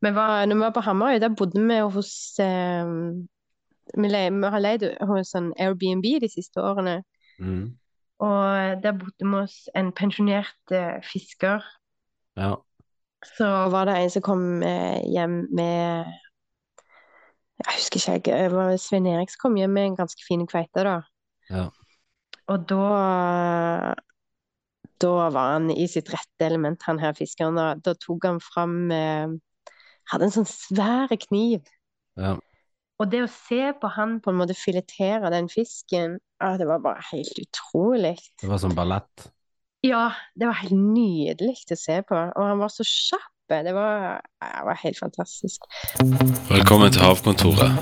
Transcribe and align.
Vi 0.00 0.14
var, 0.14 0.46
når 0.46 0.54
vi 0.54 0.60
var 0.60 0.74
på 0.76 0.84
Hamarøy, 0.86 1.18
der 1.20 1.34
bodde 1.34 1.62
vi 1.66 1.80
hos 1.94 2.12
eh, 2.38 2.90
vi, 3.96 4.08
le, 4.08 4.22
vi 4.30 4.50
har 4.52 4.62
leid 4.62 4.84
hos 5.08 5.32
sånn 5.34 5.52
Airbnb 5.58 6.06
de 6.22 6.30
siste 6.30 6.62
årene. 6.62 7.00
Mm. 7.42 7.66
Og 8.24 8.82
der 8.84 8.96
bodde 8.98 9.26
vi 9.26 9.34
hos 9.34 9.58
en 9.78 9.92
pensjonert 9.96 10.74
eh, 10.74 10.98
fisker. 11.06 11.64
Ja. 12.38 12.54
Så 13.36 13.46
var 13.72 13.88
det 13.88 13.96
en 13.98 14.12
som 14.14 14.22
kom 14.22 14.44
eh, 14.62 15.02
hjem 15.10 15.40
med 15.50 16.06
Jeg 17.58 17.74
husker 17.74 17.98
ikke, 17.98 18.30
jeg, 18.30 18.50
det 18.50 18.54
var 18.54 18.76
Svein 18.78 19.08
Erik 19.10 19.32
som 19.32 19.48
kom 19.48 19.56
hjem 19.58 19.74
med 19.74 19.88
en 19.88 19.96
ganske 19.98 20.22
fin 20.22 20.46
kveite, 20.46 20.84
da. 20.86 21.00
Ja. 21.50 21.64
Og 22.48 22.68
da 22.70 23.94
Da 24.98 25.10
var 25.30 25.52
han 25.54 25.70
i 25.70 25.86
sitt 25.86 26.08
rette 26.10 26.46
element, 26.46 26.82
han 26.86 26.98
her 26.98 27.12
fiskeren. 27.14 27.58
Da, 27.58 27.74
da 27.74 27.94
tok 27.94 28.24
han 28.26 28.40
fram 28.42 28.90
eh, 28.90 29.34
Hadde 30.08 30.28
en 30.28 30.34
sånn 30.34 30.48
svær 30.48 31.12
kniv. 31.28 31.66
Ja. 32.18 32.36
Og 32.98 33.10
det 33.12 33.22
å 33.22 33.30
se 33.30 33.72
på 33.78 33.90
han 33.94 34.18
på 34.22 34.32
en 34.32 34.40
måte 34.40 34.56
filetere 34.58 35.30
den 35.30 35.50
fisken, 35.52 36.18
ah, 36.42 36.56
det 36.58 36.66
var 36.66 36.82
bare 36.82 37.04
helt 37.12 37.38
utrolig. 37.38 38.16
Det 38.40 38.50
var 38.50 38.62
sånn 38.62 38.74
ballett. 38.78 39.28
Ja, 39.86 40.08
det 40.34 40.48
var 40.48 40.58
helt 40.58 40.74
nydelig 40.74 41.60
å 41.70 41.78
se 41.78 42.00
på. 42.06 42.18
Og 42.18 42.48
han 42.50 42.58
var 42.58 42.72
så 42.74 42.86
kjapp. 42.86 43.34
Det 43.48 43.72
var, 43.72 44.20
det 44.40 44.64
var 44.64 44.78
helt 44.82 44.98
fantastisk. 44.98 45.60
Velkommen 46.50 46.92
til 46.92 47.00
Havkontoret. 47.00 47.72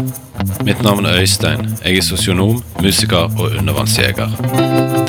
Mitt 0.64 0.82
navn 0.82 1.06
er 1.06 1.18
Øystein. 1.20 1.66
Jeg 1.84 1.96
er 1.96 2.02
sosionom, 2.06 2.62
musiker 2.82 3.26
og 3.40 3.56
undervannsjeger. 3.58 4.30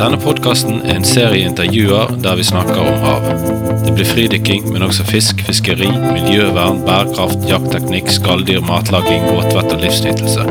Denne 0.02 0.17
podkasten 0.17 0.81
er 0.81 0.95
en 0.95 1.05
serie 1.05 1.45
intervjuer 1.45 2.17
der 2.25 2.41
vi 2.41 2.47
snakker 2.49 2.81
om 2.81 2.97
havet. 3.05 3.45
Det 3.85 3.93
blir 3.99 4.09
fridykking, 4.09 4.71
men 4.73 4.88
også 4.89 5.05
fisk, 5.05 5.45
fiskeri, 5.45 5.91
miljøvern, 5.93 6.81
bærekraft, 6.89 7.45
jaktteknikk, 7.49 8.09
skalldyr, 8.17 8.66
matlaging, 8.66 9.30
båtvett 9.30 9.77
og 9.77 9.85
livsnytelse. 9.85 10.49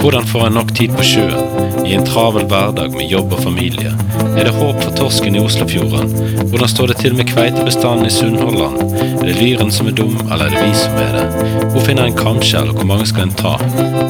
Hvordan 0.00 0.24
får 0.32 0.46
en 0.46 0.60
nok 0.62 0.72
tid 0.80 0.96
på 0.96 1.04
sjøen 1.04 1.67
i 1.88 1.94
en 1.94 2.04
travel 2.04 2.44
hverdag 2.44 2.92
med 2.92 3.08
jobb 3.08 3.32
og 3.32 3.40
familie? 3.40 3.92
Er 4.36 4.44
det 4.44 4.52
håp 4.52 4.82
for 4.82 4.92
torsken 4.96 5.36
i 5.36 5.40
Oslofjorden? 5.40 6.10
Hvordan 6.50 6.68
står 6.68 6.86
det 6.90 6.96
til 7.00 7.14
med 7.16 7.30
kveitebestanden 7.30 8.06
i 8.06 8.12
Sunnhordland? 8.12 8.76
Er 9.22 9.24
det 9.24 9.36
lyren 9.40 9.72
som 9.72 9.88
er 9.88 9.96
dum, 9.96 10.16
eller 10.26 10.44
er 10.46 10.52
det 10.52 10.64
vi 10.66 10.74
som 10.76 10.98
er 11.00 11.16
det? 11.16 11.24
Hvor 11.72 11.86
finner 11.86 12.04
en 12.04 12.18
kamskjell, 12.18 12.68
og 12.68 12.76
hvor 12.76 12.88
mange 12.90 13.06
skal 13.08 13.22
en 13.24 13.36
ta? 13.40 13.54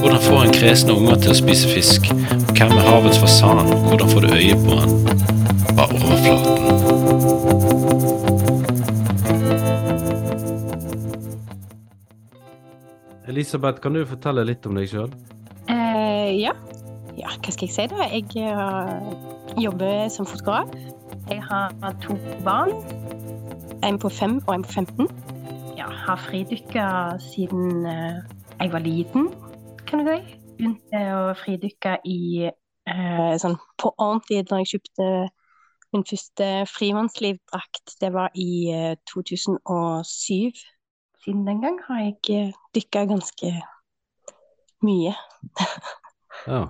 Hvordan 0.03 0.23
får 0.27 0.41
en 0.43 0.57
kresne 0.57 0.97
unger 0.97 1.21
til 1.23 1.35
å 1.35 1.39
spise 1.39 1.71
fisk? 1.71 2.11
Og 2.11 2.53
hvem 2.59 2.75
er 2.75 2.89
havets 2.89 3.21
fasan, 3.23 3.63
hvordan 3.87 4.11
får 4.15 4.27
du 4.27 4.29
øye 4.35 4.57
på 4.65 4.71
han? 4.81 4.91
Bare 5.79 5.95
overflaten. 6.01 6.57
Elisabeth, 13.29 13.79
kan 13.85 13.95
du 13.95 14.03
fortelle 14.09 14.43
litt 14.49 14.67
om 14.67 14.75
deg 14.81 14.91
sjøl? 14.91 15.15
Eh, 15.71 16.33
ja. 16.41 16.57
Ja, 17.19 17.33
hva 17.43 17.53
skal 17.53 17.67
jeg 17.67 17.75
si 17.75 17.87
da? 17.91 18.07
Jeg 18.13 18.27
eh, 18.47 19.63
jobber 19.63 20.09
som 20.13 20.27
fotograf. 20.27 20.71
Jeg 21.29 21.43
har 21.43 21.97
to 22.03 22.17
barn. 22.45 22.73
En 23.85 23.99
på 23.99 24.09
fem 24.09 24.39
og 24.47 24.55
en 24.55 24.63
på 24.63 24.73
15. 24.73 25.09
Ja, 25.79 25.89
har 25.91 26.17
fridykka 26.17 26.87
siden 27.23 27.87
eh, 27.87 28.21
jeg 28.61 28.73
var 28.73 28.79
liten, 28.79 29.29
kan 29.87 30.03
du 30.03 30.11
si. 30.11 30.39
Begynte 30.59 31.03
å 31.15 31.35
fridykke 31.39 31.99
i 32.11 32.21
eh, 32.49 33.35
sånn 33.39 33.59
på 33.79 33.93
ordentlig 33.95 34.45
da 34.49 34.59
jeg 34.63 34.73
kjøpte 34.73 35.11
min 35.95 36.07
første 36.09 36.49
frimannslivdrakt. 36.71 37.95
Det 38.01 38.13
var 38.15 38.35
i 38.35 38.71
eh, 38.75 38.97
2007. 39.11 40.65
Siden 41.25 41.47
den 41.47 41.63
gang 41.63 41.79
har 41.87 42.03
jeg 42.09 42.51
dykka 42.75 43.07
ganske 43.11 43.55
mye. 44.87 45.15
Ja. 46.47 46.67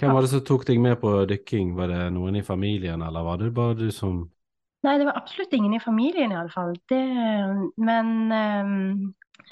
Hvem 0.00 0.14
var 0.16 0.24
det 0.24 0.30
som 0.32 0.44
tok 0.48 0.62
deg 0.68 0.78
med 0.80 0.96
på 1.02 1.12
dykking? 1.28 1.74
Var 1.76 1.90
det 1.92 2.04
noen 2.14 2.38
i 2.40 2.44
familien, 2.44 3.02
eller 3.04 3.24
var 3.26 3.40
det 3.40 3.50
bare 3.56 3.76
du 3.76 3.90
som 3.92 4.22
Nei, 4.80 4.94
det 4.96 5.04
var 5.04 5.18
absolutt 5.18 5.52
ingen 5.52 5.74
i 5.76 5.82
familien 5.82 6.32
i 6.32 6.38
alle 6.40 6.52
fall. 6.54 6.70
Men 7.76 8.06
um, 8.32 9.10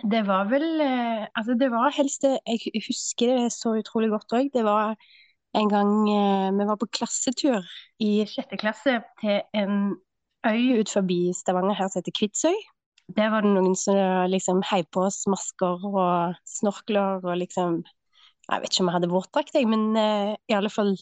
det 0.09 0.23
var 0.25 0.49
vel 0.49 0.65
uh, 0.81 1.27
Altså, 1.37 1.57
det 1.61 1.69
var 1.75 1.93
helst 1.93 2.25
det 2.25 2.39
Jeg 2.49 2.81
husker 2.87 3.35
det 3.35 3.51
så 3.53 3.75
utrolig 3.77 4.09
godt 4.15 4.33
òg. 4.39 4.49
Det 4.55 4.65
var 4.65 4.97
en 5.59 5.69
gang 5.69 5.93
uh, 6.09 6.49
vi 6.57 6.69
var 6.71 6.81
på 6.81 6.89
klassetur 6.97 7.61
i 8.01 8.25
sjette 8.31 8.57
klasse 8.57 9.03
til 9.21 9.43
en 9.53 9.99
øy 10.49 10.81
ut 10.81 10.97
forbi 10.97 11.21
Stavanger 11.37 11.77
her 11.77 11.93
som 11.93 12.01
heter 12.01 12.17
Kvitsøy. 12.23 12.57
Der 13.17 13.29
var 13.33 13.45
det 13.45 13.53
noen 13.53 13.77
som 13.77 14.01
liksom 14.33 14.65
heiv 14.71 14.89
på 14.93 15.05
oss 15.11 15.23
masker 15.29 15.85
og 15.93 16.41
snorkler 16.49 17.25
og 17.25 17.37
liksom 17.41 17.83
Jeg 18.49 18.63
vet 18.63 18.73
ikke 18.73 18.85
om 18.85 18.89
jeg 18.89 18.97
hadde 18.97 19.13
våtdrakt, 19.13 19.57
jeg, 19.57 19.69
men 19.69 19.89
uh, 19.97 20.35
i 20.49 20.57
alle 20.57 20.73
fall 20.73 20.95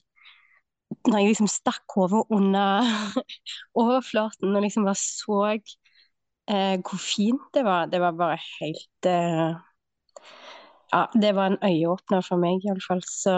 når 1.07 1.19
jeg 1.19 1.33
liksom 1.33 1.51
stakk 1.51 1.95
hodet 1.97 2.23
under 2.34 2.87
overflaten 3.83 4.55
og 4.55 4.62
liksom 4.62 4.87
bare 4.87 4.99
så 4.99 5.41
uh, 5.55 6.77
hvor 6.79 7.01
fint 7.03 7.47
det 7.55 7.65
var, 7.67 7.91
det 7.91 8.01
var 8.03 8.19
bare 8.19 8.39
helt 8.59 9.11
uh, 9.11 9.59
Ja, 10.93 11.03
det 11.15 11.33
var 11.34 11.51
en 11.51 11.62
øyeåpner 11.67 12.23
for 12.23 12.39
meg, 12.41 12.62
iallfall. 12.65 13.03
Så 13.03 13.34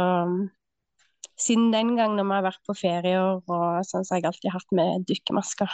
siden 1.41 1.73
den 1.73 1.95
gang 1.97 2.13
når 2.15 2.27
vi 2.29 2.37
har 2.37 2.45
vært 2.45 2.61
på 2.69 2.77
ferier 2.77 3.25
og 3.25 3.49
sånn, 3.89 4.05
så 4.05 4.15
har 4.15 4.21
jeg 4.21 4.29
alltid 4.29 4.53
hatt 4.53 4.77
med 4.77 5.07
dykkermasker. 5.09 5.73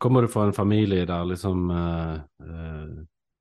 Kommer 0.00 0.22
du 0.22 0.30
fra 0.30 0.46
en 0.46 0.54
familie 0.54 1.04
der 1.08 1.26
liksom 1.26 1.66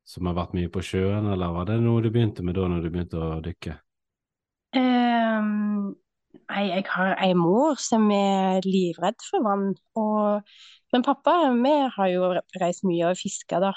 som 0.05 0.29
har 0.29 0.37
vært 0.37 0.57
mye 0.57 0.73
på 0.73 0.81
sjøen, 0.85 1.29
eller 1.33 1.53
var 1.53 1.69
det 1.69 1.77
noe 1.85 2.01
du 2.01 2.09
begynte 2.09 2.43
med 2.45 2.57
da 2.57 2.65
når 2.73 2.83
du 2.83 2.89
begynte 2.89 3.21
å 3.21 3.39
dykke? 3.45 3.77
Ehm, 4.75 5.95
Nei, 6.45 6.65
jeg 6.69 6.83
har 6.91 7.15
ei 7.23 7.33
mor 7.33 7.79
som 7.81 8.03
er 8.13 8.65
livredd 8.67 9.23
for 9.25 9.41
vann. 9.45 9.71
Og, 9.97 10.43
men 10.93 11.05
pappa, 11.05 11.33
vi 11.55 11.71
har 11.95 12.11
jo 12.11 12.27
reist 12.61 12.85
mye 12.85 13.07
og 13.09 13.17
fiska, 13.17 13.61
da. 13.63 13.71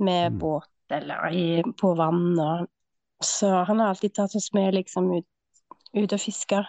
Med 0.00 0.32
Mm. 0.32 0.38
båt 0.42 0.68
eller 0.90 1.30
i, 1.32 1.62
på 1.78 1.94
vann. 1.96 2.38
Og, 2.38 2.66
så 3.22 3.64
han 3.64 3.78
har 3.80 3.94
alltid 3.94 4.14
tatt 4.14 4.34
oss 4.36 4.52
med 4.52 4.74
liksom 4.74 5.12
ut, 5.14 5.26
ut 5.96 6.12
og 6.12 6.20
fiska. 6.20 6.64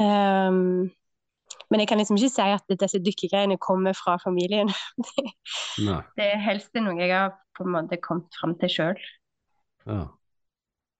Um, 0.00 0.90
men 1.70 1.80
jeg 1.80 1.88
kan 1.88 1.98
liksom 1.98 2.16
ikke 2.18 2.32
si 2.34 2.42
at 2.42 2.76
disse 2.80 2.98
dykkegreiene 2.98 3.56
kommer 3.58 3.94
fra 3.94 4.16
familien. 4.22 4.68
det, 5.78 6.02
Det 6.16 6.26
er 6.32 6.42
helst 6.44 6.74
noe 6.74 6.98
jeg 6.98 7.14
har 7.14 7.32
på 7.56 7.64
en 7.64 7.72
måte 7.76 7.96
kommet 8.02 8.34
fram 8.40 8.58
til 8.58 8.68
sjøl. 8.68 9.00
Ja. 9.86 10.04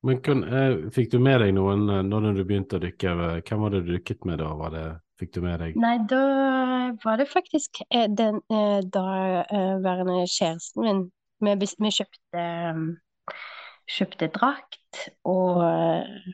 Men 0.04 0.20
kan, 0.20 0.42
eh, 0.44 0.74
fikk 0.92 1.10
du 1.14 1.18
med 1.22 1.40
deg 1.40 1.54
noen 1.56 1.86
eh, 1.88 2.02
når 2.04 2.34
du 2.36 2.42
begynte 2.44 2.76
å 2.76 2.82
dykke? 2.82 3.12
eh, 3.36 3.40
Hvem 3.48 3.62
var 3.64 3.70
det 3.72 3.84
du 3.86 3.92
dykket 3.94 4.24
med 4.28 4.38
da? 4.42 4.50
Var 4.58 4.70
det, 4.74 4.84
fikk 5.20 5.32
du 5.36 5.40
med 5.44 5.60
deg 5.62 5.76
Nei, 5.80 5.94
da 6.10 6.20
var 7.04 7.16
det 7.20 7.28
faktisk 7.30 7.80
den 7.90 8.40
daværende 8.92 10.24
kjæresten 10.28 10.84
min. 10.84 11.00
Vi, 11.44 11.54
vi 11.80 11.90
kjøpte, 11.92 12.44
kjøpte 13.96 14.28
drakt 14.34 15.00
og 15.28 15.62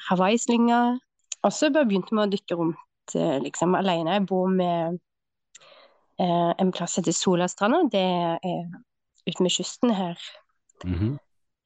hawaiislynger. 0.08 0.98
Og 1.42 1.52
så 1.56 1.70
bare 1.72 1.88
begynte 1.88 2.12
vi 2.14 2.22
å 2.24 2.28
dykke 2.30 2.58
rundt 2.58 3.14
liksom 3.46 3.74
alene. 3.78 4.18
Jeg 4.18 4.26
bor 4.30 4.50
med 4.52 4.98
eh, 6.20 6.52
en 6.60 6.72
plass 6.74 6.98
heter 7.00 7.16
Solastranda. 7.16 7.80
Det 7.90 8.02
er 8.02 8.66
ute 9.26 9.42
med 9.46 9.54
kysten 9.54 9.94
her 9.96 10.18
Mhm. 10.84 11.18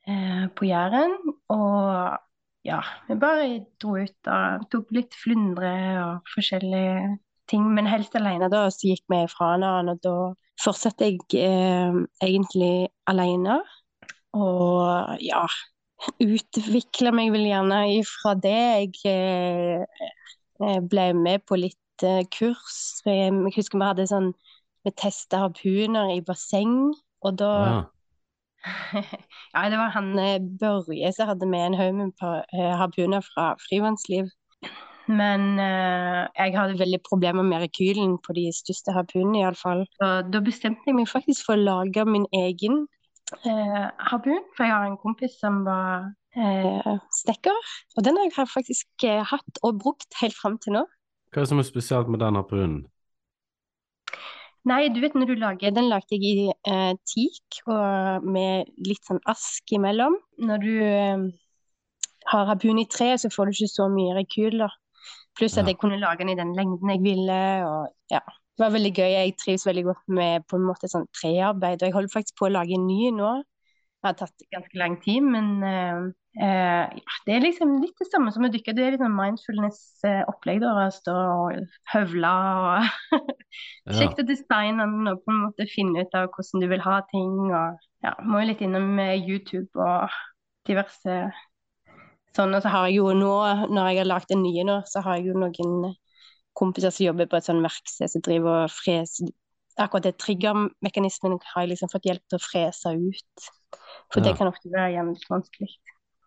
eh, 0.08 0.46
på 0.56 0.66
Jæren. 0.66 1.18
Og 1.52 2.16
ja, 2.64 2.80
vi 3.08 3.16
bare 3.20 3.48
dro 3.82 3.98
ut 4.00 4.30
og 4.32 4.64
tok 4.72 4.92
litt 4.96 5.16
flundre 5.20 5.74
og 6.00 6.32
forskjellige 6.32 7.18
ting. 7.50 7.66
Men 7.76 7.90
helt 7.90 8.14
alene 8.16 8.48
da, 8.52 8.66
så 8.72 8.88
gikk 8.88 9.04
vi 9.12 9.20
fra 9.32 9.52
hverandre, 9.54 9.96
og 9.96 10.04
da 10.04 10.16
fortsatte 10.64 11.10
jeg 11.10 11.20
eh, 11.44 12.00
egentlig 12.24 12.88
alene. 13.10 13.60
Og 14.34 15.20
ja, 15.22 15.44
utvikla 16.22 17.12
meg 17.14 17.32
vel 17.34 17.46
gjerne 17.50 17.80
ifra 17.98 18.34
det. 18.40 18.58
Jeg 19.04 19.12
eh, 19.12 20.04
eh, 20.64 20.80
ble 20.80 21.08
med 21.18 21.44
på 21.48 21.60
litt 21.60 22.06
eh, 22.06 22.24
kurs. 22.32 23.02
Jeg, 23.06 23.28
jeg 23.28 23.56
husker 23.58 23.80
vi 23.80 23.90
hadde 23.92 24.10
sånn 24.10 24.32
Vi 24.84 24.92
testa 25.00 25.38
harpuner 25.40 26.10
i 26.12 26.20
basseng, 26.20 26.92
og 27.24 27.38
da 27.40 27.52
Ja. 27.64 27.76
ja, 29.54 29.68
det 29.70 29.78
var 29.78 29.92
han 29.94 30.14
eh, 30.18 30.40
Børje 30.60 31.12
som 31.12 31.28
hadde 31.28 31.48
med 31.50 31.66
en 31.66 31.78
haug 31.78 31.94
med 32.00 32.24
eh, 32.24 32.72
harpuner 32.80 33.24
fra 33.24 33.52
frivannsliv. 33.66 34.30
Men 35.08 35.58
eh, 35.60 36.24
jeg 36.38 36.54
hadde 36.56 36.80
veldig 36.80 37.00
problemer 37.04 37.44
med 37.44 37.66
rekylen 37.66 38.16
på 38.24 38.36
de 38.36 38.48
største 38.56 38.94
harpunene, 38.96 39.42
iallfall. 39.42 39.84
Og 40.00 40.32
da 40.32 40.40
bestemte 40.44 40.88
jeg 40.88 40.96
meg 40.96 41.10
faktisk 41.10 41.44
for 41.48 41.58
å 41.58 41.66
lage 41.66 42.06
min 42.08 42.24
egen 42.32 42.86
eh, 43.44 43.86
harpun. 44.10 44.40
For 44.56 44.64
jeg 44.64 44.72
har 44.72 44.88
en 44.88 45.00
kompis 45.02 45.36
som 45.42 45.60
var 45.68 46.08
eh, 46.36 46.94
snekker. 47.20 47.60
Og 47.98 48.06
den 48.06 48.16
har 48.20 48.30
jeg 48.30 48.52
faktisk 48.54 49.06
eh, 49.08 49.20
hatt 49.28 49.62
og 49.62 49.82
brukt 49.84 50.20
helt 50.22 50.38
fram 50.40 50.56
til 50.64 50.78
nå. 50.78 50.86
Hva 51.34 51.42
er 51.42 51.48
det 51.48 51.52
som 51.52 51.60
er 51.60 51.68
spesielt 51.68 52.08
med 52.08 52.22
den 52.24 52.40
harpunen? 52.40 52.84
Nei, 54.64 54.88
du 54.88 55.00
vet 55.02 55.14
når 55.16 55.28
du 55.28 55.34
lager 55.36 55.74
Den 55.76 55.90
lagde 55.92 56.16
jeg 56.16 56.24
i 56.24 56.44
eh, 56.50 56.92
teak 57.10 57.58
og 57.68 58.24
med 58.24 58.70
litt 58.88 59.02
sånn 59.04 59.20
ask 59.28 59.74
imellom. 59.76 60.16
Når 60.40 60.62
du 60.62 60.70
eh, 60.84 61.26
har 62.32 62.48
harpun 62.48 62.80
i 62.80 62.86
tre, 62.88 63.10
så 63.20 63.28
får 63.32 63.50
du 63.50 63.58
ikke 63.58 63.74
så 63.74 63.90
mye 63.92 64.16
rekyler. 64.16 64.72
Pluss 65.36 65.58
at 65.58 65.66
Ja. 65.66 65.72
jeg 65.74 65.80
kunne 65.82 66.00
lage 66.00 66.22
den 66.22 66.32
i 66.32 66.38
den 66.38 66.54
lengden 66.56 66.94
jeg 66.94 67.02
ville, 67.04 67.40
og 67.68 67.92
ja. 68.10 68.22
Det 68.54 68.62
var 68.62 68.70
veldig 68.70 68.92
gøy. 68.94 69.10
Jeg 69.10 69.36
trives 69.42 69.66
veldig 69.66 69.82
godt 69.84 70.04
med 70.14 70.44
på 70.48 70.56
en 70.56 70.64
måte 70.68 70.86
sånn 70.88 71.08
trearbeid, 71.18 71.82
og 71.82 71.88
jeg 71.88 71.94
holder 71.96 72.12
faktisk 72.12 72.36
på 72.38 72.46
å 72.46 72.52
lage 72.54 72.76
en 72.78 72.86
ny 72.86 73.10
nå. 73.10 73.32
Det 74.04 74.10
har 74.10 74.16
tatt 74.18 74.42
ganske 74.52 74.76
lang 74.76 74.98
tid, 75.00 75.24
men 75.24 75.46
uh, 75.64 76.02
uh, 76.36 76.84
ja, 76.92 77.14
det 77.24 77.32
er 77.32 77.44
liksom 77.46 77.70
litt 77.80 77.96
det 77.96 78.04
samme 78.10 78.28
som 78.34 78.44
å 78.44 78.50
dykke. 78.52 78.74
Det 78.76 78.82
er 78.84 78.92
litt 78.92 79.00
sånn 79.00 79.16
mindfulness-opplegg. 79.16 80.66
Å 80.68 80.90
stå 80.92 81.14
og 81.16 81.62
høvle 81.94 82.32
og. 82.60 83.14
Kjekt 83.96 84.20
å 84.20 84.26
designe 84.28 84.84
den 84.84 85.08
og 85.08 85.22
på 85.24 85.32
en 85.32 85.40
måte 85.46 85.64
finne 85.72 86.04
ut 86.04 86.18
av 86.20 86.28
hvordan 86.34 86.60
du 86.60 86.68
vil 86.74 86.84
ha 86.84 86.98
ting. 87.14 87.32
Og 87.48 87.88
ja, 88.04 88.12
må 88.28 88.42
jo 88.42 88.50
litt 88.50 88.60
innom 88.66 88.92
eh, 89.00 89.16
YouTube 89.24 89.72
og 89.80 90.12
diverse 90.68 91.16
sånn. 92.36 92.52
Og 92.52 92.60
så 92.60 92.74
har 92.76 92.90
jeg 92.90 92.98
jo 93.00 93.08
nå, 93.16 93.32
når 93.72 93.88
jeg 93.88 94.02
har 94.02 94.10
lagd 94.10 94.28
den 94.34 94.44
nye 94.44 94.66
nå, 94.68 94.82
så 94.90 95.00
har 95.06 95.16
jeg 95.16 95.30
jo 95.30 95.38
noen 95.46 95.94
kompiser 96.52 96.92
som 96.92 97.08
jobber 97.08 97.32
på 97.32 97.40
et 97.40 97.48
sånn 97.48 97.64
verksted 97.64 98.12
som 98.12 98.28
driver 98.28 98.66
og 98.66 98.76
freser 98.76 99.32
Akkurat 99.80 100.06
det 100.06 100.18
triggermekanismen 100.22 101.38
har 101.52 101.64
jeg 101.64 101.72
liksom 101.72 101.90
fått 101.90 102.06
hjelp 102.06 102.22
til 102.30 102.38
å 102.38 102.44
frese 102.44 102.94
ut. 102.94 103.48
For 104.12 104.20
Ja. 104.20 104.28
det 104.28 104.36
kan 104.38 104.46
ofte 104.46 104.70
være 104.70 104.94
jævlig 104.94 105.26
vanskelig. 105.30 105.72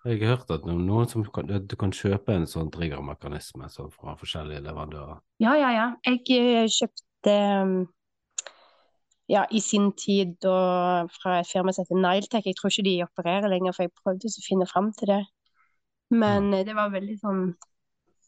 Jeg 0.05 0.19
har 0.21 0.37
hørt 0.37 0.51
at 0.51 0.65
noen 0.65 1.07
som 1.09 1.23
kan, 1.25 1.47
du 1.47 1.75
kan 1.75 1.91
kjøpe 1.91 2.35
en 2.35 2.47
sånn 2.47 2.71
triggermekanisme 2.71 3.67
så 3.69 3.89
fra 3.91 4.15
forskjellige 4.15 4.63
leverandører. 4.63 5.19
Ja, 5.43 5.55
ja, 5.55 5.71
ja. 5.71 5.87
Jeg 6.05 6.21
eh, 6.31 6.67
kjøpte 6.71 7.33
um, 7.63 7.87
ja, 9.27 9.45
i 9.51 9.59
sin 9.59 9.91
tid 9.99 10.45
og 10.47 11.11
fra 11.11 11.41
et 11.41 11.49
firma 11.49 11.73
som 11.73 11.83
heter 11.83 11.99
Niletech. 11.99 12.45
Jeg 12.47 12.55
tror 12.55 12.71
ikke 12.71 12.87
de 12.87 13.03
opererer 13.03 13.51
lenger, 13.51 13.75
for 13.75 13.83
jeg 13.83 13.95
prøvde 14.03 14.31
å 14.31 14.45
finne 14.45 14.67
fram 14.69 14.93
til 14.95 15.11
det. 15.11 15.23
Men 16.11 16.53
ja. 16.53 16.63
det 16.63 16.77
var 16.77 16.93
veldig 16.93 17.17
sånn 17.19 17.41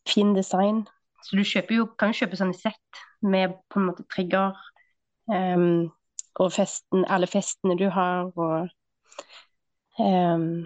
fin 0.10 0.34
design. 0.36 0.84
Så 1.24 1.40
du 1.40 1.46
kjøper 1.48 1.76
jo, 1.76 1.88
kan 2.00 2.12
jo 2.12 2.20
kjøpe 2.22 2.40
sånne 2.40 2.60
sett 2.60 3.04
med 3.24 3.56
på 3.72 3.80
en 3.80 3.88
måte 3.92 4.04
trigger 4.12 4.56
um, 5.30 5.92
og 6.40 6.52
festen, 6.56 7.06
alle 7.08 7.28
festene 7.28 7.78
du 7.80 7.88
har, 7.94 8.30
og 8.36 8.70
um, 10.00 10.66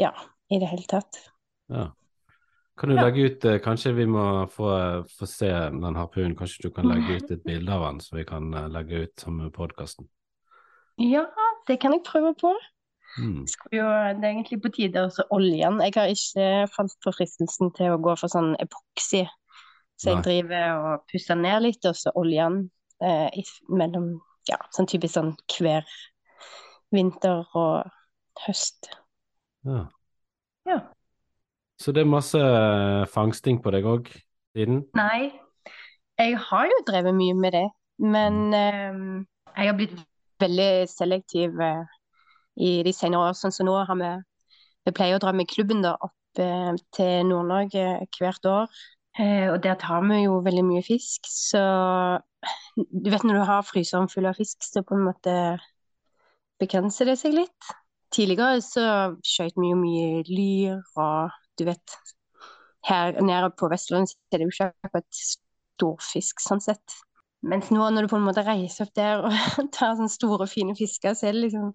Ja, 0.00 0.12
i 0.48 0.58
det 0.58 0.70
hele 0.70 0.86
tatt. 0.88 1.18
Ja. 1.68 1.90
Kan 2.78 2.88
du 2.88 2.96
Ja. 2.96 3.04
legge 3.04 3.26
ut 3.28 3.44
eh, 3.44 3.58
Kanskje 3.60 3.92
vi 3.92 4.06
må 4.06 4.46
få, 4.48 5.04
få 5.18 5.26
se 5.28 5.48
den 5.48 5.96
harpunen. 5.96 6.36
Kanskje 6.36 6.62
du 6.62 6.70
kan 6.70 6.88
legge 6.88 7.18
ut 7.20 7.30
et 7.30 7.42
bilde 7.44 7.72
av 7.72 7.84
den, 7.84 8.00
så 8.00 8.16
vi 8.16 8.24
kan 8.24 8.52
eh, 8.54 8.68
legge 8.72 9.02
ut 9.04 9.20
sammen 9.20 9.44
med 9.44 9.52
podkasten. 9.52 10.08
Ja, 10.96 11.26
det 11.68 11.80
kan 11.80 11.92
jeg 11.92 12.02
prøve 12.06 12.34
på. 12.40 12.54
Mm. 13.18 13.44
jo, 13.72 13.84
det 13.84 14.24
er 14.24 14.30
egentlig 14.30 14.62
på 14.64 14.70
tide 14.72 15.02
å 15.04 15.24
olje 15.36 15.60
den. 15.60 15.80
Jeg 15.84 15.92
har 15.98 16.08
ikke 16.08 16.46
falt 16.72 16.94
for 17.04 17.12
fristelsen 17.12 17.72
til 17.76 17.92
å 17.92 18.00
gå 18.00 18.14
for 18.16 18.32
sånn 18.32 18.54
epoksy. 18.56 19.26
Så 20.00 20.10
jeg 20.10 20.18
Nei. 20.18 20.24
driver 20.26 20.72
og 20.72 21.04
pusser 21.10 21.38
ned 21.38 21.62
litt, 21.66 21.84
og 21.86 21.96
så 21.98 22.12
oljer 22.18 22.48
den 22.48 22.62
eh, 23.04 23.28
i, 23.42 23.46
mellom 23.72 24.14
Ja, 24.48 24.56
sånn 24.74 24.88
typisk 24.90 25.14
sånn 25.14 25.36
hver 25.54 25.86
vinter 26.90 27.44
og 27.54 27.92
høst. 28.42 28.88
Ja. 29.62 29.84
Ja. 30.66 30.78
Så 31.78 31.94
det 31.94 32.02
er 32.02 32.10
masse 32.10 32.38
eh, 32.38 33.04
fangsting 33.10 33.60
på 33.62 33.70
deg 33.74 33.86
òg 33.86 34.10
siden? 34.56 34.82
Nei, 34.98 35.30
jeg 36.18 36.38
har 36.38 36.68
jo 36.70 36.80
drevet 36.86 37.14
mye 37.16 37.34
med 37.38 37.56
det, 37.56 37.68
men 38.02 38.42
eh, 38.54 39.00
jeg 39.56 39.70
har 39.70 39.78
blitt 39.78 39.96
veldig 40.42 40.70
selektiv 40.90 41.60
eh, 41.62 41.84
i 42.62 42.72
de 42.86 42.92
senere 42.94 43.30
år. 43.30 43.38
Sånn 43.38 43.54
som 43.54 43.68
nå 43.68 43.78
har 43.78 43.98
vi 43.98 44.12
Vi 44.82 44.90
pleier 44.90 45.14
å 45.14 45.22
dra 45.22 45.30
med 45.30 45.46
klubben 45.46 45.78
da 45.84 45.92
opp 46.02 46.40
eh, 46.42 46.72
til 46.96 47.28
Nord-Norge 47.28 47.84
hvert 48.18 48.46
år. 48.50 48.80
Eh, 49.20 49.50
og 49.52 49.58
der 49.64 49.76
tar 49.80 50.00
vi 50.08 50.22
jo 50.22 50.38
veldig 50.44 50.64
mye 50.64 50.82
fisk, 50.86 51.28
så 51.28 51.62
du 52.76 53.10
vet 53.12 53.24
når 53.26 53.38
du 53.38 53.44
har 53.50 53.66
fryseren 53.66 54.08
full 54.08 54.26
av 54.30 54.38
fisk, 54.40 54.64
så 54.64 54.82
på 54.86 54.96
en 54.96 55.04
måte 55.04 55.34
begrenser 56.62 57.10
det 57.10 57.18
seg 57.20 57.36
litt. 57.36 57.72
Tidligere 58.12 58.60
så 58.64 58.86
skjøt 59.24 59.56
vi 59.60 59.72
jo 59.72 59.78
mye 59.80 60.24
lyr, 60.28 60.80
og 61.00 61.38
du 61.58 61.68
vet 61.68 62.00
Her 62.82 63.14
nede 63.22 63.52
på 63.54 63.68
Vestlandet 63.70 64.10
så 64.10 64.16
er 64.34 64.40
det 64.40 64.46
jo 64.48 64.50
ikke 64.50 64.66
akkurat 64.88 65.18
storfisk 65.22 66.40
sånn 66.42 66.62
sett. 66.64 66.96
Mens 67.46 67.68
nå 67.70 67.84
når 67.94 68.06
du 68.06 68.10
på 68.10 68.18
en 68.18 68.26
måte 68.26 68.42
reiser 68.42 68.88
opp 68.88 68.96
der 68.98 69.22
og 69.22 69.36
tar 69.76 69.94
sånne 69.94 70.10
store, 70.10 70.48
fine 70.50 70.74
fisker, 70.74 71.14
så 71.14 71.28
er 71.28 71.36
det 71.36 71.44
liksom 71.44 71.70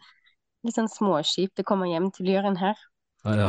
litt 0.68 0.76
sånn 0.76 0.92
småkjipt 0.92 1.64
å 1.64 1.68
komme 1.70 1.88
hjem 1.94 2.10
til 2.12 2.28
lyren 2.28 2.60
her. 2.60 2.76
Ja, 3.24 3.48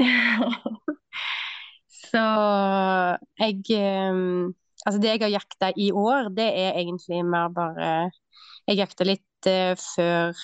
ja. 0.00 0.56
Så, 2.08 2.24
jeg 3.40 3.62
eh, 3.76 4.22
Altså, 4.86 5.00
det 5.02 5.10
jeg 5.10 5.20
har 5.20 5.32
jakta 5.34 5.72
i 5.76 5.90
år, 5.90 6.28
det 6.32 6.46
er 6.54 6.78
egentlig 6.78 7.24
mer 7.26 7.48
bare 7.52 8.10
Jeg 8.68 8.78
jakta 8.78 9.04
litt 9.04 9.48
uh, 9.50 9.74
før 9.74 10.38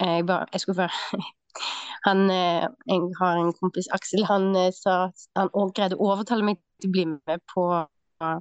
jeg 0.00 0.26
bare 0.26 0.46
Jeg 0.52 0.60
skulle 0.60 0.86
før 0.86 0.96
Han 2.08 2.24
uh, 2.32 2.64
Jeg 2.88 3.12
har 3.20 3.38
en 3.38 3.52
kompis, 3.60 3.90
Aksel, 3.92 4.24
han 4.26 4.50
uh, 4.56 4.70
sa 4.74 5.10
Han 5.36 5.52
også 5.52 5.76
greide 5.76 5.98
å 6.00 6.08
overtale 6.14 6.46
meg 6.48 6.62
til 6.80 6.90
å 6.90 6.94
bli 6.94 7.04
med 7.12 7.42
på 7.54 7.64
eh, 7.78 8.38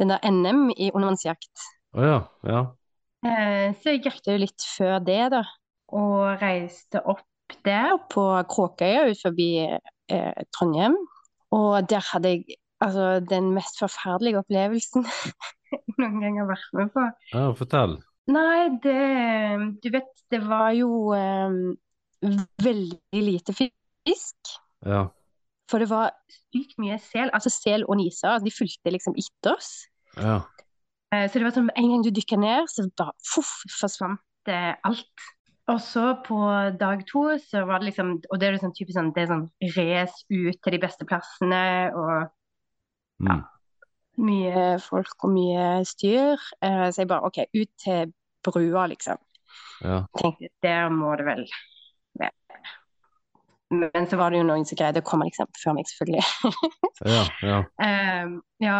den 0.00 0.12
der 0.12 0.24
NM 0.24 0.70
i 0.74 0.90
undervannsjakt. 0.90 1.66
Å 1.96 2.04
ja. 2.04 2.18
ja. 2.48 2.62
Eh, 3.26 3.74
Så 3.80 3.94
jeg 3.94 4.04
jakta 4.06 4.34
jo 4.34 4.42
litt 4.42 4.66
før 4.76 4.98
det, 5.04 5.20
da. 5.34 5.42
Og 5.96 6.42
reiste 6.42 7.02
opp 7.06 7.24
der 7.66 7.94
på 8.10 8.24
Kråkøya 8.50 9.06
ut 9.10 9.22
forbi 9.22 9.50
eh, 9.62 10.42
Trondheim. 10.56 10.96
Og 11.54 11.86
der 11.90 12.02
hadde 12.12 12.32
jeg 12.34 12.56
altså 12.82 13.20
den 13.24 13.52
mest 13.54 13.78
forferdelige 13.80 14.38
opplevelsen 14.42 15.06
jeg 15.72 15.80
noen 15.98 16.20
gang 16.20 16.40
har 16.42 16.48
vært 16.50 16.72
med 16.76 16.90
på. 16.94 17.04
ja 17.32 17.46
fortell. 17.56 17.96
Nei, 18.26 18.68
det 18.82 18.96
Du 19.84 19.90
vet, 19.94 20.08
det 20.34 20.40
var 20.48 20.72
jo 20.74 21.12
um, 21.14 21.76
veldig 22.62 23.22
lite 23.22 23.54
fisk. 23.54 24.56
Ja. 24.86 25.06
For 25.70 25.82
det 25.82 25.88
var 25.90 26.10
sykt 26.30 26.76
mye 26.82 26.98
sel. 27.02 27.30
Altså 27.34 27.50
sel 27.54 27.84
og 27.86 27.98
niser. 28.00 28.32
Altså, 28.34 28.44
de 28.46 28.54
fulgte 28.54 28.92
liksom 28.94 29.14
etter 29.18 29.54
oss. 29.54 29.70
Ja. 30.18 30.40
Eh, 31.14 31.26
Så 31.30 31.38
det 31.38 31.46
var 31.46 31.54
sånn 31.54 31.70
en 31.74 31.90
gang 31.92 32.04
du 32.06 32.10
dykka 32.14 32.38
ned, 32.38 32.66
så 32.70 32.86
da 32.98 33.10
fuff, 33.34 33.52
forsvant 33.78 34.22
det 34.46 34.60
alt. 34.86 35.26
Og 35.72 35.80
så 35.82 36.14
på 36.26 36.38
dag 36.78 37.02
to 37.08 37.24
så 37.42 37.64
var 37.66 37.80
det 37.82 37.88
liksom 37.90 38.12
Og 38.30 38.38
det 38.38 38.46
er 38.48 38.54
liksom 38.54 38.74
typisk 38.76 38.94
sånn 38.94 39.08
Det 39.16 39.24
er 39.24 39.30
sånn 39.32 39.46
race 39.74 40.22
ut 40.30 40.60
til 40.62 40.76
de 40.76 40.78
beste 40.82 41.06
plassene 41.08 41.62
og 41.90 42.28
ja, 43.26 43.36
mye 44.20 44.64
folk 44.84 45.24
og 45.24 45.32
mye 45.32 45.84
styr. 45.88 46.40
Eh, 46.60 46.88
Så 46.92 47.02
jeg 47.02 47.08
bare 47.08 47.28
OK, 47.28 47.38
ut 47.56 47.70
til 47.80 48.12
brua, 48.44 48.86
liksom. 48.92 49.18
ja. 49.82 50.02
Tenkte 50.20 50.50
der 50.62 50.90
må 50.92 51.14
det 51.16 51.26
vel 51.26 51.42
være. 52.20 52.32
Men 53.70 54.06
så 54.06 54.16
var 54.20 54.30
det 54.30 54.38
jo 54.38 54.46
noen 54.46 54.64
som 54.68 54.78
greide 54.78 55.00
å 55.02 55.06
komme 55.06 55.26
liksom 55.26 55.48
før 55.58 55.74
meg, 55.78 55.88
selvfølgelig. 55.90 56.22
Ja. 57.08 57.24
Ja. 57.42 57.56
Um, 57.82 58.36
ja, 58.68 58.76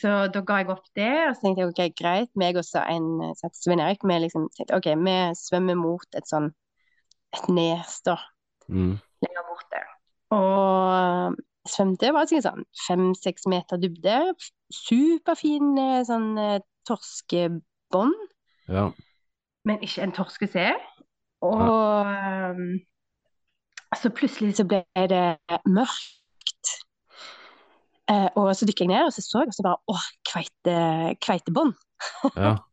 så 0.00 0.14
da 0.32 0.42
ga 0.46 0.60
jeg 0.62 0.70
opp 0.72 0.86
det, 0.96 1.10
og 1.28 1.34
så 1.36 1.44
tenkte 1.44 1.64
jeg 1.64 1.72
ok, 1.72 1.82
greit. 1.98 2.30
Meg 2.38 2.58
og 2.60 2.64
en 2.80 3.08
eh, 3.24 3.34
som 3.36 3.48
heter 3.48 3.60
Svein 3.60 3.82
Erik, 3.84 4.04
vi 4.04 4.18
liksom 4.22 4.48
tenkte 4.56 4.78
ok, 4.78 4.88
vi 5.04 5.16
svømmer 5.38 5.78
mot 5.78 6.18
et 6.18 6.28
sånn 6.28 6.52
et 7.36 7.48
nes 7.52 8.00
da, 8.08 8.16
Mm. 8.68 8.98
lenger 9.24 9.44
borte. 9.48 9.80
Og 10.36 11.36
svømte, 11.68 12.06
det 12.06 12.12
var 12.14 12.26
sikkert 12.28 12.46
sånn 12.48 12.66
fem-seks 12.86 13.46
meter 13.48 13.80
dybde. 13.80 14.18
Superfin 14.72 15.78
eh, 15.80 16.02
sånn 16.04 16.36
eh, 16.40 16.60
torskebånd, 16.88 18.16
ja. 18.68 18.90
men 19.64 19.80
ikke 19.84 20.04
en 20.04 20.12
torsk 20.16 20.44
å 20.44 20.50
se. 20.52 20.68
Og 21.48 21.64
ja. 21.64 22.52
så 23.96 24.12
plutselig 24.12 24.58
så 24.58 24.68
ble 24.68 24.84
det 25.08 25.24
mørkt. 25.64 26.17
Eh, 28.08 28.28
og 28.40 28.52
så 28.56 28.64
dykker 28.68 28.86
jeg 28.86 28.92
ned, 28.94 29.08
og 29.08 29.12
så 29.12 29.24
så 29.24 29.42
jeg, 29.42 29.50
og 29.50 29.56
så 29.56 29.64
bare 29.66 29.92
åh, 29.92 30.06
kveite, 30.30 30.78
kveitebånd. 31.24 31.74
ja. 32.36 32.56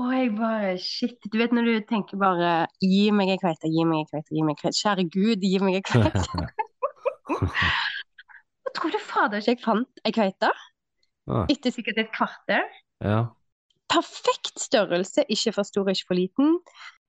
Og 0.00 0.12
jeg 0.14 0.30
bare 0.32 0.68
shit. 0.80 1.18
Du 1.28 1.34
vet 1.36 1.52
når 1.52 1.66
du 1.66 1.72
tenker 1.90 2.16
bare 2.16 2.50
gi 2.80 3.10
meg 3.12 3.34
en 3.34 3.40
kveite, 3.42 3.68
gi 3.68 3.82
meg 3.84 3.98
en 4.00 4.06
kveite, 4.08 4.32
gi 4.32 4.44
meg 4.46 4.54
en 4.54 4.60
kveite. 4.62 4.78
Kjære 4.78 5.04
Gud, 5.12 5.44
gi 5.44 5.58
meg 5.60 5.76
en 5.76 5.84
kveite. 5.84 6.46
og 8.64 8.72
tror 8.78 8.94
du 8.94 9.00
fader 9.04 9.42
ikke 9.42 9.52
jeg 9.52 9.60
fant 9.66 10.02
ei 10.08 10.14
kveite 10.14 10.48
Ah, 11.30 11.44
etter 11.52 11.70
sikkert 11.74 12.00
et 12.00 12.08
kvarter. 12.14 12.64
ja. 13.04 13.20
Perfekt 13.90 14.56
størrelse, 14.62 15.24
ikke 15.28 15.52
for 15.58 15.66
stor, 15.66 15.88
ikke 15.90 16.08
for 16.08 16.16
liten. 16.16 16.56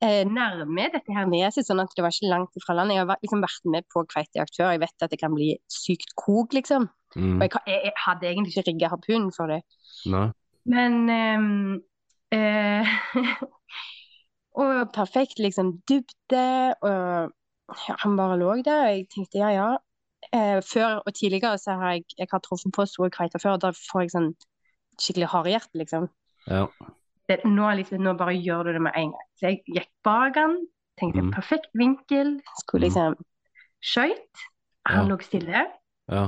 Eh, 0.02 0.24
nærme 0.26 0.88
dette 0.92 1.14
her 1.14 1.28
neset, 1.30 1.68
sånn 1.68 1.80
at 1.84 1.94
det 1.96 2.04
var 2.04 2.12
ikke 2.14 2.30
langt 2.34 2.58
ifra 2.58 2.74
land. 2.76 2.92
Jeg 2.92 3.06
har 3.06 3.22
liksom 3.22 3.44
vært 3.46 3.68
med 3.70 3.86
på 3.94 4.02
kveitejakt 4.10 4.58
før. 4.58 4.74
Jeg 4.74 4.82
vet 4.82 5.06
at 5.06 5.14
det 5.14 5.20
kan 5.22 5.36
bli 5.38 5.52
sykt 5.70 6.16
kok, 6.18 6.58
liksom. 6.58 6.90
Mm. 7.16 7.42
Og 7.42 7.48
jeg, 7.48 7.52
jeg, 7.68 7.94
hadde 8.06 8.28
egentlig 8.30 8.54
ikke 8.58 8.68
rigga 8.70 8.92
harpunen 8.94 9.32
for 9.36 9.52
det. 9.52 9.62
Nei. 10.12 10.28
Men 10.72 11.10
ehm, 11.10 11.82
eh, 12.32 12.88
Og 14.52 14.92
perfekt 14.92 15.40
liksom 15.40 15.78
dybde, 15.88 16.76
og 16.82 17.32
ja, 17.88 17.96
han 18.04 18.18
bare 18.18 18.40
lå 18.40 18.56
der. 18.66 18.82
Og 18.84 18.98
jeg 18.98 19.06
tenkte 19.14 19.40
ja, 19.40 19.52
ja. 19.56 19.70
Eh, 20.36 20.60
før 20.74 21.00
og 21.06 21.14
tidligere 21.16 21.58
så 21.58 21.72
har 21.80 21.92
jeg, 21.92 22.04
jeg 22.18 22.28
har 22.32 22.40
truffet 22.40 22.74
på 22.76 22.86
store 22.86 23.10
kveiter 23.10 23.40
før, 23.40 23.56
og 23.56 23.62
da 23.62 23.72
får 23.72 24.04
jeg 24.04 24.12
sånn 24.14 24.28
skikkelig 25.02 25.30
hardhjerte, 25.32 25.80
liksom. 25.80 26.10
Ja. 26.48 26.66
Det, 27.30 27.40
nå, 27.48 27.70
liksom. 27.80 28.04
Nå 28.04 28.14
bare 28.20 28.36
gjør 28.36 28.68
du 28.68 28.74
det 28.76 28.84
med 28.84 28.98
en 29.00 29.16
gang. 29.16 29.28
Så 29.40 29.48
jeg 29.50 29.64
gikk 29.72 29.90
bak 30.06 30.38
han, 30.38 30.60
tenkte 31.00 31.24
mm. 31.26 31.34
perfekt 31.38 31.72
vinkel, 31.80 32.36
skulle 32.60 32.90
liksom 32.90 33.18
skøyt. 33.82 34.48
Han 34.90 35.06
Ja. 35.06 35.10
lå 35.14 35.18
stille. 35.24 35.66
Ja. 36.12 36.28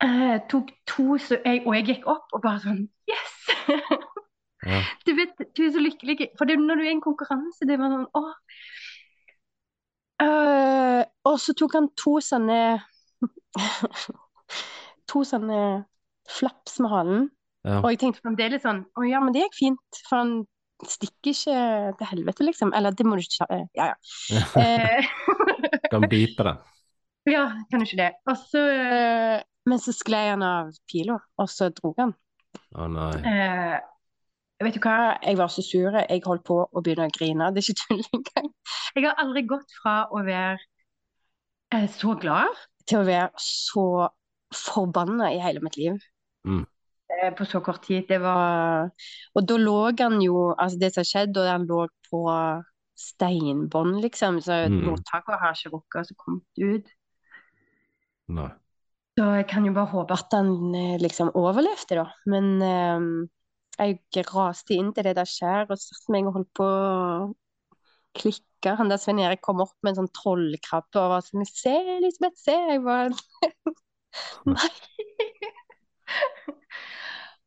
Eh, 0.00 0.36
tok 0.48 0.70
to, 0.88 1.16
jeg, 1.18 1.62
og 1.66 1.74
jeg 1.76 1.86
gikk 1.90 2.06
opp 2.08 2.32
og 2.32 2.40
bare 2.44 2.62
sånn 2.64 2.84
Yes! 3.10 3.36
Ja. 4.60 4.82
Du 5.08 5.14
vet, 5.16 5.38
du 5.56 5.62
er 5.64 5.70
så 5.72 5.80
lykkelig. 5.80 6.26
For 6.36 6.44
det, 6.44 6.58
når 6.60 6.76
du 6.76 6.82
er 6.84 6.90
i 6.90 6.92
en 6.92 7.00
konkurranse, 7.00 7.64
det 7.64 7.78
var 7.80 7.88
sånn 7.94 8.02
åh. 8.18 8.34
Uh, 10.20 11.00
og 11.24 11.38
så 11.40 11.54
tok 11.56 11.78
han 11.78 11.86
to 11.96 12.18
sånne 12.20 12.58
To 15.10 15.22
sånne 15.24 15.60
flaps 16.28 16.76
med 16.84 16.92
halen. 16.92 17.24
Ja. 17.64 17.78
Og 17.80 17.88
jeg 17.94 18.02
tenkte 18.02 18.20
fremdeles 18.20 18.62
sånn 18.64 18.82
Å 19.00 19.06
ja, 19.08 19.20
men 19.24 19.32
det 19.32 19.46
gikk 19.46 19.56
fint. 19.62 20.02
For 20.10 20.20
han 20.20 20.34
stikker 20.84 21.32
ikke 21.32 21.56
til 21.96 22.10
helvete, 22.12 22.44
liksom. 22.50 22.74
Eller 22.76 22.92
det 22.96 23.08
må 23.08 23.16
du 23.16 23.24
ikke 23.24 23.48
uh, 23.48 23.64
Ja, 23.80 23.94
ja. 24.28 24.44
Kan 25.92 26.04
bipe, 26.12 26.44
det. 26.46 26.58
ja, 27.32 27.46
kan 27.72 27.80
du 27.80 27.88
ikke 27.88 28.02
det. 28.04 28.12
Og 28.28 28.36
så 28.52 28.60
Men 29.68 29.78
så 29.82 29.92
sklei 29.92 30.28
han 30.30 30.42
av 30.42 30.70
pila, 30.90 31.18
og 31.38 31.48
så 31.52 31.68
dro 31.74 31.92
han. 31.98 32.14
Å 32.74 32.86
nei. 32.90 33.10
Eh, 33.28 33.76
vet 34.64 34.74
du 34.76 34.80
hva, 34.80 35.18
jeg 35.22 35.36
var 35.38 35.52
så 35.52 35.62
sur. 35.64 35.92
Jeg 36.00 36.22
holdt 36.24 36.44
på 36.48 36.56
å 36.64 36.82
begynne 36.82 37.08
å 37.10 37.14
grine. 37.14 37.50
Det 37.54 37.62
er 37.62 37.68
ikke 37.68 37.82
tull 37.84 38.02
engang. 38.16 38.50
Jeg 38.96 39.06
har 39.06 39.20
aldri 39.22 39.42
gått 39.46 39.70
fra 39.82 39.94
å 40.10 40.22
være 40.26 40.58
eh, 41.74 41.86
så 41.92 42.16
glad 42.18 42.56
til 42.88 43.02
å 43.02 43.06
være 43.06 43.30
så 43.44 43.86
forbanna 44.50 45.30
i 45.34 45.38
hele 45.42 45.62
mitt 45.62 45.76
liv. 45.78 46.00
Mm. 46.48 46.64
Eh, 47.20 47.30
på 47.36 47.44
så 47.46 47.60
kort 47.62 47.84
tid. 47.86 48.08
Det 48.08 48.20
var 48.22 48.90
Og 49.36 49.46
da 49.46 49.56
lå 49.60 49.76
han 50.00 50.20
jo 50.24 50.54
Altså, 50.56 50.78
det 50.80 50.94
som 50.94 51.04
skjedde, 51.04 51.42
og 51.44 51.50
han 51.52 51.66
lå 51.68 51.84
på 52.10 52.24
steinbånd, 53.00 54.00
liksom, 54.02 54.40
så 54.44 54.66
Mm. 54.68 54.82
mottaket 54.90 55.38
har 55.40 55.54
ikke 55.54 55.70
rukket 55.72 56.10
å 56.12 56.16
komme 56.16 56.40
ut. 56.58 56.90
Nei. 58.28 58.50
Så 59.18 59.26
jeg 59.40 59.46
kan 59.50 59.66
jo 59.66 59.74
bare 59.76 59.90
håpe 59.90 60.16
at 60.16 60.34
han 60.36 60.74
eh, 60.76 60.96
liksom 61.02 61.32
overlevde, 61.38 61.98
da. 61.98 62.06
Men 62.30 62.50
um, 62.62 63.08
jeg 63.80 64.26
raste 64.30 64.76
inn 64.76 64.92
til 64.94 65.06
det 65.08 65.16
der 65.18 65.28
skjæret 65.28 65.72
og 65.72 65.80
satte 65.80 66.14
meg 66.14 66.28
og 66.28 66.38
holdt 66.38 66.50
på 66.56 66.66
å 66.66 67.32
klikke. 68.16 68.74
Han 68.78 68.90
der 68.92 69.00
Svein 69.00 69.22
Erik 69.22 69.42
kom 69.44 69.62
opp 69.64 69.76
med 69.82 69.94
en 69.94 70.02
sånn 70.02 70.14
trollkrabbe 70.16 71.00
og 71.00 71.14
var 71.14 71.24
sånn 71.26 71.46
Se, 71.48 71.72
Elisabeth, 71.96 72.38
se! 72.40 72.56
Jeg 72.72 72.82
var 72.84 73.14
Nei. 74.50 74.70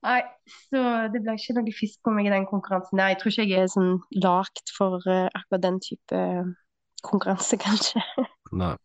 Nei, 0.04 0.20
så 0.68 0.80
det 1.14 1.22
ble 1.24 1.36
ikke 1.38 1.56
noe 1.56 1.76
fisk 1.76 2.02
på 2.04 2.12
meg 2.16 2.28
i 2.28 2.34
den 2.34 2.48
konkurransen 2.48 3.00
Nei, 3.00 3.14
Jeg 3.14 3.22
tror 3.22 3.34
ikke 3.34 3.46
jeg 3.48 3.68
er 3.68 3.72
sånn 3.72 3.94
lagd 4.24 4.74
for 4.76 5.04
uh, 5.08 5.30
akkurat 5.32 5.64
den 5.64 5.80
type 5.84 6.24
konkurranse, 7.04 7.60
kanskje. 7.66 8.04
Nei. 8.56 8.76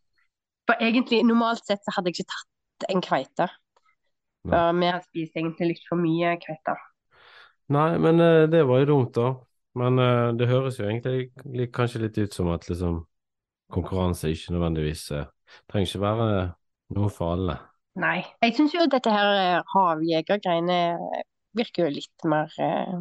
For 0.68 0.84
egentlig, 0.84 1.24
normalt 1.26 1.64
sett 1.66 1.82
så 1.86 1.96
hadde 1.96 2.12
jeg 2.12 2.20
ikke 2.20 2.32
tatt 2.34 2.54
en 2.88 3.02
kveite. 3.04 3.48
Ja, 4.48 4.70
vi 4.72 4.86
har 4.88 5.02
spist 5.04 5.36
egentlig 5.36 5.74
litt 5.74 5.84
for 5.88 6.00
mye 6.00 6.36
kveite. 6.40 6.76
Nei, 7.74 7.90
men 8.00 8.22
eh, 8.24 8.46
det 8.48 8.62
var 8.68 8.82
jo 8.82 8.90
dumt, 8.92 9.12
da. 9.18 9.32
Men 9.78 10.00
eh, 10.02 10.28
det 10.38 10.48
høres 10.48 10.78
jo 10.80 10.86
egentlig 10.88 11.68
kanskje 11.74 12.04
litt 12.06 12.18
ut 12.18 12.34
som 12.34 12.48
at 12.54 12.68
liksom 12.70 13.02
konkurranse 13.74 14.30
ikke 14.32 14.54
nødvendigvis 14.54 15.10
eh, 15.12 15.28
trenger 15.68 15.90
ikke 15.90 16.04
være 16.06 16.28
noe 16.96 17.10
for 17.12 17.34
alle. 17.36 17.58
Nei. 17.98 18.22
Jeg 18.44 18.56
syns 18.56 18.74
jo 18.76 18.86
dette 18.88 19.12
her 19.12 19.60
havjegergreiene 19.74 20.80
virker 21.58 21.86
jo 21.86 21.94
litt 21.98 22.26
mer 22.28 22.52
eh, 22.62 22.98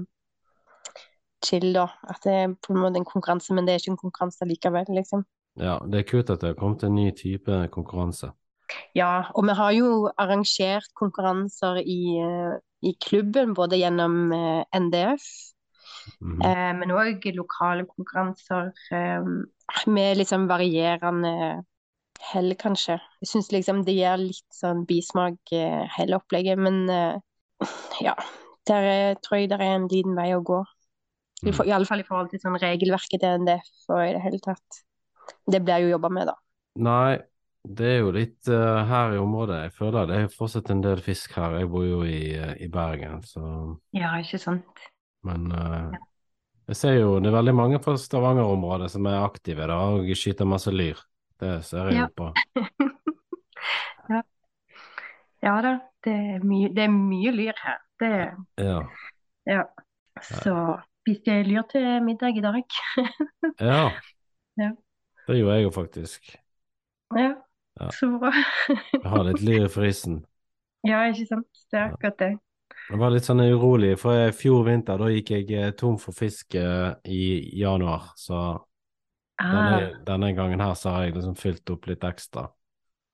chill, 1.45 1.69
da. 1.75 1.87
At 2.09 2.25
det 2.25 2.35
er 2.35 2.55
på 2.55 2.73
en 2.73 2.81
måte 2.83 3.01
en 3.01 3.07
konkurranse, 3.07 3.53
men 3.55 3.67
det 3.67 3.75
er 3.75 3.83
ikke 3.83 3.95
en 3.95 4.03
konkurranse 4.03 4.47
likevel, 4.49 4.91
liksom. 4.97 5.23
Ja, 5.57 5.77
det 5.85 6.01
er 6.01 6.09
kult 6.11 6.29
at 6.33 6.43
det 6.43 6.53
har 6.53 6.59
kommet 6.59 6.83
en 6.85 6.97
ny 6.97 7.09
type 7.17 7.61
konkurranse. 7.73 8.31
Ja, 8.97 9.29
og 9.35 9.45
vi 9.47 9.55
har 9.57 9.75
jo 9.75 9.89
arrangert 10.19 10.89
konkurranser 10.97 11.79
i, 11.83 12.17
eh, 12.23 12.57
i 12.83 12.93
klubben, 13.03 13.53
både 13.57 13.79
gjennom 13.79 14.31
eh, 14.35 14.63
NDF, 14.75 15.25
mm. 16.21 16.41
eh, 16.41 16.71
men 16.79 16.93
òg 16.95 17.27
lokale 17.35 17.87
konkurranser 17.89 18.71
eh, 18.91 19.29
med 19.87 20.19
liksom 20.21 20.47
varierende 20.49 21.63
hell, 22.31 22.55
kanskje. 22.57 22.97
Jeg 23.21 23.31
syns 23.31 23.51
liksom 23.53 23.83
det 23.85 23.97
gir 23.99 24.17
litt 24.19 24.55
sånn 24.55 24.85
bismak, 24.89 25.39
eh, 25.53 25.85
hele 25.97 26.19
opplegget, 26.19 26.59
men 26.59 26.85
ja. 28.07 28.17
Der 28.67 28.83
er, 28.83 29.13
tror 29.23 29.39
jeg 29.39 29.47
det 29.47 29.61
er 29.61 29.77
en 29.77 29.87
liten 29.87 30.17
vei 30.17 30.33
å 30.35 30.41
gå. 30.43 30.57
I, 31.45 31.53
for, 31.53 31.63
i 31.69 31.71
alle 31.71 31.85
fall 31.87 32.01
i 32.01 32.05
forhold 32.05 32.31
til 32.31 32.41
sånn 32.41 32.57
regelverket 32.59 33.21
til 33.21 33.43
NDF 33.43 33.91
og 33.93 34.01
i 34.01 34.13
det 34.15 34.23
hele 34.25 34.39
tatt. 34.43 34.79
Det 35.47 35.61
blir 35.63 35.85
jo 35.85 35.93
jobba 35.93 36.09
med, 36.11 36.31
da. 36.31 36.35
Nei, 36.83 37.17
det 37.67 37.87
er 37.87 37.97
jo 37.99 38.11
litt 38.15 38.47
uh, 38.47 38.83
her 38.87 39.15
i 39.15 39.19
området. 39.21 39.57
Jeg 39.67 39.73
føler 39.75 40.07
det 40.07 40.17
er 40.23 40.27
fortsatt 40.33 40.69
en 40.71 40.81
del 40.83 41.01
fisk 41.03 41.33
her. 41.35 41.57
Jeg 41.61 41.69
bor 41.71 41.83
jo 41.85 42.03
i, 42.07 42.33
eh, 42.37 42.53
i 42.63 42.67
Bergen, 42.71 43.21
så 43.27 43.41
Ja, 43.95 44.13
ikke 44.21 44.39
sant? 44.39 44.85
Men 45.27 45.51
eh, 45.51 45.97
jeg 46.69 46.79
ser 46.79 46.95
jo 46.99 47.17
det 47.19 47.31
er 47.31 47.37
veldig 47.37 47.55
mange 47.57 47.79
fra 47.83 47.97
Stavanger-området 47.99 48.89
som 48.93 49.05
er 49.09 49.19
aktive 49.25 49.67
da, 49.67 49.79
og 49.97 50.07
skyter 50.15 50.47
masse 50.47 50.71
lyr. 50.71 50.99
Det 51.39 51.63
ser 51.67 51.91
jeg 51.91 51.99
Ja. 51.99 52.07
jo 52.07 52.13
på. 52.15 52.31
Ja 55.45 55.53
da, 55.61 55.71
det 56.03 56.13
er 56.13 56.39
det 56.73 56.83
er 56.87 56.89
mye 56.89 57.31
lyr 57.31 57.53
her. 57.61 57.77
Det, 58.01 58.09
Ja. 58.57 58.79
ja. 59.45 59.63
Så 60.21 60.53
spiste 61.03 61.31
jeg 61.31 61.45
lyr 61.45 61.61
til 61.69 61.85
middag 62.03 62.37
i 62.37 62.41
dag. 62.41 62.63
ja. 63.61 63.91
Ja. 64.57 64.71
Det 65.27 65.37
gjorde 65.37 65.55
jeg 65.59 65.63
jo 65.63 65.71
faktisk. 65.75 66.35
Ja, 67.79 67.89
så 67.93 68.09
bra. 68.17 68.31
Jeg 69.03 69.09
har 69.11 69.23
litt 69.27 69.41
lyr 69.45 69.65
i 69.67 69.71
frysen. 69.71 70.21
Ja, 70.87 71.03
ikke 71.11 71.25
sant? 71.29 71.49
Det 71.71 71.79
er 71.79 71.91
akkurat 71.91 72.19
det. 72.21 72.29
Jeg 72.87 72.99
var 73.01 73.11
litt 73.11 73.25
sånn 73.27 73.41
urolig, 73.43 73.95
for 73.99 74.15
i 74.15 74.31
fjor 74.35 74.63
vinter 74.67 74.99
da 75.01 75.09
gikk 75.11 75.33
jeg 75.33 75.51
eh, 75.59 75.71
tom 75.75 75.97
for 75.99 76.15
fisk 76.15 76.55
eh, 76.55 76.93
i 77.11 77.21
januar, 77.59 78.13
så 78.15 78.39
Ah, 79.37 79.53
denne, 79.53 79.89
denne 80.07 80.29
gangen 80.33 80.61
her 80.63 80.73
så 80.73 80.95
har 80.95 81.03
jeg 81.05 81.13
liksom 81.17 81.35
fylt 81.37 81.69
opp 81.69 81.85
litt 81.85 82.05
ekstra. 82.07 82.47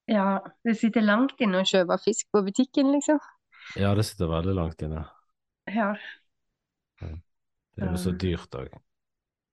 ja, 0.07 0.39
det 0.63 0.77
sitter 0.79 1.03
langt 1.03 1.41
inne 1.43 1.63
å 1.63 1.67
kjøpe 1.67 1.97
fisk 2.03 2.29
på 2.31 2.43
butikken, 2.45 2.93
liksom. 2.95 3.19
Ja, 3.79 3.91
det 3.97 4.05
sitter 4.07 4.31
veldig 4.31 4.55
langt 4.55 4.81
inne. 4.85 5.03
Ja, 5.67 5.93
Det 7.01 7.83
er 7.83 7.91
jo 7.91 7.97
så 7.97 8.11
dyrt 8.11 8.55
òg. 8.55 8.69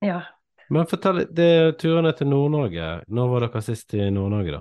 ja. 0.05 0.21
Men 0.71 0.87
fortell 0.87 1.25
det 1.35 1.45
er 1.59 1.73
turene 1.79 2.12
til 2.14 2.29
Nord-Norge. 2.31 2.90
Når 3.11 3.31
var 3.33 3.47
dere 3.47 3.62
sist 3.67 3.95
i 3.99 4.05
Nord-Norge, 4.14 4.52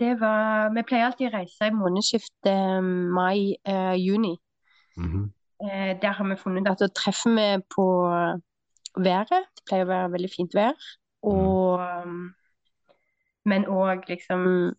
Eh, 0.00 0.06
det 0.06 0.20
var 0.20 0.74
Vi 0.74 0.82
pleier 0.82 1.06
alltid 1.06 1.28
å 1.28 1.36
reise 1.36 1.68
i 1.68 1.76
månedsskiftet 1.76 2.84
mai-juni. 3.14 4.36
Mhm. 4.96 5.32
eh, 5.62 6.00
der 6.00 6.12
har 6.12 6.24
vi 6.24 6.36
funnet 6.36 6.68
at 6.68 6.78
da 6.78 6.88
treffer 6.88 7.30
vi 7.36 7.62
på 7.74 7.86
været. 8.96 9.46
Det 9.56 9.64
pleier 9.68 9.84
å 9.84 9.88
være 9.88 10.12
veldig 10.12 10.30
fint 10.36 10.54
vær. 10.54 10.74
Og 11.22 11.80
mm. 12.06 12.34
Men 13.44 13.64
òg 13.66 14.04
liksom 14.08 14.74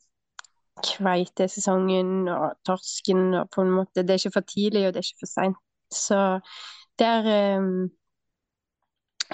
kveitesesongen 0.86 2.30
og 2.32 2.54
torsken 2.66 3.34
og 3.38 3.50
på 3.54 3.62
en 3.66 3.74
måte 3.74 4.04
Det 4.06 4.10
er 4.10 4.22
ikke 4.22 4.38
for 4.38 4.48
tidlig, 4.48 4.88
og 4.88 4.94
det 4.94 5.02
er 5.02 5.08
ikke 5.10 5.24
for 5.26 5.32
seint. 5.32 5.60
Så 5.92 6.20
der 7.00 7.28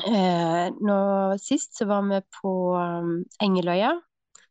eh, 0.07 0.67
nå 0.81 0.97
Sist 1.41 1.77
så 1.77 1.85
var 1.85 2.01
vi 2.07 2.21
på 2.41 2.51
um, 2.75 3.25
Engeløya. 3.41 3.91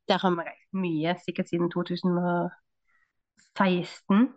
Der 0.08 0.18
har 0.22 0.30
vi 0.30 0.36
reist 0.46 0.72
mye, 0.72 1.14
sikkert 1.24 1.48
siden 1.50 1.70
2016. 1.70 4.28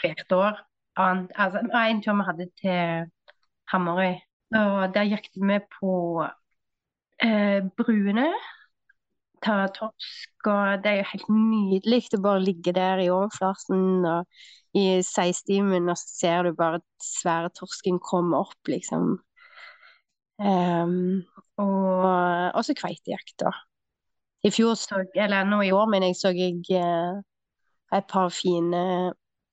Hvert 0.00 0.32
år. 0.32 0.58
Annet, 0.96 1.30
altså, 1.34 1.58
en 1.58 2.02
tur 2.02 2.14
vi 2.14 2.22
hadde 2.28 2.50
til 2.60 3.10
Hamarøy. 3.70 4.14
Og 4.54 4.94
der 4.94 5.04
gikk 5.10 5.28
vi 5.34 5.58
på 5.78 5.92
eh, 7.22 7.62
Bruene. 7.78 8.28
Ta 9.44 9.66
torsk, 9.76 10.46
og 10.46 10.82
det 10.82 10.90
er 10.90 10.96
jo 11.02 11.10
helt 11.10 11.28
nydelig 11.28 12.06
å 12.16 12.22
bare 12.24 12.40
ligge 12.40 12.72
der 12.72 13.02
i 13.02 13.10
overflaten 13.12 14.06
og 14.08 14.24
i 14.74 15.02
seistimen, 15.04 15.90
og 15.92 15.98
så 16.00 16.06
ser 16.08 16.46
du 16.46 16.54
bare 16.56 16.80
svære 17.02 17.50
torsken 17.58 17.98
komme 18.00 18.40
opp, 18.40 18.70
liksom. 18.70 19.18
Um, 20.40 21.20
og 21.60 22.56
også 22.56 22.72
kveitejakt, 22.78 23.36
da. 23.44 23.52
I 24.44 24.50
fjor 24.52 24.74
så, 24.76 24.98
eller 25.16 25.46
nå 25.48 25.62
i 25.64 25.72
år, 25.72 25.86
mener 25.88 26.10
jeg, 26.10 26.16
så 26.20 26.28
jeg 26.36 26.60
eh, 26.76 27.22
et 27.96 28.06
par 28.10 28.28
fine 28.34 28.82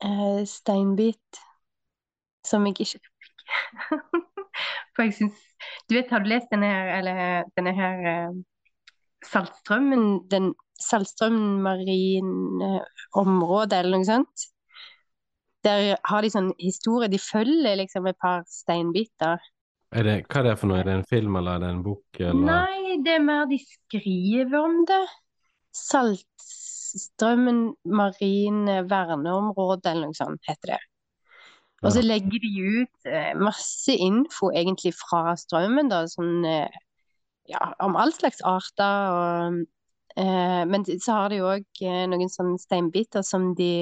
eh, 0.03 0.41
steinbit 0.49 1.39
som 2.47 2.65
jeg 2.67 2.75
ikke 2.79 2.99
fikk. 2.99 3.07
For 4.95 5.01
jeg 5.07 5.13
syns 5.17 5.39
Du 5.89 5.93
vet, 5.95 6.11
har 6.11 6.19
du 6.23 6.29
lest 6.31 6.51
denne 6.51 6.67
her, 6.67 6.87
eller 6.99 7.15
denne 7.57 7.73
her 7.75 7.95
eh, 8.11 8.31
Saltstrømmen 9.31 10.05
den 10.31 10.45
Saltstraumen 10.81 11.61
marineområde, 11.61 13.75
eller 13.77 13.97
noe 13.97 14.05
sånt? 14.07 14.37
Der 15.61 15.95
har 16.09 16.21
de 16.25 16.29
sånn 16.33 16.53
historie, 16.57 17.11
de 17.11 17.19
følger 17.21 17.75
liksom 17.77 18.07
et 18.09 18.17
par 18.23 18.41
steinbiter. 18.49 19.37
Er 19.91 20.07
det, 20.07 20.13
hva 20.31 20.39
er 20.39 20.45
det 20.47 20.53
for 20.59 20.71
noe? 20.71 20.79
Er 20.79 20.87
det 20.87 20.93
en 20.99 21.09
film, 21.09 21.35
eller 21.35 21.57
er 21.57 21.63
det 21.65 21.71
en 21.73 21.81
bok, 21.83 22.19
eller? 22.19 22.45
Nei, 22.47 22.99
det 23.03 23.17
er 23.17 23.25
mer 23.25 23.49
de 23.49 23.57
skriver 23.59 24.55
om 24.61 24.85
det. 24.87 25.01
Saltstrømmen 25.75 27.59
marine 27.99 28.77
verneområde, 28.87 29.91
eller 29.91 30.11
noe 30.11 30.17
sånt 30.17 30.47
heter 30.47 30.75
det. 30.75 30.79
Og 31.81 31.95
så 31.95 32.03
legger 32.05 32.39
de 32.43 32.51
ut 32.61 33.09
eh, 33.09 33.33
masse 33.41 33.93
info 33.97 34.51
egentlig 34.53 34.93
fra 34.95 35.33
strømmen, 35.39 35.89
da, 35.89 36.03
sånn 36.07 36.45
eh, 36.45 36.81
ja, 37.49 37.71
om 37.81 37.97
all 37.99 38.13
slags 38.13 38.39
arter. 38.45 39.15
Og, 39.17 39.61
eh, 40.15 40.61
men 40.69 40.85
så 40.91 41.23
har 41.23 41.33
de 41.33 41.41
òg 41.41 41.83
eh, 41.83 42.03
noen 42.11 42.31
sånne 42.31 42.61
steinbiter 42.61 43.25
som 43.25 43.51
de 43.57 43.73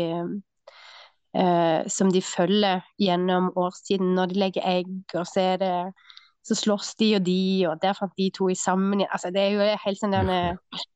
eh, 1.38 1.88
som 1.88 2.12
de 2.13 2.21
følger 2.21 2.81
gjennom 3.01 3.51
årstiden. 3.57 4.13
Når 4.17 4.31
de 4.31 4.39
legger 4.39 4.67
egg, 4.67 4.95
og 5.13 5.27
så 5.27 5.53
er 5.53 5.62
det 5.63 5.74
så 6.50 6.55
slåss 6.55 6.93
de 7.00 7.13
og 7.17 7.25
de, 7.27 7.39
og 7.69 7.81
der 7.83 7.98
fant 7.98 8.13
de 8.17 8.29
to 8.33 8.50
i 8.50 8.57
sammen. 8.57 9.03
Altså, 9.12 9.31
det 9.33 9.41
er 9.43 9.57
jo 9.57 9.79
helt 9.83 10.00
sånn 10.00 10.15
denne 10.15 10.39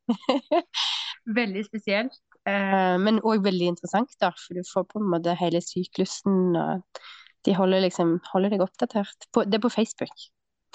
Veldig 1.39 1.63
spesielt. 1.67 2.15
Eh, 2.49 2.95
men 2.99 3.21
òg 3.23 3.45
veldig 3.45 3.69
interessant, 3.71 4.11
da, 4.19 4.33
for 4.35 4.57
du 4.57 4.65
får 4.67 4.87
på 4.89 4.99
en 4.99 5.11
måte 5.13 5.35
hele 5.39 5.61
syklusen. 5.63 6.57
og 6.59 7.03
De 7.47 7.55
holder 7.55 7.85
liksom 7.85 8.17
holder 8.31 8.55
deg 8.55 8.65
oppdatert. 8.65 9.29
På, 9.31 9.45
det 9.47 9.59
er 9.59 9.63
på 9.63 9.71
Facebook. 9.71 10.27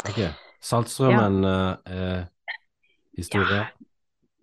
Ok. 0.09 0.23
ja. 1.13 1.27
eh, 1.93 2.25
historie. 3.19 3.45
historie. 3.51 3.88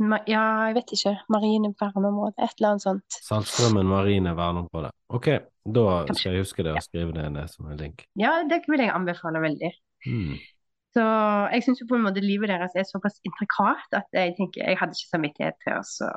Ma 0.04 0.20
ja, 0.28 0.42
jeg 0.68 0.76
vet 0.76 0.92
ikke. 0.98 1.14
Marine 1.32 1.72
verneområde, 1.80 2.36
et 2.44 2.58
eller 2.58 2.74
annet 2.74 2.84
sånt. 2.84 3.18
Saltstraumen 3.24 3.88
marine 3.88 4.34
verneområde. 4.36 4.90
Ok, 5.16 5.30
da 5.64 5.86
skal 6.10 6.34
jeg 6.34 6.44
huske 6.44 6.66
det 6.68 6.74
og 6.76 6.84
skrive 6.84 7.16
det 7.16 7.30
ned 7.32 7.48
som 7.52 7.70
en 7.72 7.80
link. 7.80 8.04
Ja, 8.20 8.42
det 8.50 8.66
vil 8.68 8.84
jeg 8.84 8.92
anbefale 8.92 9.40
veldig. 9.44 9.72
Hmm. 10.06 10.36
Så 10.96 11.06
jeg 11.52 11.64
syns 11.64 11.82
jo 11.82 11.88
på 11.90 11.98
en 11.98 12.06
måte 12.08 12.24
livet 12.24 12.52
deres 12.52 12.76
er 12.76 12.88
såpass 12.88 13.18
intrikat 13.28 13.98
at 13.98 14.08
jeg 14.16 14.36
tenker 14.38 14.64
jeg 14.64 14.80
hadde 14.80 14.96
ikke 14.96 15.12
samvittighet 15.12 15.58
til 15.64 15.76
å 15.76 15.82
så, 15.88 16.12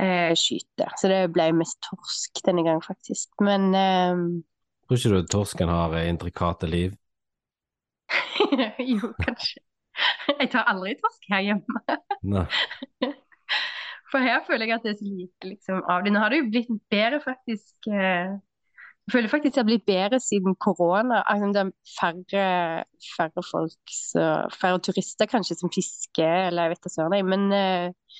eh, 0.00 0.32
skyte. 0.36 0.88
Så 1.00 1.10
det 1.12 1.22
ble 1.34 1.50
mest 1.56 1.80
torsk 1.88 2.40
denne 2.46 2.64
gang, 2.68 2.80
faktisk. 2.84 3.32
Men 3.44 3.72
eh, 3.76 4.22
Tror 4.88 5.00
ikke 5.00 5.16
du 5.16 5.32
torsken 5.36 5.72
har 5.72 5.96
eh, 5.96 6.08
intrikate 6.12 6.68
liv? 6.68 6.96
jo, 8.92 9.12
kanskje. 9.20 9.60
Jeg 10.40 10.50
tar 10.52 10.68
aldri 10.70 10.94
torsk 11.00 11.26
her 11.32 11.42
hjemme. 11.48 11.98
Nei. 12.34 12.46
For 14.10 14.18
her 14.26 14.40
føler 14.46 14.66
jeg 14.66 14.74
at 14.80 14.86
det 14.86 14.90
er 14.90 14.98
så 14.98 15.06
lite 15.06 15.48
liksom, 15.52 15.82
av 15.86 16.02
det. 16.02 16.10
Nå 16.14 16.22
har 16.22 16.32
det 16.32 16.40
jo 16.40 16.46
blitt 16.50 16.70
bedre, 16.90 17.20
faktisk. 17.22 17.76
eh, 17.86 18.32
Jeg 19.06 19.12
føler 19.14 19.30
faktisk 19.30 19.54
det 19.54 19.60
har 19.62 19.68
blitt 19.68 19.84
bedre 19.86 20.18
siden 20.22 20.56
korona. 20.58 21.20
Altså, 21.30 21.50
det 21.54 21.62
er 21.62 21.70
færre, 21.94 22.46
færre 23.16 23.44
folk, 23.46 23.94
så, 23.94 24.24
færre 24.56 24.80
turister 24.82 25.30
kanskje, 25.30 25.56
som 25.60 25.70
fisker, 25.74 26.48
eller 26.48 26.66
jeg 26.66 26.74
vet 26.74 26.88
da 26.88 26.92
søren. 26.96 27.30
Men 27.30 27.46
eh, 27.54 28.18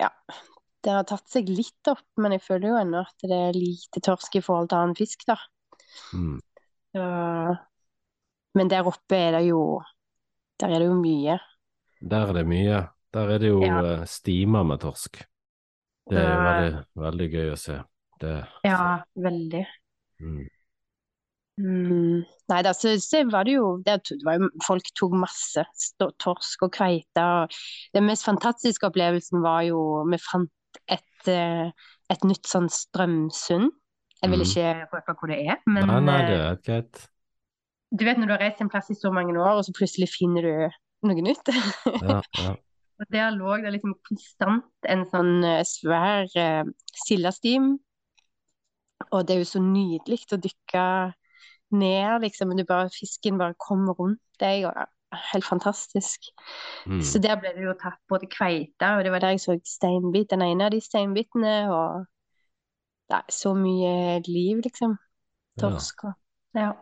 ja, 0.00 0.08
det 0.84 0.96
har 0.96 1.04
tatt 1.12 1.28
seg 1.28 1.52
litt 1.52 1.92
opp. 1.92 2.06
Men 2.16 2.38
jeg 2.38 2.44
føler 2.46 2.70
jo 2.72 2.80
ennå 2.80 3.04
at 3.04 3.26
det 3.28 3.40
er 3.50 3.58
lite 3.60 4.00
torsk 4.08 4.40
i 4.40 4.44
forhold 4.44 4.72
til 4.72 4.80
annen 4.80 4.96
fisk, 4.96 5.26
da. 5.28 5.36
Mm. 6.16 6.38
Så, 6.96 7.04
men 8.58 8.70
der 8.72 8.88
oppe 8.88 9.18
er 9.28 9.36
det 9.36 9.44
jo 9.50 9.60
Der 10.60 10.68
er 10.74 10.78
det 10.82 10.86
jo 10.90 10.94
mye. 11.00 11.38
Der 12.10 12.28
er 12.28 12.32
det 12.36 12.46
mye. 12.48 12.80
Der 13.14 13.34
er 13.34 13.38
det 13.42 13.48
jo 13.50 13.60
Ja. 13.64 13.80
eh, 14.00 14.04
stimer 14.06 14.62
med 14.64 14.80
torsk. 14.80 15.22
Det 16.10 16.18
er 16.18 16.30
jo 16.34 16.40
veldig, 16.46 16.84
veldig 16.96 17.28
gøy 17.32 17.50
å 17.52 17.58
se. 17.58 17.78
Det, 18.20 18.34
Ja, 18.64 19.02
veldig. 19.16 19.66
mm. 20.20 20.48
Mm. 21.60 22.22
Nei 22.48 22.62
da, 22.64 22.72
så, 22.72 22.94
så 23.02 23.20
var 23.30 23.44
det 23.44 23.52
jo, 23.58 23.82
det, 23.84 23.98
var 24.24 24.38
jo 24.38 24.48
Folk 24.64 24.86
tok 24.96 25.12
masse 25.20 25.64
stå- 25.76 26.12
torsk 26.22 26.62
og 26.64 26.72
kveite. 26.72 27.24
Den 27.92 28.06
mest 28.08 28.24
fantastiske 28.24 28.86
opplevelsen 28.88 29.42
var 29.44 29.62
jo 29.68 29.80
Vi 30.08 30.16
fant 30.24 30.50
et, 30.88 31.28
eh, 31.28 31.68
et 32.10 32.24
nytt 32.24 32.48
sånn 32.48 32.70
strømsund. 32.72 33.70
Jeg 34.22 34.30
vil 34.30 34.38
Mhm. 34.40 34.48
ikke 34.48 34.88
røpe 34.92 35.14
hvor 35.18 35.28
det 35.28 35.38
er, 35.48 35.56
men 35.66 35.86
Nei, 35.86 36.00
nei, 36.00 36.18
det 36.28 36.38
eh, 36.40 36.50
er 36.50 36.56
greit. 36.64 37.08
Du 37.90 38.04
vet 38.06 38.18
når 38.18 38.28
du 38.28 38.34
har 38.36 38.42
reist 38.44 38.60
en 38.62 38.70
plass 38.70 38.90
i 38.92 38.98
så 38.98 39.10
mange 39.14 39.34
år, 39.34 39.58
og 39.58 39.64
så 39.66 39.74
plutselig 39.74 40.10
finner 40.12 40.46
du 40.46 40.80
noe 41.08 41.24
nytt. 41.24 41.54
Ja, 42.02 42.20
ja. 42.38 42.56
Og 43.00 43.06
der 43.08 43.30
lå 43.32 43.54
det 43.62 43.70
liksom 43.72 43.94
konstant 44.04 44.88
en 44.92 45.06
sånn 45.08 45.38
eh, 45.48 45.62
svær 45.64 46.26
eh, 46.36 46.68
sildestim. 47.06 47.78
Og 49.08 49.24
det 49.24 49.34
er 49.34 49.40
jo 49.40 49.48
så 49.48 49.62
nydelig 49.64 50.26
å 50.36 50.36
dykke 50.36 50.82
ned, 51.80 52.26
liksom. 52.26 52.52
Du 52.58 52.64
bare, 52.68 52.90
fisken 52.92 53.40
bare 53.40 53.56
kommer 53.56 53.96
rundt 53.96 54.20
deg. 54.42 54.68
og 54.68 54.76
Helt 55.32 55.48
fantastisk. 55.48 56.28
Mm. 56.84 57.00
Så 57.02 57.18
der 57.24 57.40
ble 57.40 57.54
det 57.56 57.64
jo 57.64 57.72
tatt 57.80 57.98
både 58.12 58.28
kveite, 58.30 58.92
og 58.92 59.02
det 59.02 59.14
var 59.14 59.24
der 59.24 59.34
jeg 59.34 59.42
så 59.46 59.56
steinbit, 59.66 60.28
den 60.30 60.44
ene 60.44 60.68
av 60.68 60.76
de 60.76 60.84
steinbitene. 60.84 61.56
Og 61.72 62.04
det 63.08 63.22
er 63.22 63.34
så 63.34 63.56
mye 63.56 64.20
liv, 64.28 64.60
liksom. 64.68 64.98
Torsk 65.60 66.04
og 66.10 66.16
Ja. 66.54 66.74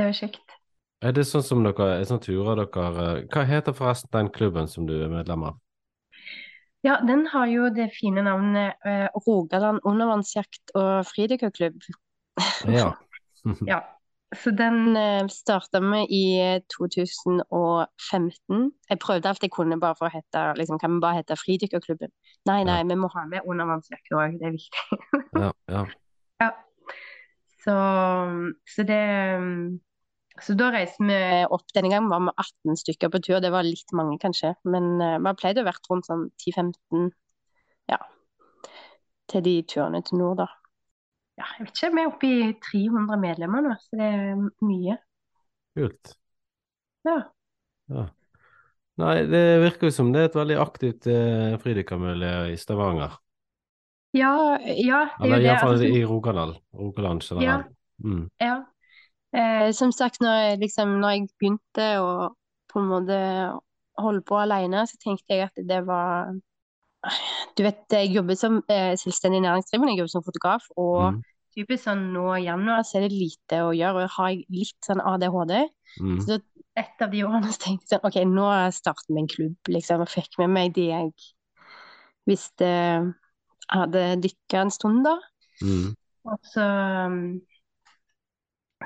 Det 0.00 0.06
var 0.08 0.14
kjekt. 0.16 0.54
Er 1.04 1.12
det 1.12 1.26
sånn 1.28 1.44
som 1.44 1.60
dere 1.64 1.86
er 1.98 2.06
sånn 2.08 2.20
turer 2.24 2.56
dere 2.62 2.84
eh, 3.04 3.18
Hva 3.32 3.42
heter 3.48 3.74
forresten 3.76 4.12
den 4.14 4.30
klubben 4.32 4.68
som 4.68 4.86
du 4.88 4.94
er 4.96 5.12
medlem 5.12 5.44
av? 5.50 5.58
Ja, 6.80 6.94
den 7.04 7.26
har 7.28 7.48
jo 7.52 7.66
det 7.76 7.90
fine 7.92 8.24
navnet 8.24 8.80
eh, 8.88 9.08
Rogaland 9.26 9.84
undervannsjakt 9.84 10.72
og 10.80 11.04
fridykkerklubb. 11.12 11.80
Ja. 12.68 12.94
Ja, 13.68 13.78
så 14.36 14.52
den 14.56 14.96
eh, 14.96 15.26
starta 15.32 15.80
vi 15.84 16.00
i 16.16 16.24
2015. 16.72 18.66
Jeg 18.88 19.00
prøvde 19.04 19.28
alt 19.32 19.44
jeg 19.44 19.52
kunne 19.52 19.78
bare 19.80 19.96
for 19.98 20.08
å 20.08 20.12
hete 20.12 20.42
liksom, 20.60 20.80
Kan 20.80 20.96
vi 20.96 21.04
bare 21.04 21.20
hete 21.20 21.36
Fridykkerklubben? 21.40 22.12
Nei, 22.48 22.62
nei, 22.68 22.78
Ja. 22.80 22.88
vi 22.88 22.96
må 23.00 23.08
ha 23.12 23.24
med 23.28 23.44
undervannsjakke 23.48 24.16
òg, 24.16 24.36
det 24.40 24.48
er 24.48 24.56
viktig. 24.56 25.00
ja, 25.36 25.52
ja. 25.68 25.84
Ja. 26.40 26.50
Så, 27.60 27.72
så 28.64 28.84
det 28.88 29.00
Så 30.40 30.54
da 30.58 30.70
reiste 30.72 31.04
vi 31.04 31.18
opp. 31.52 31.66
Denne 31.74 31.90
gangen 31.92 32.10
var 32.12 32.22
vi 32.24 32.32
18 32.32 32.78
stykker 32.80 33.10
på 33.12 33.20
tur. 33.24 33.40
Det 33.44 33.52
var 33.52 33.66
litt 33.66 33.92
mange, 33.96 34.16
kanskje. 34.22 34.54
Men 34.64 34.94
uh, 34.98 35.18
vi 35.18 35.28
har 35.28 35.36
pleid 35.38 35.60
å 35.60 35.66
vært 35.66 35.90
rundt 35.90 36.08
sånn 36.08 36.28
10-15 36.40 37.10
ja, 37.90 37.98
til 39.30 39.44
de 39.44 39.54
turene 39.68 40.02
til 40.06 40.20
nord, 40.20 40.44
da. 40.44 40.48
Ja, 41.40 41.48
jeg 41.56 41.66
vet 41.66 41.76
ikke, 41.78 41.90
vi 41.96 42.02
er 42.02 42.10
oppe 42.10 42.30
i 42.30 42.48
300 42.70 43.20
medlemmer 43.20 43.64
nå, 43.64 43.76
så 43.80 43.98
det 44.00 44.08
er 44.12 44.40
mye. 44.66 44.96
Kult. 45.78 46.14
Ja. 47.08 47.16
Ja. 47.90 48.06
Nei, 49.00 49.14
det 49.30 49.44
virker 49.62 49.88
jo 49.88 49.94
som 49.94 50.10
det 50.12 50.20
er 50.20 50.28
et 50.28 50.36
veldig 50.36 50.58
aktivt 50.60 51.06
eh, 51.08 51.54
fridykkermiljø 51.62 52.34
i 52.52 52.58
Stavanger. 52.60 53.14
Ja, 54.12 54.34
ja, 54.58 55.04
det 55.14 55.22
er 55.22 55.24
Eller 55.24 55.30
jo 55.30 55.40
det. 55.40 55.46
iallfall 55.46 55.72
Altså, 55.76 55.88
i 55.88 56.02
Rogaland. 56.04 56.58
Rogaland 56.76 57.24
generelt. 57.24 57.72
Mm. 58.04 58.26
ja. 58.42 58.58
Eh, 59.36 59.70
som 59.76 59.92
sagt, 59.94 60.20
når 60.20 60.36
jeg, 60.42 60.58
liksom, 60.64 60.96
når 61.02 61.10
jeg 61.14 61.28
begynte 61.38 61.88
å 62.02 62.12
på 62.70 62.80
en 62.80 62.88
måte 62.90 63.18
holde 64.00 64.22
på 64.26 64.38
alene, 64.38 64.84
så 64.86 64.98
tenkte 65.02 65.36
jeg 65.36 65.48
at 65.50 65.60
det 65.68 65.82
var 65.86 66.32
Du 67.56 67.62
vet, 67.64 67.80
jeg 67.90 68.10
jobber 68.12 68.36
som 68.36 68.58
eh, 68.68 68.92
selvstendig 69.00 69.40
næringsdrivende, 69.40 69.94
jeg 69.94 70.02
jobber 70.02 70.12
som 70.12 70.24
fotograf, 70.26 70.66
og 70.76 71.14
Mm. 71.14 71.22
typisk 71.56 71.84
sånn 71.84 72.02
nå 72.12 72.26
i 72.36 72.44
januar 72.44 72.82
så 72.84 72.98
er 72.98 73.08
det 73.08 73.16
lite 73.16 73.62
å 73.64 73.70
gjøre, 73.72 73.94
og 73.94 74.02
jeg 74.04 74.12
har 74.16 74.30
litt 74.58 74.86
sånn 74.86 75.00
ADHD. 75.00 75.54
Mm. 76.00 76.18
Så 76.20 76.38
et 76.76 77.02
av 77.02 77.10
de 77.10 77.24
årene 77.24 77.50
så 77.50 77.58
tenkte 77.64 77.88
jeg 77.88 78.00
sånn, 78.00 78.04
OK, 78.06 78.18
nå 78.28 78.46
starter 78.76 79.14
vi 79.14 79.22
en 79.22 79.30
klubb, 79.32 79.56
liksom, 79.68 80.04
og 80.04 80.12
fikk 80.12 80.38
med 80.38 80.50
meg 80.50 80.74
de 80.76 80.86
jeg 80.90 81.10
visste 82.28 82.68
hadde 83.70 84.04
dykka 84.20 84.60
en 84.66 84.70
stund, 84.70 85.04
da. 85.06 85.16
Mm. 85.62 85.94
Og 86.30 86.38
så 86.52 86.66
um, 87.06 87.40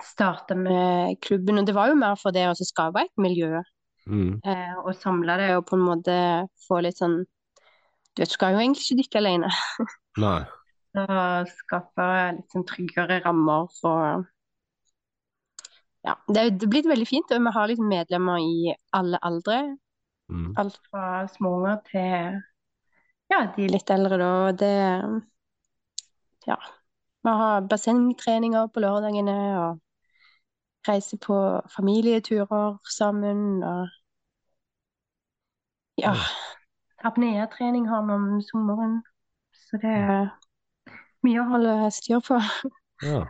starta 0.03 0.55
med 0.59 1.21
klubben, 1.23 1.59
og 1.59 1.67
det 1.67 1.75
var 1.75 1.89
jo 1.89 1.95
mer 1.95 2.17
for 2.19 2.35
det 2.35 2.49
å 2.51 2.55
skape 2.59 3.05
et 3.07 3.13
miljø, 3.17 3.63
Mm. 4.07 4.41
eh, 4.45 4.75
og 4.85 4.95
samle 5.01 5.37
det, 5.41 5.57
og 5.57 5.65
på 5.67 5.77
en 5.79 5.85
måte 5.87 6.15
få 6.69 6.83
litt 6.83 6.99
sånn 6.99 7.25
Du 8.15 8.21
vet, 8.23 8.29
skal 8.31 8.53
jo 8.53 8.59
egentlig 8.61 8.85
ikke 8.85 8.99
dykke 9.03 9.19
alene. 9.19 9.49
Nei. 10.19 10.45
Så 10.95 11.07
skape 11.65 12.05
litt 12.37 12.53
sånn 12.53 12.67
tryggere 12.69 13.17
rammer 13.25 13.67
og 13.83 14.27
Ja, 16.05 16.15
det 16.29 16.59
det 16.61 16.67
er 16.67 16.71
blitt 16.71 16.87
veldig 16.87 17.09
fint, 17.09 17.33
og 17.33 17.41
vi 17.43 17.51
har 17.57 17.67
liksom 17.69 17.89
medlemmer 17.89 18.39
i 18.45 18.75
alle 18.93 19.19
aldre. 19.23 19.77
Mm. 20.31 20.53
Alt 20.59 20.79
fra 20.91 21.27
småunger 21.33 21.81
til 21.89 22.43
ja, 23.33 23.47
de 23.57 23.69
litt 23.69 23.91
eldre, 23.91 24.19
da. 24.21 24.31
og 24.49 24.59
Det 24.61 25.25
Ja. 26.47 26.57
Vi 27.25 27.31
har 27.31 27.63
bassengtreninger 27.63 28.69
på 28.69 28.81
lørdagene 28.85 29.37
og 29.59 29.81
reiser 30.89 31.21
på 31.23 31.37
familieturer 31.75 32.79
sammen 32.91 33.63
og 33.65 33.89
Ja. 35.97 36.15
Apneatrening 37.05 37.87
har 37.89 38.03
vi 38.07 38.13
om 38.13 38.41
sommeren. 38.43 39.03
Så 39.53 39.79
det 39.79 39.91
er 39.91 40.31
mye 41.23 41.43
å 41.43 41.49
holde 41.53 41.75
styr 41.95 42.23
på. 42.25 42.41
Ja. 43.03 43.25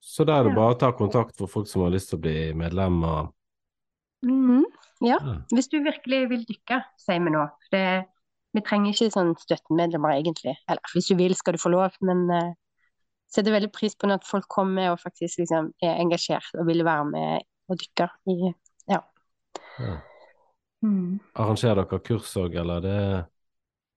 Så 0.00 0.24
da 0.24 0.38
er 0.40 0.48
det 0.48 0.56
bare 0.56 0.74
å 0.74 0.78
ta 0.80 0.90
kontakt 0.96 1.36
for 1.38 1.50
folk 1.50 1.68
som 1.68 1.84
har 1.84 1.92
lyst 1.92 2.10
til 2.10 2.18
å 2.18 2.24
bli 2.24 2.36
medlemmer? 2.56 3.28
Mm. 4.26 4.64
Ja. 5.04 5.18
Ja. 5.20 5.36
Hvis 5.52 5.68
du 5.72 5.78
virkelig 5.84 6.22
vil 6.32 6.46
dykke, 6.48 6.80
sier 7.00 7.20
vi 7.24 7.32
nå. 7.32 7.44
Det, 7.72 7.84
vi 8.56 8.62
trenger 8.64 8.92
ikke 8.92 9.12
sånn 9.12 9.34
støttemedlemmer, 9.40 10.16
egentlig. 10.16 10.56
Eller 10.68 10.94
hvis 10.94 11.10
du 11.12 11.16
vil, 11.20 11.36
skal 11.36 11.56
du 11.56 11.62
få 11.62 11.72
lov, 11.72 11.96
men 12.04 12.24
uh, 12.32 12.50
setter 13.30 13.54
veldig 13.54 13.70
pris 13.72 13.94
på 13.96 14.10
at 14.10 14.24
folk 14.26 14.48
kommer 14.50 14.90
og 14.92 15.00
faktisk 15.00 15.38
liksom 15.42 15.72
er 15.82 15.98
engasjert 16.02 16.50
og 16.58 16.66
vil 16.66 16.84
være 16.84 17.04
med 17.10 17.46
og 17.70 17.78
dykke 17.78 18.08
i 18.32 18.38
Ja. 18.90 19.00
ja. 19.78 19.96
Mm. 20.82 21.20
Arrangerer 21.36 21.84
dere 21.84 22.00
kurs 22.00 22.32
òg, 22.40 22.54
eller 22.56 22.80
det 22.80 22.96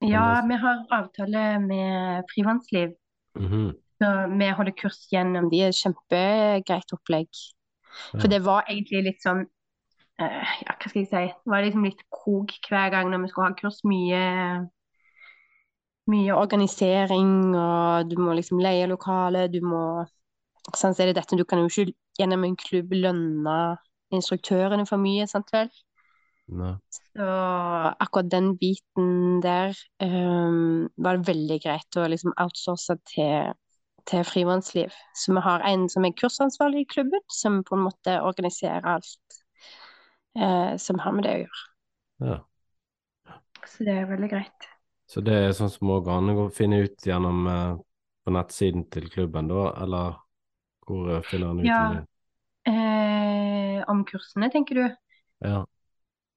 Ja, 0.04 0.42
vi 0.46 0.56
har 0.60 0.82
avtale 0.92 1.60
med 1.64 2.24
Frivannsliv, 2.34 2.94
Mhm. 3.40 3.74
så 4.02 4.10
vi 4.38 4.50
holder 4.52 4.72
kurs 4.76 5.08
gjennom 5.12 5.50
de. 5.50 5.62
Kjempegreit 5.72 6.92
opplegg. 6.94 7.30
For 8.12 8.28
det 8.28 8.42
var 8.44 8.66
egentlig 8.68 9.04
litt 9.04 9.22
sånn 9.24 9.46
eh, 10.20 10.46
Ja, 10.68 10.76
hva 10.78 10.90
skal 10.90 11.02
jeg 11.02 11.08
si? 11.10 11.26
Det 11.46 11.50
var 11.50 11.64
liksom 11.64 11.84
litt 11.86 12.04
krok 12.12 12.52
hver 12.70 12.92
gang 12.92 13.10
når 13.10 13.22
vi 13.22 13.28
skulle 13.30 13.48
ha 13.48 13.54
kurs. 13.54 13.80
Mye 13.86 14.70
mye 16.12 16.36
organisering, 16.36 17.54
og 17.56 18.10
du 18.10 18.18
må 18.20 18.36
liksom 18.38 18.62
leie 18.64 18.90
lokale, 18.90 19.48
du 19.52 19.62
må 19.64 19.84
Sånn 20.80 20.94
så 20.96 21.04
er 21.04 21.10
det 21.10 21.18
dette, 21.18 21.36
du 21.36 21.44
kan 21.44 21.60
jo 21.60 21.68
ikke 21.68 21.92
gjennom 22.16 22.46
en 22.48 22.54
klubb 22.56 22.94
lønne 22.96 23.56
instruktørene 24.16 24.86
for 24.88 25.02
mye, 25.02 25.26
sant 25.28 25.50
vel? 25.52 25.68
Nei. 26.56 26.74
Så 26.92 27.28
akkurat 28.04 28.30
den 28.32 28.54
biten 28.60 29.42
der 29.44 29.76
um, 30.04 30.90
var 30.96 31.20
det 31.20 31.28
veldig 31.28 31.60
greit 31.64 32.00
å 32.00 32.08
liksom 32.12 32.36
outsource 32.40 32.96
til, 33.12 33.54
til 34.10 34.26
frivannsliv. 34.28 34.96
Så 35.20 35.36
vi 35.36 35.44
har 35.46 35.68
en 35.68 35.88
som 35.92 36.08
er 36.08 36.16
kursansvarlig 36.20 36.84
i 36.84 36.90
klubben, 36.96 37.24
som 37.32 37.62
på 37.68 37.78
en 37.78 37.86
måte 37.88 38.18
organiserer 38.24 38.88
alt 38.96 39.40
uh, 40.40 40.76
som 40.80 41.04
har 41.04 41.16
med 41.16 41.28
det 41.28 41.36
å 41.38 41.44
gjøre. 41.46 41.64
Ja. 42.32 42.40
Så 43.68 43.88
det 43.88 43.98
er 44.00 44.12
veldig 44.12 44.32
greit. 44.32 44.73
Så 45.14 45.22
det 45.22 45.34
er 45.38 45.52
sånn 45.54 45.70
som 45.70 45.92
òg 45.94 46.08
an 46.10 46.32
å 46.34 46.48
finne 46.54 46.80
ut 46.88 47.06
gjennom 47.06 47.44
eh, 47.52 47.74
på 48.26 48.34
nettsiden 48.34 48.88
til 48.94 49.10
klubben, 49.14 49.50
da, 49.52 49.68
eller 49.84 50.16
hvor 50.88 51.12
eh, 51.20 51.22
finner 51.30 51.52
han 51.52 51.60
ut 51.62 51.68
Ja. 51.70 51.84
det? 51.94 52.04
Eh, 52.72 53.84
om 53.92 54.02
kursene, 54.08 54.50
tenker 54.54 54.80
du? 54.80 54.84
Ja. 55.44 55.60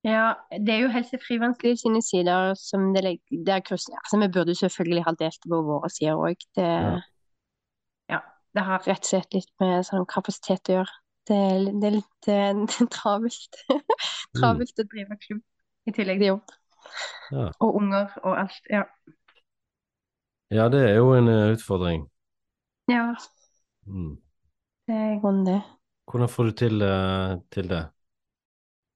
Ja, 0.07 0.27
det 0.51 0.71
er 0.75 0.81
jo 0.85 0.91
Helse 0.93 1.19
Frivannsliv 1.23 1.79
sine 1.81 2.03
sider 2.05 2.53
som 2.59 2.93
det 2.95 3.03
legger 3.07 3.41
der 3.47 3.63
kursene 3.67 3.97
Altså, 4.03 4.21
vi 4.23 4.29
burde 4.35 4.55
selvfølgelig 4.55 5.03
ha 5.07 5.15
delt 5.19 5.39
det 5.43 5.51
på 5.51 5.61
våre 5.67 5.91
sider 5.91 6.21
òg. 6.29 6.45
Det, 6.59 6.67
Ja. 6.67 7.01
ja, 8.13 8.21
det 8.55 8.67
har 8.69 8.85
rett 8.87 9.03
og 9.03 9.11
slett 9.11 9.35
litt 9.35 9.51
med 9.63 9.87
sånn 9.89 10.07
kapasitet 10.11 10.71
å 10.71 10.77
gjøre. 10.81 10.95
Det, 11.27 11.35
er- 11.37 11.73
det 11.81 11.89
er 11.89 11.97
litt 11.97 12.29
eh, 12.29 12.87
travelt. 12.99 13.59
travelt 14.37 14.79
å 14.85 14.87
drive 14.93 15.19
klubb 15.25 15.43
i 15.91 15.95
tillegg 15.97 16.23
til 16.23 16.33
jobb. 16.35 16.55
Ja. 17.33 17.49
Og 17.61 17.75
unger 17.81 18.13
og 18.23 18.39
alt. 18.41 18.61
Ja. 18.71 18.83
ja, 20.51 20.69
det 20.71 20.83
er 20.91 20.95
jo 20.97 21.13
en 21.17 21.29
eh, 21.29 21.53
utfordring. 21.57 22.07
ja, 22.89 23.15
Mm. 23.87 24.17
det 24.87 24.95
er 24.95 25.11
i 25.15 25.19
grunnen 25.23 25.47
det. 25.47 25.63
Hvordan 26.11 26.29
får 26.29 26.45
du 26.45 26.51
til, 26.51 26.83
eh, 26.83 27.37
til 27.55 27.69
det? 27.71 27.85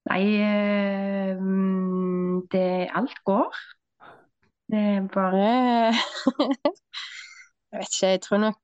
Nei, 0.09 0.23
eh, 0.35 1.37
mm, 1.39 2.47
det 2.51 2.89
Alt 2.91 3.15
går. 3.25 3.55
Det 4.71 4.79
er 4.79 5.07
bare 5.13 5.91
Jeg 7.71 7.79
vet 7.79 7.87
ikke, 7.87 8.07
jeg 8.07 8.21
tror 8.21 8.37
nok 8.37 8.61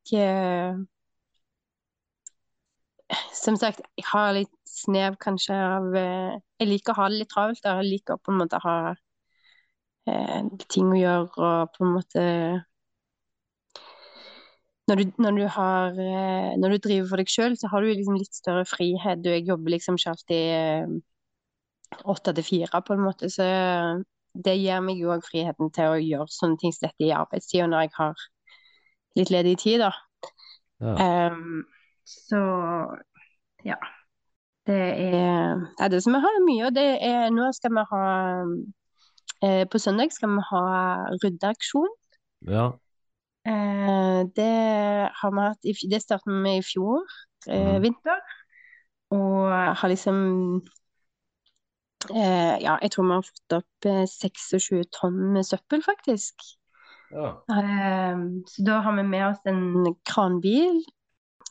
Som 3.34 3.56
sagt, 3.56 3.82
jeg 3.98 4.06
har 4.12 4.34
litt 4.36 4.52
snev 4.68 5.16
kanskje 5.24 5.56
av 5.56 5.96
Jeg 5.96 6.68
liker 6.68 6.92
å 6.92 6.96
ha 7.02 7.10
det 7.10 7.22
litt 7.22 7.32
travelt. 7.32 7.64
Jeg 7.64 7.88
liker 7.88 8.20
på 8.20 8.32
en 8.34 8.40
måte 8.42 8.60
å 8.60 8.66
ha 8.66 8.78
ting 10.72 10.92
å 10.92 11.00
gjøre 11.00 11.48
og 11.50 11.76
på 11.76 11.86
en 11.86 11.94
måte 11.96 12.26
når 14.88 14.96
du, 14.96 15.04
når 15.20 15.32
du 15.36 15.46
har 15.52 15.98
eh, 16.00 16.52
Når 16.60 16.70
du 16.70 16.78
driver 16.78 17.08
for 17.10 17.20
deg 17.20 17.32
sjøl, 17.32 17.58
så 17.60 17.68
har 17.72 17.84
du 17.84 17.92
liksom 17.92 18.16
litt 18.16 18.36
større 18.36 18.64
frihet. 18.68 19.20
Du, 19.24 19.30
jeg 19.34 19.44
jobber 19.48 19.74
liksom 19.76 19.98
ikke 20.00 20.14
alltid 20.14 20.54
eh, 20.56 20.94
åtte 22.08 22.34
til 22.38 22.48
fire, 22.48 22.82
på 22.88 22.96
en 22.96 23.04
måte. 23.04 23.30
Så 23.32 23.44
det 24.46 24.56
gir 24.56 24.80
meg 24.86 25.02
jo 25.02 25.12
òg 25.12 25.26
friheten 25.28 25.74
til 25.76 25.92
å 25.92 26.00
gjøre 26.00 26.32
sånne 26.32 26.60
ting 26.62 26.76
som 26.76 26.88
dette 26.88 27.08
i 27.08 27.12
arbeidstida 27.16 27.68
når 27.68 27.86
jeg 27.86 27.94
har 27.98 28.26
litt 29.20 29.34
ledig 29.34 29.56
tid, 29.60 29.84
da. 29.84 29.92
Ja. 30.80 31.32
Um, 31.34 31.64
så 32.08 32.42
ja. 33.66 33.80
Det 34.68 34.76
er, 34.76 35.62
er 35.80 35.90
det 35.90 36.02
som 36.04 36.16
vi 36.16 36.20
har 36.22 36.42
mye, 36.44 36.66
og 36.68 36.74
det 36.76 36.90
er 37.08 37.30
Nå 37.32 37.48
skal 37.56 37.72
vi 37.72 37.84
ha 37.88 38.02
eh, 39.44 39.64
På 39.70 39.80
søndag 39.80 40.14
skal 40.16 40.36
vi 40.36 40.44
ha 40.52 40.66
ryddeaksjon. 41.24 41.94
Ja. 42.48 42.72
Eh, 43.48 44.22
det 44.36 44.56
har 45.20 45.32
vi 45.32 45.46
hatt 45.46 45.70
i, 45.70 45.76
Det 45.92 46.02
startet 46.04 46.28
vi 46.28 46.42
med 46.44 46.60
i 46.60 46.66
fjor, 46.66 47.06
eh, 47.48 47.76
mm. 47.78 47.82
vinter. 47.86 48.20
Og 49.16 49.54
har 49.80 49.88
liksom 49.88 50.18
eh, 52.12 52.56
Ja, 52.64 52.78
jeg 52.82 52.92
tror 52.92 53.08
vi 53.08 53.16
har 53.16 53.28
fått 53.30 53.58
opp 53.62 53.88
eh, 53.88 54.04
26 54.12 54.84
tonn 54.92 55.22
med 55.34 55.48
søppel, 55.48 55.84
faktisk. 55.86 56.44
ja. 57.12 57.38
Eh, 57.54 58.26
så 58.52 58.68
da 58.68 58.82
har 58.84 58.98
vi 58.98 59.08
med 59.08 59.28
oss 59.30 59.42
en 59.46 59.96
kranbil. 60.06 60.84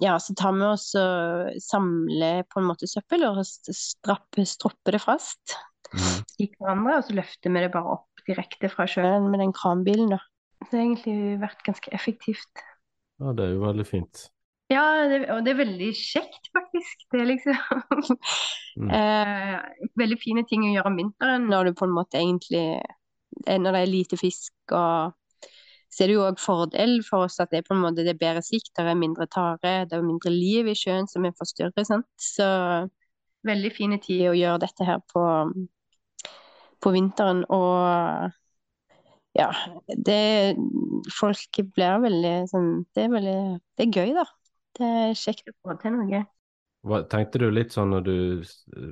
Ja, 0.01 0.19
så 0.21 0.35
tar 0.37 0.53
vi 0.53 0.67
oss 0.69 0.91
og 1.01 1.55
samler 1.65 2.43
på 2.53 2.61
en 2.61 2.69
måte 2.69 2.89
søppel 2.91 3.25
og 3.25 3.41
strapper, 3.47 4.45
stropper 4.45 4.93
det 4.93 5.01
fast 5.01 5.57
Mhm. 5.95 6.23
i 6.41 6.47
hverandre, 6.59 6.97
og 6.99 7.05
så 7.05 7.15
løfter 7.15 7.53
vi 7.55 7.61
det 7.65 7.73
bare 7.73 7.93
opp 7.99 8.25
direkte 8.27 8.69
fra 8.73 8.87
sjøen 8.91 9.31
med 9.31 9.41
den 9.41 9.53
kranbilen, 9.55 10.11
da. 10.11 10.19
Så 10.65 10.71
det 10.73 10.79
har 10.81 10.87
egentlig 10.87 11.41
vært 11.41 11.63
ganske 11.67 11.93
effektivt. 11.95 12.65
ja, 13.21 13.33
det 13.33 13.45
er 13.45 13.53
jo 13.55 13.61
veldig 13.67 13.87
fint. 13.87 14.29
Ja, 14.69 14.83
det, 15.07 15.31
og 15.31 15.45
det 15.47 15.53
er 15.53 15.61
veldig 15.65 15.93
kjekt, 15.95 16.49
faktisk. 16.53 17.05
Det 17.13 17.21
er 17.21 17.29
liksom 17.31 17.55
Mm. 18.77 18.91
eh, 18.93 19.61
veldig 19.97 20.19
fine 20.21 20.43
ting 20.45 20.67
å 20.67 20.73
gjøre 20.75 20.91
om 20.91 20.97
vinteren 20.99 21.47
når 21.49 21.65
du 21.65 21.73
på 21.79 21.87
en 21.87 21.95
måte 21.97 22.19
egentlig 22.21 22.77
eh, 23.47 23.57
Når 23.57 23.73
det 23.73 23.81
er 23.81 23.87
lite 23.89 24.19
fisk 24.21 24.53
og 24.77 25.15
Så 25.89 26.03
er 26.05 26.11
det 26.11 26.17
jo 26.19 26.27
òg 26.27 26.37
fordel 26.39 26.99
for 27.07 27.25
oss 27.25 27.41
at 27.41 27.49
det 27.55 27.63
er 27.63 27.65
på 27.65 27.73
en 27.73 27.81
måte 27.81 28.05
det 28.05 28.13
er 28.13 28.21
bedre 28.21 28.43
sikt, 28.45 28.69
det 28.77 28.85
er 28.85 28.99
mindre 29.01 29.25
tare, 29.33 29.87
det 29.89 29.97
er 29.97 30.03
mindre 30.05 30.29
liv 30.35 30.67
i 30.69 30.75
sjøen 30.77 31.09
som 31.09 31.25
er 31.25 31.33
forstyrret. 31.39 31.87
sant. 31.89 32.05
Så 32.21 32.45
veldig 33.49 33.73
fine 33.73 33.97
tider 34.03 34.35
å 34.35 34.37
gjøre 34.37 34.61
dette 34.67 34.85
her 34.85 35.01
på, 35.09 35.23
på 36.87 36.95
vinteren. 36.95 37.43
Og 37.51 38.31
ja, 39.37 39.51
det 39.89 40.57
Folk 41.13 41.59
blir 41.75 42.01
veldig 42.07 42.35
sånn 42.51 42.71
Det 42.97 43.05
er 43.05 43.13
veldig 43.13 43.39
Det 43.77 43.85
er 43.85 43.99
gøy, 44.01 44.15
da. 44.17 44.25
Det 44.77 44.89
er 45.03 45.19
kjekt 45.19 45.51
å 45.51 45.57
få 45.65 45.77
til 45.81 45.95
noe. 45.97 46.23
Hva, 46.87 47.03
tenkte 47.11 47.41
du 47.43 47.49
litt 47.51 47.75
sånn 47.75 47.95
når 47.95 48.03
du 48.07 48.19
eh, 48.45 48.91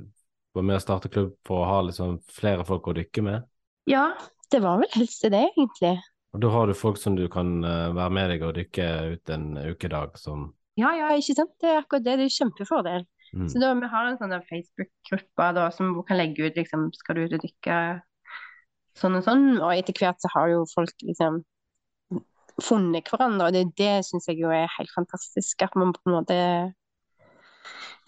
var 0.57 0.65
med 0.67 0.79
å 0.79 0.83
starte 0.83 1.11
klubb 1.13 1.35
for 1.47 1.63
å 1.63 1.69
ha 1.69 1.77
liksom 1.87 2.17
flere 2.33 2.65
folk 2.67 2.89
å 2.91 2.95
dykke 2.97 3.23
med? 3.27 3.45
Ja, 3.91 4.09
det 4.51 4.63
var 4.65 4.81
vel 4.81 4.91
helst 4.97 5.27
det, 5.29 5.43
egentlig. 5.53 5.93
Og 6.35 6.43
da 6.43 6.51
har 6.51 6.67
du 6.67 6.75
folk 6.75 6.99
som 6.99 7.19
du 7.19 7.27
kan 7.31 7.61
eh, 7.63 7.93
være 7.95 8.17
med 8.17 8.33
deg 8.33 8.47
og 8.49 8.57
dykke 8.57 8.89
ut 9.13 9.35
en 9.37 9.47
ukedag 9.61 10.19
som 10.19 10.49
Ja, 10.81 10.91
ja, 10.99 11.13
ikke 11.15 11.37
sant. 11.39 11.53
Det 11.63 11.71
er 11.71 11.83
akkurat 11.85 12.09
det. 12.09 12.17
Det 12.19 12.31
er 12.31 12.37
kjempefordel. 12.41 13.05
Mm. 13.35 13.49
Så 13.51 13.62
da, 13.62 13.73
vi 13.79 13.90
har 13.90 14.09
en 14.09 14.18
sånn 14.20 14.35
Facebook-gruppe 14.49 15.49
da, 15.57 15.68
som 15.75 15.97
kan 16.09 16.20
legge 16.20 16.47
ut 16.47 16.61
liksom, 16.61 16.88
skal 16.97 17.18
du 17.18 17.25
ut 17.27 17.37
og 17.38 17.44
dykke 17.44 17.79
sånn 18.99 19.18
og 19.18 19.27
sånn. 19.27 19.44
Og 19.59 19.73
etter 19.75 19.97
hvert 19.99 20.23
så 20.23 20.31
har 20.37 20.53
jo 20.53 20.64
folk 20.70 20.94
liksom 21.07 21.42
funnet 22.62 23.09
hverandre, 23.11 23.49
og 23.49 23.57
det, 23.57 23.64
det 23.79 24.05
syns 24.07 24.29
jeg 24.31 24.38
jo 24.44 24.53
er 24.55 24.70
helt 24.77 24.92
fantastisk. 24.94 25.64
At 25.66 25.75
man 25.79 25.94
på 25.97 26.05
en 26.07 26.14
måte 26.14 26.38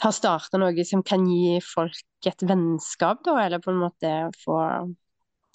har 0.03 0.13
starta 0.13 0.61
noe 0.61 0.85
som 0.85 1.03
kan 1.07 1.25
gi 1.27 1.57
folk 1.65 2.29
et 2.29 2.45
vennskap, 2.45 3.23
da, 3.27 3.39
eller 3.47 3.63
på 3.63 3.73
en 3.73 3.83
måte 3.87 4.13
få 4.43 4.61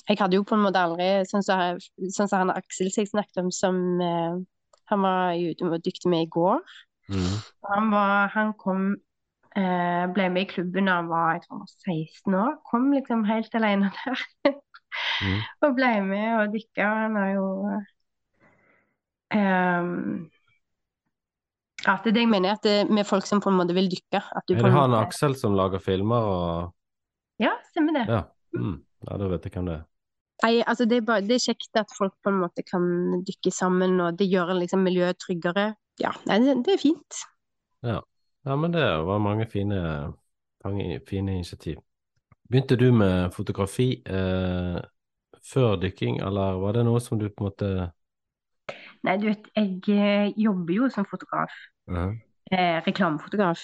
Jeg 0.10 0.17
hadde 0.17 0.39
jo 0.39 0.43
på 0.47 0.55
en 0.57 0.63
måte 0.63 0.81
aldri 0.81 1.07
Sånn 1.29 1.43
som 1.45 1.77
sånn 2.10 2.29
så 2.31 2.39
han 2.41 2.49
Aksel 2.49 2.89
som 2.89 3.03
jeg 3.03 3.12
snakket 3.12 3.43
om, 3.43 3.51
som 3.53 3.75
eh, 4.01 4.39
han 4.89 5.05
var 5.05 5.38
ute 5.38 5.67
og 5.67 5.84
dykte 5.86 6.10
med 6.12 6.25
i 6.25 6.31
går. 6.31 6.57
Mm. 7.12 7.36
Han, 7.69 7.91
var, 7.93 8.31
han 8.34 8.53
kom 8.60 8.95
ble 9.51 10.27
med 10.31 10.45
i 10.45 10.47
klubben 10.47 10.87
da 10.87 10.93
han 11.01 11.09
var 11.11 11.33
jeg 11.35 11.41
tror 11.47 11.63
16 11.67 12.35
år. 12.39 12.53
Kom 12.69 12.91
liksom 12.95 13.25
helt 13.27 13.55
alene 13.59 13.91
der. 13.97 14.59
Mm. 15.21 15.39
og 15.63 15.75
ble 15.77 15.89
med 16.07 16.27
og 16.39 16.53
dykka. 16.55 16.87
Han 17.05 17.17
har 17.19 17.31
jo 17.35 17.47
ehm, 19.37 20.29
At 21.87 22.05
det 22.05 22.23
jeg 22.23 22.29
mener, 22.29 22.57
at 22.57 22.65
det 22.65 22.91
med 22.93 23.07
folk 23.07 23.25
som 23.25 23.41
på 23.41 23.49
en 23.51 23.59
måte 23.59 23.75
vil 23.77 23.89
dykke. 23.91 24.19
At 24.21 24.47
du 24.47 24.55
Er 24.55 24.63
det 24.67 24.73
han 24.73 24.91
måte... 24.93 25.05
Aksel 25.07 25.35
som 25.39 25.55
lager 25.57 25.81
filmer 25.83 26.31
og 26.31 27.41
Ja, 27.41 27.55
stemmer 27.71 27.97
det. 27.97 28.05
Ja. 28.09 28.23
Mm. 28.53 28.83
ja, 29.07 29.17
da 29.17 29.31
vet 29.31 29.47
jeg 29.47 29.55
hvem 29.55 29.71
det 29.71 29.79
er. 29.79 29.87
Nei, 30.41 30.55
altså 30.65 30.87
det 30.89 30.97
er, 30.97 31.03
bare, 31.05 31.21
det 31.21 31.35
er 31.37 31.43
kjekt 31.43 31.77
at 31.77 31.91
folk 31.93 32.15
på 32.25 32.31
en 32.31 32.39
måte 32.41 32.63
kan 32.65 32.85
dykke 33.27 33.51
sammen, 33.53 33.99
og 34.01 34.17
det 34.17 34.25
gjør 34.29 34.55
liksom 34.57 34.81
miljøet 34.81 35.19
tryggere. 35.21 35.67
Ja, 36.01 36.13
det, 36.25 36.55
det 36.65 36.75
er 36.75 36.81
fint. 36.81 37.19
Ja. 37.85 37.99
Ja, 38.45 38.56
men 38.56 38.73
det 38.73 38.86
var 39.06 39.19
mange 39.23 39.47
fine, 39.49 40.13
fine 41.10 41.36
initiativ. 41.36 41.80
Begynte 42.51 42.75
du 42.75 42.91
med 42.91 43.32
fotografi 43.34 44.04
eh, 44.06 44.80
før 45.54 45.75
dykking, 45.82 46.19
eller 46.19 46.60
var 46.62 46.75
det 46.75 46.86
noe 46.86 46.99
som 46.99 47.19
du 47.19 47.30
på 47.30 47.45
en 47.45 47.49
måte 47.51 47.71
Nei, 49.01 49.15
du 49.17 49.32
vet, 49.32 49.47
jeg 49.58 49.97
eh, 49.97 50.34
jobber 50.38 50.75
jo 50.75 50.89
som 50.93 51.08
fotograf. 51.10 51.54
Mhm. 51.89 52.19
Eh, 52.51 52.77
reklamefotograf. 52.86 53.62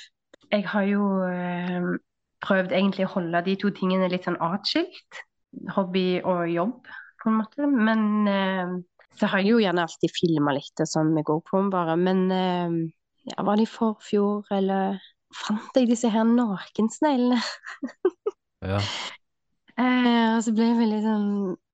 Jeg 0.52 0.64
har 0.72 0.86
jo 0.88 1.04
eh, 1.28 1.90
prøvd 2.42 2.74
egentlig 2.74 3.06
å 3.06 3.12
holde 3.18 3.42
de 3.46 3.56
to 3.60 3.70
tingene 3.76 4.10
litt 4.10 4.26
sånn 4.26 4.40
atskilt. 4.42 5.22
Hobby 5.76 6.22
og 6.24 6.48
jobb, 6.50 6.90
på 7.22 7.30
en 7.30 7.38
måte. 7.38 7.68
Men 7.70 8.02
eh, 8.32 8.74
så 9.20 9.30
har 9.30 9.44
jeg 9.44 9.52
jo 9.52 9.62
gjerne 9.62 9.86
alltid 9.86 10.16
filma 10.16 10.56
litt 10.58 10.84
og 10.84 10.90
sånn 10.90 11.14
med 11.14 11.28
GoPro-en 11.28 11.70
bare. 11.74 11.98
Men 12.02 12.26
eh, 12.34 12.80
ja, 13.28 13.44
var 13.44 13.60
det 13.60 13.68
i 13.68 13.72
forfjor, 13.72 14.48
eller 14.54 14.98
fant 15.36 15.76
jeg 15.76 15.90
disse 15.90 16.10
her 16.12 16.28
nakensneglene? 16.28 17.42
Ja. 18.66 18.82
Eh, 19.78 20.32
og 20.34 20.40
så 20.42 20.50
ble 20.58 20.66
jeg 20.72 20.78
veldig 20.80 21.00
sånn 21.04 21.26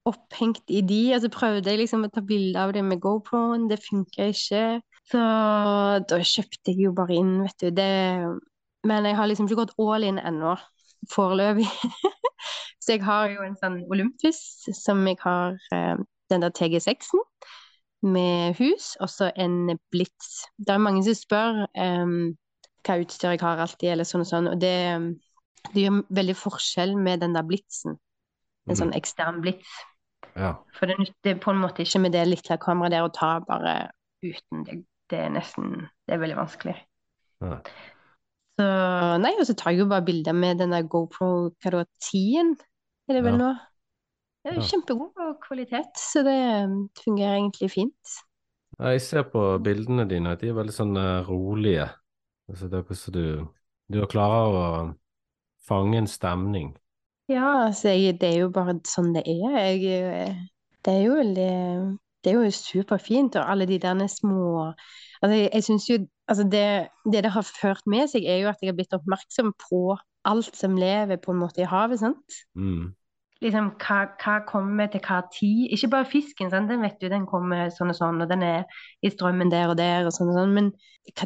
opphengt 0.09 0.71
i 0.75 0.81
de, 0.83 0.97
og 1.15 1.21
så 1.23 1.29
prøvde 1.31 1.71
jeg 1.71 1.79
liksom 1.79 2.01
å 2.03 2.09
ta 2.11 2.19
bilde 2.27 2.59
av 2.59 2.73
det 2.75 2.81
med 2.83 2.99
GoPro-en, 2.99 3.69
det 3.69 3.77
funka 3.79 4.25
ikke. 4.33 4.63
Så 5.07 5.21
da 6.09 6.19
kjøpte 6.19 6.73
jeg 6.73 6.89
jo 6.89 6.91
bare 6.97 7.15
inn, 7.15 7.37
vet 7.45 7.63
du. 7.63 7.69
Det, 7.77 7.87
men 8.91 9.07
jeg 9.07 9.15
har 9.15 9.31
liksom 9.31 9.47
ikke 9.47 9.61
gått 9.61 9.71
all 9.79 10.03
in 10.03 10.19
ennå, 10.19 10.57
foreløpig. 11.15 11.69
så 12.83 12.97
jeg 12.97 13.05
har 13.07 13.31
jo 13.31 13.47
en 13.47 13.55
sånn 13.63 13.79
Olympus 13.87 14.43
som 14.75 15.07
jeg 15.07 15.21
har 15.23 15.55
eh, 15.71 16.03
den 16.33 16.43
der 16.43 16.51
TG6-en 16.59 17.23
med 18.03 18.55
hus, 18.59 18.93
og 19.01 19.09
så 19.09 19.31
en 19.39 19.77
Blitz. 19.91 20.43
Det 20.57 20.69
er 20.75 20.81
mange 20.83 21.03
som 21.05 21.15
spør 21.17 21.63
um, 21.79 22.33
hva 22.83 22.97
utstyr 22.99 23.31
jeg 23.35 23.41
har 23.41 23.61
alltid, 23.63 23.89
eller 23.93 24.07
sånn 24.07 24.25
og 24.25 24.27
sånn, 24.27 24.47
og 24.51 24.59
det, 24.59 24.73
det 25.73 25.85
gjør 25.85 26.01
veldig 26.11 26.35
forskjell 26.35 26.97
med 26.99 27.21
den 27.23 27.33
der 27.37 27.45
Blitzen. 27.47 27.97
En 28.63 28.71
Mm. 28.71 28.79
sånn 28.79 28.93
ekstern 28.95 29.41
blits. 29.43 29.67
ja. 30.39 30.53
For 30.79 30.87
det 30.87 30.95
nytter 30.99 31.35
på 31.43 31.51
en 31.51 31.57
måte 31.59 31.83
ikke 31.83 31.99
med 31.99 32.13
det 32.15 32.21
lille 32.29 32.57
kameraet 32.57 32.91
der 32.93 33.03
å 33.03 33.09
ta 33.11 33.39
bare 33.43 33.91
uten. 34.23 34.63
Det, 34.63 34.77
det 35.11 35.19
er 35.19 35.29
nesten 35.35 35.89
Det 36.07 36.15
er 36.15 36.21
veldig 36.21 36.37
vanskelig. 36.37 36.75
Ja. 37.43 37.57
Så 38.59 38.67
Nei, 39.19 39.33
og 39.39 39.45
så 39.49 39.55
tar 39.57 39.71
jeg 39.73 39.79
jo 39.83 39.89
bare 39.91 40.05
bilder 40.05 40.31
med 40.37 40.61
den 40.61 40.71
der 40.71 40.83
GoPro 40.87 41.29
hva 41.59 41.71
da, 41.75 41.83
10-en, 42.07 42.53
er 43.09 43.13
det 43.17 43.23
vel 43.25 43.33
Ja. 43.35 43.39
nå? 43.41 43.51
Det 44.43 44.51
er 44.51 44.59
jo 44.59 44.67
kjempegod 44.67 45.35
kvalitet, 45.45 45.97
så 46.11 46.23
det 46.27 46.37
fungerer 47.03 47.37
egentlig 47.37 47.71
fint. 47.71 48.15
Jeg 48.79 49.01
ser 49.05 49.23
på 49.31 49.41
bildene 49.63 50.05
dine 50.09 50.33
at 50.33 50.41
de 50.41 50.49
er 50.51 50.57
veldig 50.57 50.73
sånn 50.75 50.97
eh, 50.99 51.27
rolige. 51.27 51.87
Altså, 52.49 52.67
det 52.67 52.77
er 52.77 52.83
akkurat 52.83 52.99
som 52.99 53.15
du, 53.15 53.25
du 53.93 53.99
klarer 54.11 54.57
å 54.57 54.65
fange 55.67 56.01
en 56.01 56.09
stemning. 56.09 56.73
Ja, 57.31 57.67
altså, 57.69 57.93
jeg, 57.93 58.17
det 58.21 58.33
er 58.33 58.41
jo 58.43 58.49
bare 58.53 58.75
sånn 58.89 59.13
det 59.15 59.23
er. 59.29 59.59
Jeg, 59.61 60.01
eh, 60.01 60.41
det 60.83 60.95
er 60.97 61.05
jo 61.05 61.19
veldig 61.21 61.51
Det 62.23 62.31
er 62.31 62.39
jo 62.39 62.51
superfint, 62.55 63.35
og 63.39 63.51
alle 63.51 63.67
de 63.67 63.79
der 63.79 64.07
små 64.11 64.73
Altså, 65.21 65.35
jeg, 65.37 65.49
jeg 65.53 65.63
syns 65.69 65.87
jo 65.89 65.99
Altså, 66.27 66.43
det, 66.47 66.65
det 67.11 67.23
det 67.23 67.31
har 67.35 67.43
ført 67.47 67.87
med 67.87 68.07
seg, 68.11 68.23
er 68.23 68.43
jo 68.43 68.51
at 68.51 68.61
jeg 68.61 68.71
har 68.71 68.77
blitt 68.77 68.95
oppmerksom 68.95 69.53
på 69.69 69.97
alt 70.23 70.55
som 70.55 70.77
lever 70.79 71.19
på 71.19 71.33
en 71.33 71.41
måte 71.41 71.63
i 71.63 71.67
havet, 71.67 71.99
sant? 71.99 72.37
Mm. 72.55 72.93
Liksom, 73.43 73.73
hva, 73.83 73.99
hva 74.23 74.37
kommer 74.47 74.87
til 74.91 75.01
hva 75.03 75.19
tid? 75.33 75.67
Ikke 75.75 75.89
bare 75.91 76.07
fisken, 76.07 76.51
sant? 76.51 76.71
Den 76.71 76.83
vet 76.85 76.99
du, 77.01 77.09
den 77.11 77.25
kommer 77.27 77.67
sånn 77.75 77.91
og 77.91 77.97
sånn, 77.97 78.21
og 78.23 78.29
den 78.31 78.45
er 78.47 78.63
i 79.03 79.11
strømmen 79.11 79.51
der 79.51 79.73
og 79.73 79.77
der, 79.79 80.07
og 80.07 80.15
sånn 80.15 80.31
og 80.31 80.39
sånn, 80.39 80.53
men 80.55 80.71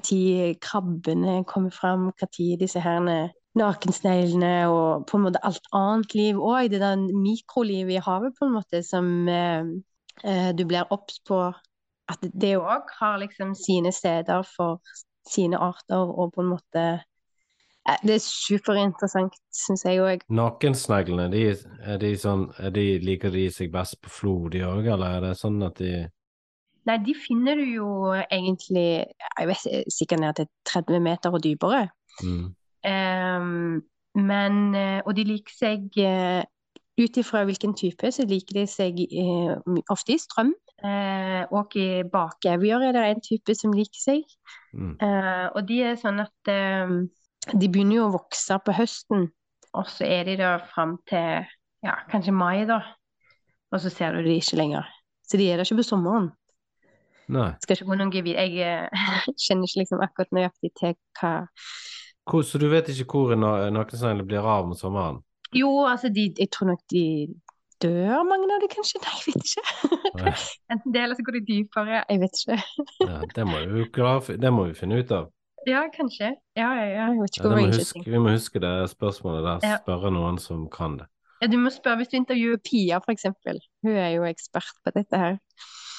tid 0.01 0.57
krabbene 0.63 1.43
kommer 1.49 1.73
fram, 1.73 2.09
tid 2.33 2.57
disse 2.63 2.81
herne 2.81 3.27
nakensneglene 3.57 4.67
og 4.69 5.05
på 5.09 5.17
en 5.17 5.25
måte 5.27 5.41
alt 5.45 5.69
annet 5.75 6.13
liv 6.17 6.39
òg, 6.39 6.69
det 6.71 6.81
der 6.81 6.97
mikrolivet 6.97 7.97
i 7.97 8.03
havet, 8.03 8.35
på 8.37 8.47
en 8.47 8.55
måte, 8.57 8.81
som 8.85 9.29
eh, 9.31 9.69
eh, 10.23 10.49
du 10.57 10.65
blir 10.69 10.89
obs 10.93 11.21
på 11.27 11.41
at 12.07 12.23
det 12.23 12.55
òg 12.59 12.91
har 12.99 13.19
liksom 13.23 13.53
sine 13.57 13.91
steder 13.91 14.45
for 14.55 14.81
sine 15.27 15.59
arter, 15.59 16.07
og 16.07 16.33
på 16.35 16.43
en 16.43 16.53
måte 16.53 16.85
Det 18.03 18.17
er 18.17 18.19
superinteressant, 18.19 19.37
syns 19.55 19.85
jeg 19.87 20.01
òg. 20.03 20.25
Nakensneglene, 20.35 21.29
de, 21.31 21.43
er 21.87 22.01
de 22.01 22.11
sånn, 22.19 22.49
er 22.59 22.73
de, 22.75 22.85
liker 22.99 23.31
de 23.31 23.45
seg 23.53 23.71
best 23.71 23.95
på 24.03 24.11
flo, 24.11 24.35
de 24.51 24.65
òg, 24.67 24.89
eller 24.91 25.17
er 25.17 25.27
det 25.29 25.33
sånn 25.39 25.61
at 25.67 25.79
de 25.81 26.05
Nei, 26.87 27.01
de 27.03 27.11
finner 27.19 27.59
du 27.59 27.65
jo 27.67 27.87
egentlig 28.15 29.03
jeg 29.03 29.47
vet, 29.49 29.63
sikkert 29.91 30.21
ned 30.23 30.37
til 30.37 30.45
30 30.69 31.01
meter 31.03 31.35
og 31.35 31.43
dypere. 31.43 31.89
mm. 32.23 32.45
Um, 32.87 33.81
men, 34.17 34.75
eh, 34.75 35.01
og 35.05 35.15
de 35.17 35.25
liker 35.27 35.53
seg 35.53 35.97
eh, 36.01 36.45
ut 36.97 37.19
ifra 37.21 37.43
hvilken 37.45 37.75
type, 37.77 38.09
så 38.13 38.25
liker 38.25 38.61
de 38.61 38.63
seg 38.69 39.01
eh, 39.05 39.81
ofte 39.93 40.15
i 40.15 40.21
strøm. 40.21 40.53
Eh, 40.85 41.43
og 41.53 41.73
i 41.77 42.03
bakevjer 42.13 42.87
er 42.87 42.95
det 42.95 43.03
en 43.11 43.23
type 43.25 43.55
som 43.57 43.73
liker 43.73 44.01
seg. 44.01 44.23
Mm. 44.73 44.95
Eh, 45.01 45.45
og 45.53 45.67
de 45.69 45.81
er 45.91 45.99
sånn 46.01 46.21
at 46.23 46.51
eh, 46.53 46.95
de 47.53 47.69
begynner 47.69 47.99
jo 47.99 48.07
å 48.07 48.15
vokse 48.17 48.57
på 48.65 48.75
høsten, 48.75 49.29
og 49.77 49.89
så 49.91 50.07
er 50.07 50.27
de 50.27 50.37
da 50.39 50.57
fram 50.73 50.97
til 51.09 51.45
ja, 51.85 51.95
kanskje 52.11 52.33
mai, 52.35 52.65
da. 52.69 52.81
Og 53.71 53.81
så 53.83 53.91
ser 53.91 54.15
du 54.15 54.23
de 54.25 54.37
ikke 54.39 54.59
lenger. 54.59 54.87
Så 55.27 55.39
de 55.39 55.49
er 55.51 55.59
der 55.59 55.67
ikke 55.67 55.81
på 55.81 55.87
sommeren. 55.87 56.31
Nei. 57.31 57.49
Skal 57.63 57.75
ikke 57.75 57.89
gå 57.89 57.97
noen 57.99 58.13
gevir. 58.13 58.37
Jeg 58.39 58.63
eh, 58.63 59.07
kjenner 59.43 59.67
ikke 59.67 59.83
liksom 59.83 60.03
akkurat 60.03 60.35
nøyaktig 60.35 60.71
til 60.79 60.95
hva 61.19 61.33
Hvor, 62.27 62.43
så 62.47 62.59
du 62.59 62.67
vet 62.71 62.87
ikke 62.91 63.07
hvor 63.11 63.35
na- 63.39 63.69
nakensneglene 63.71 64.27
blir 64.27 64.43
av 64.43 64.67
om 64.67 64.75
sommeren? 64.75 65.21
Jo, 65.55 65.69
altså, 65.87 66.09
de, 66.11 66.27
jeg 66.39 66.49
tror 66.51 66.73
nok 66.73 66.81
de 66.91 67.03
dør, 67.83 68.23
mange 68.27 68.49
av 68.51 68.63
de 68.63 68.69
kanskje? 68.71 68.99
Nei, 69.05 69.15
jeg 69.19 69.35
vet 69.35 69.51
ikke. 69.51 70.01
Nei. 70.23 70.35
Enten 70.75 70.95
det, 70.95 71.03
eller 71.03 71.19
så 71.19 71.27
går 71.27 71.37
de 71.39 71.45
dypere. 71.51 72.03
Jeg 72.09 72.23
vet 72.23 72.41
ikke. 72.41 72.59
Ja, 73.03 73.21
det 73.35 73.47
må, 73.47 73.63
du 73.67 74.35
det 74.43 74.53
må 74.53 74.69
vi 74.71 74.77
finne 74.79 74.99
ut 75.03 75.13
av. 75.15 75.29
Ja, 75.67 75.81
kanskje. 75.91 76.31
Ja, 76.55 76.69
ja, 76.79 76.85
ja, 76.87 77.05
jeg 77.11 77.19
vet 77.19 77.37
ikke 77.37 77.49
hvor 77.49 77.57
må 77.57 77.65
jeg 77.67 77.79
huske, 77.81 78.03
vi 78.07 78.19
må 78.23 78.31
huske 78.31 78.59
det 78.63 78.73
spørsmålet 78.93 79.43
der, 79.43 79.67
Ja. 79.67 79.77
spørre 79.83 80.11
noen 80.15 80.37
som 80.39 80.67
kan 80.71 80.97
det. 81.01 81.07
Ja, 81.41 81.47
du 81.51 81.57
må 81.61 81.69
spørre 81.69 81.99
hvis 81.99 82.09
du 82.09 82.17
intervjuer 82.17 82.57
Pia, 82.63 82.99
for 83.03 83.11
eksempel. 83.13 83.59
Hun 83.83 83.91
er 83.99 84.15
jo 84.15 84.23
ekspert 84.25 84.71
på 84.85 84.93
dette 84.95 85.17
her. 85.19 85.35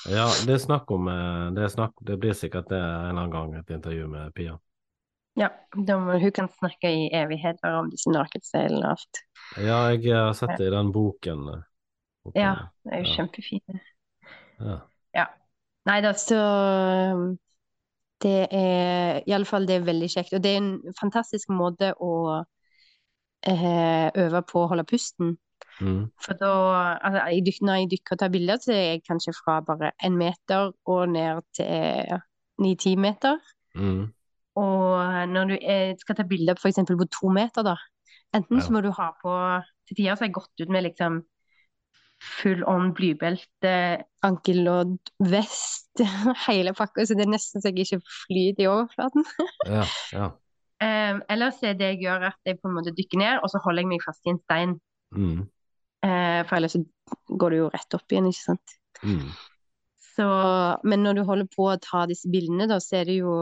Ja, 0.08 0.24
det 0.46 0.54
er 0.56 0.62
snakk 0.62 0.90
om 0.94 1.08
eh, 1.08 1.50
Det, 1.54 1.68
snakk, 1.70 1.92
det 2.06 2.16
blir 2.22 2.32
sikkert 2.32 2.68
det 2.72 2.78
en 2.80 3.10
eller 3.10 3.22
annen 3.26 3.30
gang, 3.30 3.54
et 3.60 3.70
intervju 3.76 4.08
med 4.08 4.32
Pia. 4.34 4.56
Ja, 5.38 5.48
må, 5.76 6.16
hun 6.18 6.32
kan 6.34 6.48
snakke 6.58 6.90
i 6.90 7.10
evigheter 7.14 7.76
om 7.78 7.90
disse 7.92 8.10
nakenseilene 8.10 8.86
og 8.88 8.96
alt. 8.96 9.20
Ja, 9.62 9.82
jeg 9.94 10.16
har 10.16 10.32
sett 10.34 10.56
det 10.58 10.66
i 10.66 10.74
den 10.74 10.90
boken. 10.92 11.48
eh, 11.52 11.62
boken. 12.24 12.40
Ja, 12.40 12.54
det 12.84 12.92
er 12.92 13.04
jo 13.04 13.10
Ja. 13.10 13.16
kjempefine. 13.16 13.80
Ja. 15.14 15.26
Nei 15.88 16.00
da, 16.04 16.10
så 16.12 16.36
Det 18.22 18.48
er 18.50 19.20
iallfall 19.30 19.66
det 19.68 19.76
er 19.78 19.86
veldig 19.86 20.08
kjekt. 20.10 20.32
Og 20.34 20.42
det 20.42 20.54
er 20.54 20.62
en 20.62 20.94
fantastisk 20.98 21.52
måte 21.54 21.92
å 22.02 22.14
eh, 23.46 24.08
øve 24.24 24.42
på 24.48 24.64
å 24.64 24.70
holde 24.72 24.86
pusten. 24.88 25.36
Mm. 25.78 26.08
For 26.22 26.34
da 26.38 26.50
altså, 26.96 27.22
jeg 27.30 27.58
Når 27.62 27.80
jeg 27.80 27.90
dykker 27.92 28.16
og 28.16 28.18
tar 28.18 28.32
bilder, 28.34 28.58
så 28.62 28.72
er 28.74 28.82
jeg 28.82 29.04
kanskje 29.06 29.34
fra 29.36 29.60
bare 29.62 29.92
én 30.04 30.16
meter 30.18 30.72
og 30.86 31.08
ned 31.14 31.42
til 31.54 32.18
ni-ti 32.58 32.96
meter. 32.98 33.38
Mm. 33.78 34.08
Og 34.58 35.28
når 35.30 35.52
du 35.52 35.56
er, 35.62 35.94
skal 36.00 36.18
ta 36.18 36.26
bilder 36.26 36.58
f.eks. 36.58 36.82
på 36.88 37.10
to 37.14 37.30
meter, 37.30 37.62
da, 37.62 37.76
enten 38.34 38.58
Ja. 38.58 38.64
så 38.64 38.72
må 38.74 38.82
du 38.82 38.90
ha 38.90 39.12
på 39.22 39.34
Til 39.88 39.96
tider 39.96 40.16
så 40.16 40.24
har 40.24 40.28
jeg 40.28 40.34
gått 40.36 40.60
ut 40.60 40.68
med 40.68 40.82
liksom 40.84 41.22
full 42.22 42.64
on 42.66 42.92
blybelte, 42.96 43.74
ankellodd, 44.26 44.96
vest, 45.30 46.02
hele 46.48 46.74
pakka, 46.76 47.06
så 47.06 47.16
det 47.18 47.26
er 47.26 47.34
nesten 47.34 47.62
så 47.62 47.70
jeg 47.70 47.86
ikke 47.86 48.00
flyter 48.24 48.64
i 48.64 48.70
overflaten. 48.70 49.26
Ja, 49.68 49.84
ja. 50.14 50.30
Um, 50.78 51.22
ellers 51.32 51.62
er 51.66 51.78
det 51.78 51.92
jeg 51.94 52.02
gjør 52.06 52.28
at 52.30 52.38
jeg 52.46 52.58
på 52.62 52.70
en 52.70 52.76
måte 52.78 52.94
dykker 52.96 53.22
ned, 53.22 53.42
og 53.42 53.52
så 53.52 53.62
holder 53.64 53.84
jeg 53.84 53.92
meg 53.92 54.04
fast 54.06 54.26
i 54.26 54.34
en 54.34 54.42
stein. 54.42 54.74
Mm. 55.14 55.44
Uh, 56.06 56.42
for 56.46 56.58
ellers 56.58 56.76
så 56.76 56.82
går 57.40 57.54
det 57.54 57.62
jo 57.62 57.70
rett 57.74 57.98
opp 57.98 58.14
igjen, 58.14 58.30
ikke 58.30 58.46
sant. 58.46 58.78
Mm. 59.02 59.28
Så, 60.18 60.28
men 60.90 61.04
når 61.06 61.20
du 61.20 61.26
holder 61.26 61.50
på 61.54 61.68
å 61.70 61.80
ta 61.82 62.04
disse 62.10 62.30
bildene, 62.30 62.66
da, 62.70 62.80
så 62.82 63.02
er 63.02 63.10
det 63.10 63.20
jo 63.20 63.34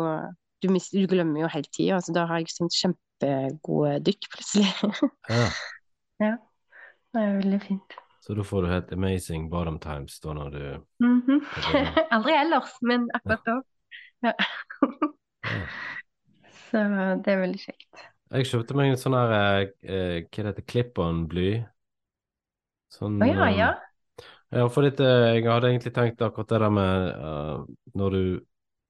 Du, 0.65 0.71
mister, 0.73 0.97
du 0.97 1.09
glemmer 1.09 1.43
jo 1.43 1.49
hele 1.53 1.69
tida. 1.69 1.99
Altså, 1.99 2.15
da 2.17 2.25
har 2.29 2.41
jeg 2.41 2.49
sånn 2.49 2.71
kjempegode 2.73 3.99
dykk, 4.09 4.29
plutselig. 4.33 4.71
ja. 6.25 6.33
Det 7.12 7.23
er 7.23 7.37
veldig 7.43 7.61
fint. 7.61 7.97
Så 8.27 8.35
da 8.35 8.43
får 8.43 8.62
du 8.62 8.69
helt 8.73 8.93
amazing 8.93 9.47
bottom 9.51 9.79
times 9.79 10.19
da 10.21 10.33
når 10.35 10.51
du 10.51 10.62
mm 11.05 11.37
er 11.75 12.03
Aldri 12.17 12.35
ellers, 12.35 12.73
men 12.83 13.09
akkurat 13.15 13.47
da. 13.47 13.61
Ja. 14.27 14.33
Så 16.67 16.83
det 17.23 17.31
er 17.31 17.43
veldig 17.45 17.61
kjekt. 17.61 18.07
Jeg 18.35 18.49
kjøpte 18.51 18.75
meg 18.75 18.91
en 18.91 18.99
sånn 18.99 19.15
her 19.15 19.35
eh, 19.37 19.69
eh, 19.87 20.17
Hva 20.25 20.43
det 20.43 20.51
heter 20.51 20.67
Clip-on-bly. 20.73 21.51
Sånn 22.97 23.21
Å 23.23 23.29
ja, 23.29 23.45
eh, 23.47 23.59
ja. 23.61 23.69
Ja, 24.57 24.67
for 24.73 24.87
litt, 24.87 24.99
eh, 25.03 25.37
jeg 25.37 25.47
hadde 25.47 25.71
egentlig 25.71 25.93
tenkt 25.95 26.25
akkurat 26.25 26.51
det 26.51 26.61
der 26.65 26.75
med 26.75 27.07
uh, 27.21 27.62
når 27.99 28.17
du 28.17 28.25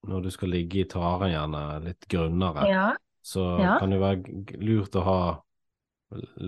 når 0.06 0.22
du 0.22 0.30
skal 0.30 0.52
ligge 0.54 0.84
i 0.84 0.86
taren 0.86 1.32
gjerne 1.32 1.60
litt 1.82 2.06
grunnere, 2.06 2.68
Ja, 2.70 2.86
så 3.26 3.58
Ja. 3.58 3.78
kan 3.80 3.90
det 3.90 3.98
være 3.98 4.58
lurt 4.62 4.94
å 4.94 5.02
ha 5.02 5.18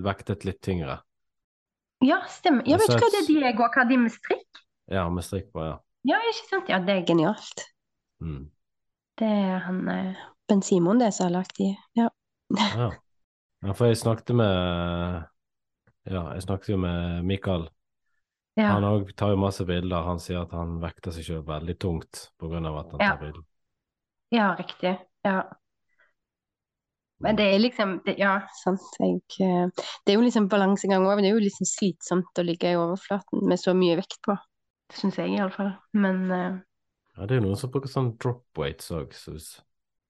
vektet 0.06 0.44
litt 0.46 0.60
tyngre. 0.62 1.00
Ja 2.06 2.20
stemmer. 2.30 2.66
Jeg 2.68 2.80
vet 2.80 2.92
ikke 2.92 3.04
hva 3.04 3.12
det 3.14 3.22
er 3.22 3.28
Diego 3.28 3.68
hva 3.74 3.84
de 3.88 3.98
med 4.04 4.14
strikk? 4.14 4.62
Ja, 4.88 5.08
med 5.12 5.26
strikk 5.26 5.50
på, 5.52 5.64
ja. 5.66 5.76
Ja, 6.08 6.20
ikke 6.30 6.46
sant? 6.46 6.70
Ja, 6.70 6.78
det 6.84 6.94
er 6.94 7.06
genialt. 7.08 7.64
Mm. 8.24 8.46
Det 9.18 9.28
er 9.28 9.58
han 9.66 9.80
eh, 9.92 10.20
Ben 10.48 10.62
Simon 10.62 11.02
det 11.02 11.10
som 11.16 11.28
har 11.28 11.40
lagt 11.40 11.58
de. 11.58 11.72
Ja. 11.98 12.08
Ja. 12.56 12.92
ja, 13.66 13.74
for 13.76 13.90
jeg 13.90 13.98
snakket 14.00 14.32
med 14.38 15.26
Ja, 16.08 16.22
jeg 16.32 16.46
snakket 16.46 16.72
jo 16.72 16.78
med 16.80 17.26
Mikael. 17.28 17.66
Ja. 18.58 18.72
Han 18.72 18.86
òg 18.88 19.10
tar 19.18 19.34
jo 19.34 19.42
masse 19.42 19.66
bilder. 19.68 20.06
Han 20.06 20.22
sier 20.22 20.40
at 20.46 20.54
han 20.56 20.78
vekter 20.82 21.14
seg 21.14 21.26
selv 21.26 21.50
veldig 21.50 21.76
tungt 21.78 22.24
på 22.40 22.48
grunn 22.50 22.66
av 22.66 22.80
at 22.80 22.94
han 22.94 23.02
tar 23.04 23.20
bilder. 23.20 23.44
Ja, 24.34 24.52
riktig. 24.58 24.96
Ja. 25.26 25.42
Men 27.24 27.38
det 27.38 27.46
er 27.50 27.62
liksom 27.62 27.96
det, 28.06 28.16
Ja, 28.20 28.36
sant. 28.62 28.84
Jeg, 29.00 29.20
eh, 29.42 29.70
det 30.06 30.12
er 30.12 30.18
jo 30.18 30.24
liksom 30.26 30.48
balansegang 30.50 31.06
òg. 31.06 31.22
Det 31.22 31.32
er 31.32 31.36
jo 31.36 31.44
liksom 31.44 31.66
slitsomt 31.66 32.38
å 32.38 32.46
ligge 32.46 32.72
i 32.72 32.78
overflaten 32.78 33.42
med 33.48 33.58
så 33.58 33.74
mye 33.74 33.98
vekt 33.98 34.20
på. 34.26 34.36
Det 34.88 35.00
Syns 35.00 35.18
jeg, 35.20 35.34
iallfall. 35.36 35.72
Men 35.92 36.20
uh, 36.30 36.60
Ja, 37.16 37.26
det 37.26 37.34
er 37.34 37.40
jo 37.40 37.48
noen 37.48 37.58
som 37.60 37.72
bruker 37.74 37.90
sånn 37.90 38.14
drop 38.22 38.44
weights 38.56 38.92
òg, 38.94 39.10
så 39.16 39.34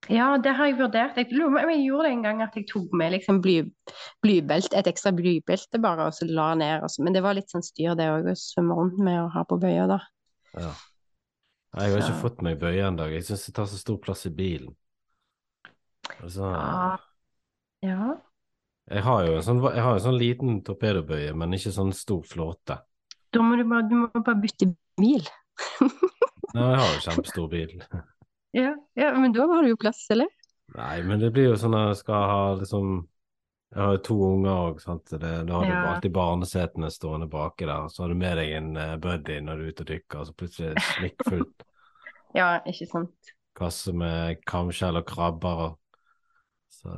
ja, 0.06 0.28
det 0.40 0.52
har 0.56 0.68
jeg 0.70 0.78
vurdert. 0.78 1.16
Jeg, 1.18 1.26
jeg 1.34 1.80
gjorde 1.82 2.04
det 2.06 2.12
en 2.14 2.22
gang 2.22 2.42
at 2.44 2.54
jeg 2.56 2.68
tok 2.70 2.92
med 2.96 3.12
liksom 3.16 3.40
bly, 3.44 3.56
blybelt, 4.24 4.72
et 4.78 4.86
ekstra 4.88 5.10
blybelte 5.12 5.80
bare, 5.82 6.06
og 6.06 6.14
så 6.16 6.28
la 6.30 6.52
ned. 6.56 6.84
Og 6.86 6.92
så. 6.92 7.02
Men 7.04 7.16
det 7.16 7.24
var 7.24 7.36
litt 7.36 7.50
sånn 7.52 7.66
styr 7.66 7.96
det 7.98 8.06
òg, 8.12 8.30
å 8.30 8.36
svømme 8.38 8.76
rundt 8.78 9.00
med 9.02 9.18
å 9.24 9.28
ha 9.34 9.42
på 9.48 9.58
bøyer 9.60 9.90
da. 9.90 9.98
Ja. 10.54 10.70
Jeg 11.78 11.92
har 11.92 11.98
ikke 11.98 12.14
Så- 12.14 12.22
fått 12.22 12.42
meg 12.42 12.60
bøye 12.60 12.96
dag. 12.96 13.12
Jeg 13.12 13.24
syns 13.26 13.44
det 13.46 13.54
tar 13.54 13.66
så 13.66 13.76
stor 13.76 13.98
plass 13.98 14.24
i 14.26 14.30
bilen. 14.30 14.74
Altså, 16.22 16.50
Ja. 16.52 16.98
Ja. 17.82 18.14
jeg 18.90 19.02
har 19.06 19.26
jo 19.26 19.34
en 19.36 19.42
sånn, 19.46 19.60
en 19.70 20.00
sånn 20.02 20.18
liten 20.18 20.62
torpedobøye, 20.66 21.34
men 21.36 21.52
ikke 21.54 21.70
sånn 21.74 21.92
stor 21.94 22.22
flåte. 22.26 22.78
Da 23.32 23.40
må 23.44 23.56
du 23.60 23.64
bare, 23.68 23.84
du 23.88 23.94
må 23.94 24.08
bare 24.14 24.40
bytte 24.42 24.70
bil. 24.98 25.26
Nei, 26.54 26.64
jeg 26.72 26.80
har 26.80 26.94
jo 26.94 27.02
kjempestor 27.04 27.48
bil. 27.52 27.76
Ja, 28.56 28.72
ja, 28.96 29.12
men 29.20 29.32
da 29.36 29.44
har 29.50 29.62
du 29.62 29.68
jo 29.74 29.76
plass, 29.80 30.06
eller? 30.10 30.26
Nei, 30.74 31.02
men 31.02 31.20
det 31.20 31.30
blir 31.32 31.50
jo 31.52 31.56
sånn 31.60 31.76
at 31.76 31.90
jeg 31.92 32.00
skal 32.02 32.26
ha 32.32 32.42
liksom 32.60 33.06
Jeg 33.74 33.82
har 33.84 33.90
jo 33.98 34.00
to 34.06 34.14
unger 34.24 34.50
òg, 34.50 34.78
sant. 34.80 35.10
Det, 35.12 35.20
da 35.44 35.52
har 35.58 35.66
du 35.66 35.72
Ja. 35.74 35.80
alltid 35.92 36.12
barnesetene 36.14 36.88
stående 36.90 37.26
baki 37.28 37.66
der. 37.68 37.88
Så 37.92 38.00
har 38.02 38.08
du 38.08 38.14
med 38.16 38.38
deg 38.40 38.52
en 38.56 38.70
eh, 38.80 38.94
buddy 38.96 39.40
når 39.44 39.56
du 39.60 39.64
er 39.66 39.68
ute 39.74 39.84
og 39.84 39.90
dykker, 39.90 40.20
og 40.22 40.26
så 40.30 40.32
plutselig 40.40 40.70
er 40.70 40.74
det 40.78 40.84
smikkfullt 40.88 41.66
Ja, 42.38 42.46
ikke 42.64 42.86
sant. 42.88 43.34
kasse 43.58 43.92
med 43.92 44.40
kamskjell 44.48 44.96
og 44.96 45.04
krabber 45.10 45.60
og 45.66 45.76
Så 46.70 46.90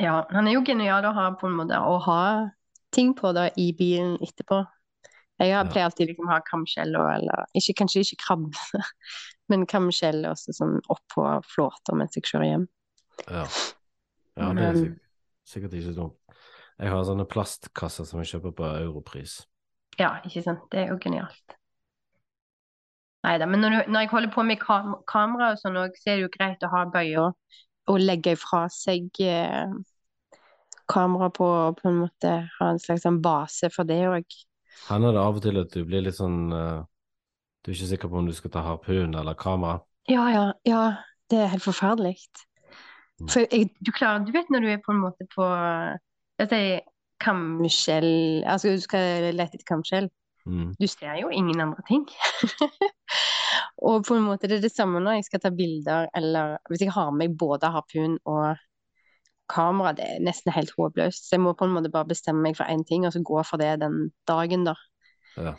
Ja, 0.00 0.26
han 0.30 0.48
er 0.48 0.52
jo 0.56 0.62
genial 0.66 1.04
å 1.08 1.12
ha 1.14 1.30
på 1.38 1.46
en 1.48 1.56
måte 1.60 1.78
å 1.78 1.98
ha 2.04 2.50
ting 2.92 3.14
på 3.16 3.32
da 3.34 3.48
i 3.56 3.72
bilen 3.72 4.18
etterpå. 4.20 4.66
Jeg 5.40 5.52
har- 5.54 5.64
Ja. 5.64 5.70
pleier 5.70 5.84
alltid 5.88 6.08
liksom 6.08 6.26
å 6.28 6.32
ha 6.32 6.40
kamskjell 6.40 6.94
og 6.96 7.08
eller 7.14 7.46
ikke, 7.56 7.74
Kanskje 7.80 8.02
ikke 8.04 8.20
krabbe, 8.24 8.52
men 9.48 9.66
kamskjell 9.66 10.24
også 10.28 10.52
sånn 10.54 10.80
oppå 10.88 11.42
flåter 11.44 11.94
mens 11.96 12.14
jeg 12.14 12.24
kjører 12.24 12.50
hjem. 12.50 12.68
ja. 13.28 13.46
Ja, 14.36 14.52
det 14.54 14.62
er 14.64 14.74
sikkert, 14.74 15.00
sikkert 15.44 15.72
ikke 15.76 15.94
dumt. 15.94 16.16
Jeg 16.80 16.88
har 16.88 17.02
sånne 17.04 17.26
plastkasser 17.28 18.06
som 18.06 18.20
jeg 18.22 18.28
kjøper 18.32 18.52
på 18.56 18.64
Europris. 18.80 19.46
Ja, 19.98 20.20
ikke 20.24 20.42
sant. 20.42 20.70
Det 20.70 20.80
er 20.80 20.88
jo 20.88 20.96
genialt. 20.98 21.56
Nei 23.24 23.36
da, 23.38 23.46
men 23.46 23.60
når, 23.60 23.70
du, 23.84 23.90
når 23.92 24.00
jeg 24.00 24.10
holder 24.10 24.30
på 24.34 24.42
med 24.46 24.58
kam 24.58 24.94
kamera 25.06 25.52
og 25.52 25.58
sånn 25.60 25.76
òg, 25.78 25.92
så 26.00 26.10
er 26.10 26.16
det 26.16 26.24
jo 26.24 26.32
greit 26.32 26.64
å 26.66 26.70
ha 26.72 26.84
bøyer 26.90 27.34
og 27.90 27.98
legge 28.02 28.34
fra 28.38 28.66
seg 28.70 29.08
eh, 29.24 29.72
kamera 30.92 31.30
på 31.34 31.46
og 31.46 31.80
på 31.80 31.88
en 31.90 32.00
måte 32.04 32.32
ha 32.58 32.70
en 32.70 32.80
slags 32.82 33.06
sånn 33.06 33.20
base 33.24 33.70
for 33.74 33.88
det 33.88 34.00
òg. 34.10 34.38
Hender 34.88 35.14
det 35.14 35.22
av 35.22 35.38
og 35.38 35.44
til 35.44 35.60
at 35.60 35.74
du 35.74 35.84
blir 35.86 36.04
litt 36.04 36.16
sånn 36.16 36.52
uh, 36.52 36.82
Du 37.62 37.70
er 37.70 37.76
ikke 37.76 37.90
sikker 37.92 38.10
på 38.10 38.18
om 38.18 38.28
du 38.28 38.32
skal 38.34 38.52
ta 38.54 38.62
harpun 38.64 39.14
eller 39.18 39.36
kamera? 39.38 39.82
Ja, 40.10 40.24
ja, 40.32 40.46
ja. 40.66 40.84
Det 41.30 41.38
er 41.38 41.52
helt 41.52 41.64
forferdelig. 41.64 42.16
Mm. 43.20 43.28
For 43.28 43.44
jeg, 43.44 43.70
du 43.80 43.92
klarer 43.94 44.24
Du 44.26 44.32
vet 44.34 44.50
når 44.50 44.64
du 44.64 44.70
er 44.72 44.80
på 44.82 44.92
en 44.92 45.04
måte 45.04 45.26
på 45.32 45.46
Dette 46.40 46.58
er 46.58 46.80
kamskjell 47.22 48.42
Altså 48.48 48.74
du 48.74 48.82
skal 48.82 49.30
lete 49.30 49.60
etter 49.60 49.68
kamskjell. 49.68 50.10
Mm. 50.42 50.72
Du 50.80 50.88
ser 50.90 51.20
jo 51.20 51.30
ingen 51.30 51.60
andre 51.62 51.84
ting. 51.86 52.08
Og 53.82 54.04
på 54.06 54.14
en 54.14 54.26
måte 54.28 54.46
det 54.46 54.60
er 54.60 54.66
det 54.66 54.72
samme 54.74 55.00
når 55.02 55.18
jeg 55.18 55.24
skal 55.26 55.40
ta 55.42 55.50
bilder, 55.50 56.06
eller 56.14 56.56
hvis 56.70 56.84
jeg 56.84 56.92
har 56.94 57.10
med 57.10 57.28
meg 57.32 57.38
både 57.40 57.70
harpun 57.74 58.18
og 58.30 58.60
kamera, 59.52 59.90
det 59.96 60.04
er 60.06 60.22
nesten 60.24 60.54
helt 60.54 60.70
håpløst. 60.78 61.26
Så 61.26 61.34
jeg 61.36 61.42
må 61.44 61.52
på 61.58 61.66
en 61.66 61.74
måte 61.74 61.90
bare 61.92 62.08
bestemme 62.08 62.44
meg 62.46 62.56
for 62.56 62.70
én 62.70 62.84
ting, 62.88 63.04
og 63.06 63.12
så 63.12 63.22
gå 63.26 63.42
for 63.44 63.60
det 63.60 63.72
den 63.82 64.12
dagen, 64.30 64.64
da. 64.68 64.76
Ja. 65.36 65.54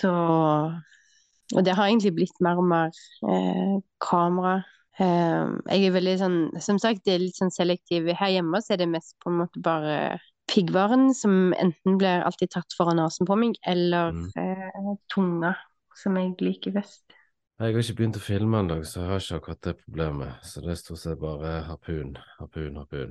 Så 0.00 0.10
Og 1.50 1.64
det 1.66 1.74
har 1.74 1.88
egentlig 1.88 2.12
blitt 2.14 2.36
mer 2.40 2.60
og 2.62 2.66
mer 2.70 2.92
eh, 3.26 3.78
kamera. 4.00 4.60
Eh, 5.00 5.48
jeg 5.74 5.86
er 5.88 5.94
veldig 5.96 6.12
sånn 6.20 6.36
Som 6.62 6.78
sagt, 6.78 7.02
det 7.04 7.14
er 7.14 7.22
litt 7.24 7.38
sånn 7.38 7.50
selektiv. 7.50 8.06
Her 8.14 8.30
hjemme 8.36 8.60
så 8.62 8.74
er 8.74 8.82
det 8.84 8.88
mest 8.92 9.16
på 9.22 9.32
en 9.32 9.40
måte 9.42 9.62
bare 9.64 10.20
piggvaren 10.50 11.10
som 11.14 11.52
enten 11.58 11.98
blir 11.98 12.22
alltid 12.26 12.50
tatt 12.54 12.74
foran 12.78 12.98
nesen 12.98 13.26
på 13.26 13.36
meg, 13.38 13.58
eller 13.66 14.10
Mm. 14.12 14.30
eh, 14.36 14.94
tunga, 15.14 15.54
som 15.94 16.16
jeg 16.16 16.36
liker 16.40 16.72
best. 16.74 17.04
Jeg 17.60 17.74
har 17.74 17.82
ikke 17.82 17.94
begynt 17.98 18.16
å 18.16 18.20
filme 18.24 18.60
ennå, 18.62 18.76
så 18.88 19.02
jeg 19.02 19.08
har 19.10 19.18
ikke 19.20 19.36
akkurat 19.36 19.64
det 19.66 19.72
problemet. 19.82 20.44
Så 20.48 20.62
det 20.64 20.70
er 20.72 20.78
stort 20.80 21.00
sett 21.02 21.18
bare 21.20 21.58
harpun, 21.66 22.14
harpun, 22.38 22.78
harpun. 22.80 23.10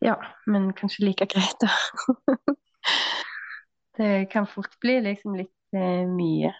Ja, 0.00 0.14
men 0.48 0.70
kanskje 0.78 1.04
like 1.04 1.26
greit, 1.28 1.60
da. 1.60 1.68
det 3.98 4.30
kan 4.32 4.48
fort 4.48 4.78
bli 4.80 4.96
liksom 5.04 5.36
litt 5.36 5.76
eh, 5.76 6.08
mye. 6.08 6.54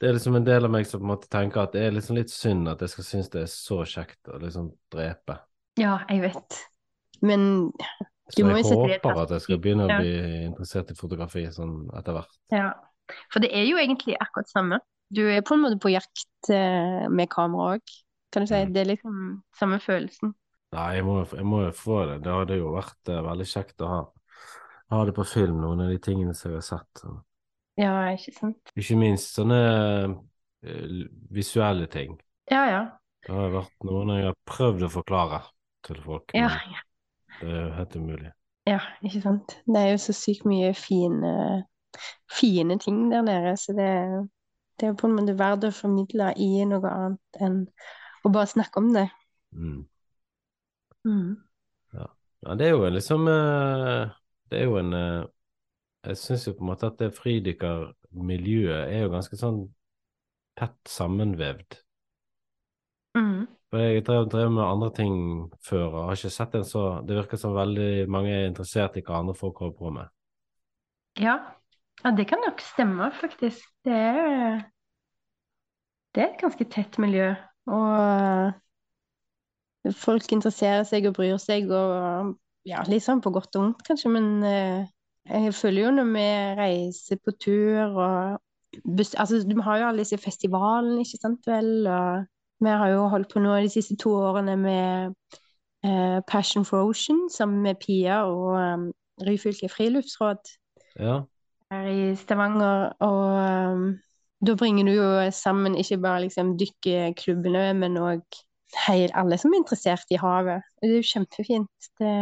Det 0.00 0.10
er 0.10 0.18
liksom 0.18 0.40
en 0.40 0.50
del 0.50 0.66
av 0.66 0.74
meg 0.74 0.90
som 0.90 0.98
på 0.98 1.06
en 1.06 1.12
måte 1.12 1.30
tenker 1.30 1.62
at 1.62 1.78
det 1.78 1.86
er 1.86 1.94
liksom 1.94 2.18
litt 2.18 2.34
synd 2.34 2.66
at 2.74 2.82
jeg 2.82 2.96
skal 2.96 3.06
synes 3.12 3.30
det 3.30 3.44
er 3.44 3.50
så 3.54 3.82
kjekt 3.86 4.34
å 4.34 4.42
liksom 4.42 4.72
drepe. 4.90 5.38
Ja, 5.78 6.00
jeg 6.10 6.24
vet. 6.26 6.60
Men 7.22 7.68
Du 8.34 8.42
må 8.42 8.58
jo 8.58 8.66
sette 8.66 8.74
det 8.74 8.74
Så 8.74 8.76
jeg 8.90 9.00
håper 9.04 9.22
at 9.22 9.34
jeg 9.36 9.46
skal 9.46 9.62
begynne 9.62 9.86
å 9.86 9.92
Ja. 9.92 10.02
bli 10.02 10.46
interessert 10.50 10.90
i 10.90 10.98
fotografi 10.98 11.46
sånn 11.54 11.84
etter 11.94 12.18
hvert. 12.18 12.40
Ja, 12.50 12.72
for 13.30 13.38
det 13.38 13.54
er 13.54 13.70
jo 13.70 13.78
egentlig 13.78 14.18
akkurat 14.18 14.50
samme. 14.50 14.82
Du 15.10 15.24
er 15.26 15.42
på 15.46 15.56
en 15.56 15.64
måte 15.64 15.78
på 15.82 15.90
jakt 15.92 16.50
eh, 16.54 17.06
med 17.10 17.30
kamera 17.32 17.74
òg, 17.76 17.94
kan 18.30 18.44
du 18.44 18.50
si. 18.50 18.60
Mm. 18.62 18.72
Det 18.74 18.82
er 18.84 18.90
liksom 18.92 19.16
samme 19.58 19.80
følelsen. 19.82 20.34
Nei, 20.76 20.86
jeg 21.00 21.02
må, 21.06 21.16
jeg 21.34 21.46
må 21.50 21.64
jo 21.64 21.72
få 21.74 22.04
det. 22.06 22.20
Det 22.22 22.30
hadde 22.30 22.60
jo 22.60 22.70
vært 22.76 23.10
uh, 23.10 23.16
veldig 23.26 23.46
kjekt 23.50 23.82
å 23.82 23.88
ha, 23.90 24.00
ha 24.94 25.00
det 25.08 25.14
på 25.16 25.24
film, 25.26 25.58
noen 25.64 25.82
av 25.82 25.90
de 25.90 25.98
tingene 26.02 26.34
som 26.38 26.52
jeg 26.52 26.60
har 26.60 26.66
sett. 26.68 27.02
Så. 27.02 27.14
Ja, 27.80 27.94
ikke 28.14 28.34
sant? 28.36 28.70
Ikke 28.78 28.98
minst 29.00 29.34
sånne 29.34 29.58
uh, 30.14 31.00
visuelle 31.34 31.90
ting. 31.90 32.14
Ja, 32.52 32.62
ja. 32.70 32.82
Det 33.26 33.34
har 33.34 33.50
vært 33.52 33.88
noen 33.88 34.14
jeg 34.14 34.28
har 34.30 34.38
prøvd 34.48 34.86
å 34.86 34.92
forklare 34.94 35.42
til 35.86 35.98
folk, 36.06 36.30
Ja, 36.38 36.52
ja. 36.70 36.84
det 37.40 37.50
er 37.50 37.60
jo 37.64 37.74
helt 37.80 37.96
umulig. 37.98 38.30
ja, 38.70 38.78
ikke 39.02 39.20
sant. 39.26 39.58
Det 39.66 39.80
er 39.82 39.90
jo 39.90 39.98
så 40.06 40.14
sykt 40.14 40.46
mye 40.46 40.70
fine, 40.78 41.34
fine 42.30 42.78
ting 42.78 43.08
der 43.10 43.26
nede, 43.26 43.56
så 43.58 43.74
det, 43.74 43.90
det 44.80 44.88
er 44.88 44.96
på 44.98 45.08
en 45.08 45.16
måte 45.18 45.36
verdt 45.38 45.68
å 45.68 45.74
formidle 45.74 46.32
i 46.40 46.64
noe 46.68 46.90
annet 46.90 47.42
enn 47.44 47.60
å 48.24 48.32
bare 48.32 48.50
snakke 48.50 48.80
om 48.80 48.90
det. 48.96 49.06
Mm. 49.52 49.84
Mm. 51.04 51.36
Ja, 52.40 52.54
det 52.56 52.66
er 52.66 52.74
jo 52.74 52.84
en 52.86 52.92
liksom 52.94 53.28
eh, 53.28 54.10
Det 54.50 54.58
er 54.58 54.66
jo 54.68 54.76
en 54.76 54.92
eh, 54.92 55.22
Jeg 56.04 56.18
syns 56.20 56.46
jo 56.46 56.52
på 56.56 56.64
en 56.64 56.70
måte 56.70 56.88
at 56.88 56.98
det 57.00 57.14
fridykkermiljøet 57.16 58.92
er 58.92 59.04
jo 59.04 59.12
ganske 59.12 59.36
sånn 59.40 59.62
tett 60.60 60.88
sammenvevd. 60.88 61.76
Mm. 63.16 63.44
For 63.70 63.82
jeg 63.84 64.04
drev, 64.06 64.26
drev 64.32 64.50
med 64.54 64.64
andre 64.64 64.90
ting 64.96 65.14
før 65.64 65.86
og 65.88 66.08
har 66.08 66.18
ikke 66.18 66.32
sett 66.34 66.56
en 66.58 66.66
så 66.66 66.84
Det 67.06 67.16
virker 67.16 67.40
som 67.40 67.56
veldig 67.56 68.08
mange 68.10 68.32
er 68.34 68.48
interessert 68.48 68.96
i 68.96 69.04
hva 69.04 69.20
andre 69.20 69.36
folk 69.36 69.60
holder 69.62 69.76
på 69.78 69.92
med. 69.94 70.12
Ja. 71.20 71.36
Ja, 72.04 72.10
det 72.16 72.26
kan 72.28 72.38
nok 72.46 72.60
stemme, 72.64 73.10
faktisk. 73.20 73.64
Det 73.84 73.92
er, 73.92 74.60
det 76.14 76.22
er 76.22 76.28
et 76.30 76.40
ganske 76.40 76.64
tett 76.72 76.98
miljø. 77.02 77.34
Og 77.70 78.52
folk 79.96 80.32
interesserer 80.32 80.84
seg 80.88 81.06
og 81.08 81.14
bryr 81.16 81.38
seg, 81.40 81.70
og 81.72 82.34
ja, 82.68 82.84
sånn 82.84 83.22
på 83.24 83.32
godt 83.34 83.56
og 83.56 83.64
vondt, 83.64 83.84
kanskje. 83.86 84.12
Men 84.12 84.30
eh, 84.44 84.84
jeg 85.30 85.54
føler 85.56 85.86
jo 85.86 85.96
når 85.98 86.12
vi 86.14 86.28
reiser 86.60 87.20
på 87.24 87.36
tur 87.40 87.98
og 87.98 88.38
Altså, 89.18 89.42
du 89.42 89.60
har 89.66 89.80
jo 89.80 89.86
alle 89.88 90.04
disse 90.04 90.14
festivalene, 90.22 91.00
ikke 91.02 91.18
sant 91.18 91.46
vel? 91.50 91.88
Og 91.90 92.22
Vi 92.62 92.68
har 92.68 92.88
jo 92.92 93.08
holdt 93.10 93.32
på 93.32 93.40
nå 93.42 93.56
de 93.58 93.70
siste 93.72 93.96
to 93.98 94.12
årene 94.14 94.54
med 94.56 95.10
eh, 95.82 96.20
Passion 96.28 96.64
for 96.64 96.86
Ocean 96.86 97.24
sammen 97.34 97.62
med 97.62 97.80
Pia 97.82 98.20
og 98.28 98.54
um, 98.54 98.92
Ryfylke 99.26 99.68
friluftsråd 99.68 100.52
Ja. 101.00 101.22
Her 101.70 101.88
i 101.90 102.14
Stavanger. 102.18 102.92
Og 103.06 103.24
um, 103.72 103.88
da 104.46 104.54
bringer 104.58 104.88
du 104.88 104.94
jo 104.94 105.08
sammen 105.34 105.76
ikke 105.78 106.00
bare 106.02 106.24
liksom 106.26 106.56
dykkerklubbene, 106.60 107.70
men 107.80 107.98
òg 108.00 108.40
alle 108.88 109.38
som 109.38 109.52
er 109.52 109.62
interessert 109.62 110.12
i 110.14 110.20
havet. 110.20 110.62
Og 110.78 110.86
det 110.86 110.92
er 110.92 111.00
jo 111.00 111.10
kjempefint. 111.10 111.90
Det, 111.98 112.14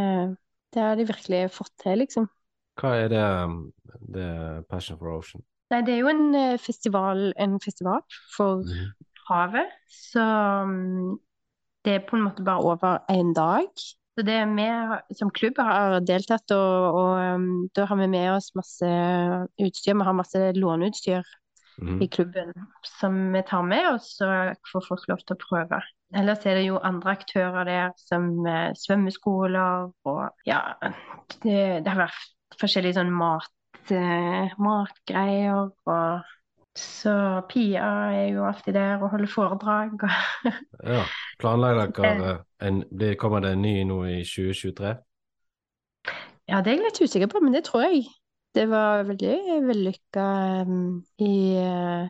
det 0.74 0.82
har 0.82 0.96
de 0.96 1.07
virkelig 1.09 1.42
fått 1.53 1.74
til, 1.82 2.01
liksom. 2.05 2.28
Hva 2.78 2.94
er 3.05 3.09
det, 3.12 3.22
um, 3.44 3.61
det 4.14 4.30
Passion 4.70 4.99
for 4.99 5.18
Ocean? 5.18 5.44
Nei, 5.72 5.82
det 5.84 5.94
er 5.94 5.99
jo 6.01 6.09
en 6.09 6.34
eh, 6.34 6.59
festival, 6.62 7.26
en 7.36 7.59
festival 7.61 8.01
for 8.32 8.62
mm. 8.64 9.09
havet, 9.28 9.74
så 9.92 10.24
um, 10.64 11.18
det 11.84 11.99
er 11.99 12.07
på 12.09 12.16
en 12.16 12.24
måte 12.24 12.44
bare 12.46 12.64
over 12.64 13.03
én 13.12 13.34
dag. 13.36 13.68
Så 14.18 14.24
det 14.26 14.38
vi 14.50 14.64
som 15.14 15.28
klubb 15.30 15.60
har 15.62 16.00
deltatt, 16.02 16.50
og, 16.50 16.96
og 16.98 17.36
um, 17.38 17.50
da 17.70 17.84
har 17.86 18.00
vi 18.00 18.08
med 18.10 18.32
oss 18.32 18.48
masse 18.58 18.88
utstyr. 19.62 19.94
Vi 19.94 20.06
har 20.08 20.16
masse 20.18 20.40
låneutstyr 20.56 21.22
mm. 21.78 22.00
i 22.02 22.08
klubben 22.10 22.50
som 22.98 23.20
vi 23.30 23.44
tar 23.46 23.62
med 23.62 23.92
oss, 23.92 24.16
så 24.18 24.26
får 24.72 24.88
folk 24.88 25.06
lov 25.12 25.22
til 25.22 25.36
å 25.36 25.42
prøve. 25.44 25.78
Ellers 26.18 26.42
er 26.50 26.58
det 26.58 26.66
jo 26.66 26.80
andre 26.82 27.14
aktører 27.14 27.68
der, 27.68 27.94
som 28.08 28.26
eh, 28.50 28.72
svømmeskoler 28.80 29.86
og 30.10 30.48
ja, 30.48 30.64
det, 31.44 31.84
det 31.84 31.86
har 31.86 32.08
vært 32.08 32.58
forskjellige 32.58 32.98
sånn 32.98 33.14
mat, 33.14 33.54
eh, 33.94 34.58
matgreier 34.58 35.68
og 35.68 36.34
så 36.78 37.42
Pia 37.50 37.88
er 38.14 38.28
jo 38.32 38.46
alltid 38.46 38.72
der 38.76 39.02
og 39.02 39.10
holder 39.10 39.30
foredrag. 39.34 40.06
Ja. 40.84 41.02
Planlegger 41.38 41.92
dere 41.98 42.38
en 42.62 42.82
det 43.00 43.16
Kommer 43.18 43.42
det 43.44 43.52
en 43.52 43.62
ny 43.62 43.82
nå 43.88 44.02
i 44.04 44.22
2023? 44.24 44.94
ja, 46.48 46.62
det 46.64 46.70
er 46.72 46.78
jeg 46.78 46.84
litt 46.86 47.00
usikker 47.04 47.30
på, 47.30 47.42
men 47.44 47.52
det 47.52 47.66
tror 47.68 47.84
jeg. 47.88 48.06
Det 48.56 48.64
var 48.70 49.04
veldig 49.06 49.62
vellykka 49.68 50.26
um, 50.66 51.02
i, 51.20 51.34
uh, 51.60 52.08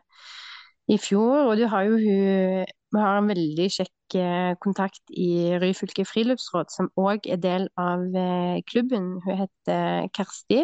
i 0.89 0.99
fjor. 1.03 1.51
Og 1.51 1.57
du 1.59 1.67
har 1.67 1.89
jo 1.89 1.99
hun 1.99 2.75
Vi 2.89 3.01
har 3.05 3.19
en 3.19 3.29
veldig 3.29 3.67
kjekk 3.69 4.15
uh, 4.17 4.55
kontakt 4.65 5.03
i 5.11 5.59
Ryfylke 5.61 6.07
friluftsråd, 6.09 6.71
som 6.73 6.89
òg 6.97 7.27
er 7.29 7.43
del 7.43 7.67
av 7.77 8.07
uh, 8.15 8.57
klubben. 8.71 9.19
Hun 9.27 9.43
heter 9.43 10.09
Kersti. 10.17 10.63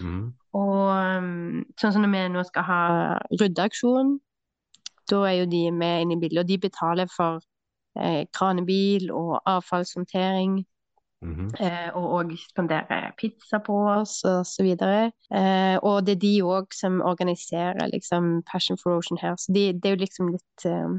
Mhm. 0.00 0.32
Og 0.58 1.18
um, 1.18 1.64
sånn 1.80 1.92
som 1.92 2.02
når 2.02 2.12
vi 2.14 2.22
nå 2.32 2.42
skal 2.48 2.62
ha 2.64 2.80
ryddeaksjon, 3.40 4.16
da 5.10 5.22
er 5.28 5.36
jo 5.42 5.46
de 5.50 5.70
med 5.70 6.02
inne 6.02 6.16
i 6.16 6.20
bildet, 6.20 6.42
og 6.44 6.48
de 6.48 6.58
betaler 6.58 7.08
for 7.12 7.40
eh, 7.98 8.24
kranebil 8.32 9.10
og 9.10 9.40
avfallshåndtering, 9.46 10.64
Mhm. 11.20 11.48
eh, 11.58 11.90
og 11.98 12.12
òg 12.20 12.36
spanderer 12.38 13.12
pizza 13.18 13.58
på 13.58 13.74
oss 13.74 14.22
og 14.24 14.46
så 14.46 14.62
videre. 14.62 15.10
Eh, 15.34 15.76
og 15.82 16.04
det 16.06 16.12
er 16.16 16.20
de 16.20 16.42
òg 16.42 16.72
som 16.72 17.00
organiserer 17.00 17.90
liksom 17.90 18.42
Passion 18.46 18.78
for 18.78 18.96
Ocean 18.98 19.18
her, 19.18 19.34
så 19.34 19.52
de, 19.52 19.72
det 19.72 19.84
er 19.84 19.96
jo 19.96 20.04
liksom 20.04 20.30
litt 20.30 20.64
eh, 20.64 20.94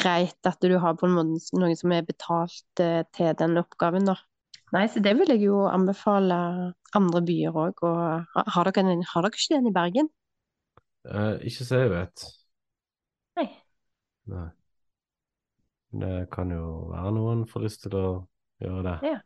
greit 0.00 0.46
at 0.46 0.58
du 0.60 0.78
har 0.78 0.94
på 0.94 1.06
en 1.06 1.16
måte 1.18 1.58
noen 1.60 1.76
som 1.76 1.92
er 1.92 2.02
betalt 2.02 2.64
til 2.76 3.34
den 3.38 3.58
oppgaven, 3.60 4.06
da. 4.06 4.16
Nei, 4.72 4.86
så 4.86 5.00
det 5.00 5.16
vil 5.18 5.28
jeg 5.32 5.42
jo 5.46 5.66
anbefale 5.68 6.74
andre 6.96 7.22
byer 7.26 7.56
òg. 7.56 7.82
Og 7.84 7.98
har, 8.34 8.44
har, 8.54 8.70
dere, 8.70 8.84
en- 8.86 9.04
har 9.12 9.22
dere 9.26 9.36
ikke 9.36 9.54
den 9.56 9.66
i 9.70 9.74
Bergen? 9.74 10.08
Eh, 11.08 11.34
ikke 11.48 11.64
så 11.64 11.82
jeg 11.82 11.90
vet. 11.92 12.24
Nei. 13.38 13.48
Nei. 14.28 14.46
Det 15.98 16.14
kan 16.32 16.50
jo 16.52 16.64
være 16.92 17.12
noen 17.16 17.46
får 17.48 17.64
lyst 17.64 17.82
til 17.86 17.94
å 17.96 18.06
gjøre 18.60 18.82
det. 18.84 18.96
Ja. 19.14 19.18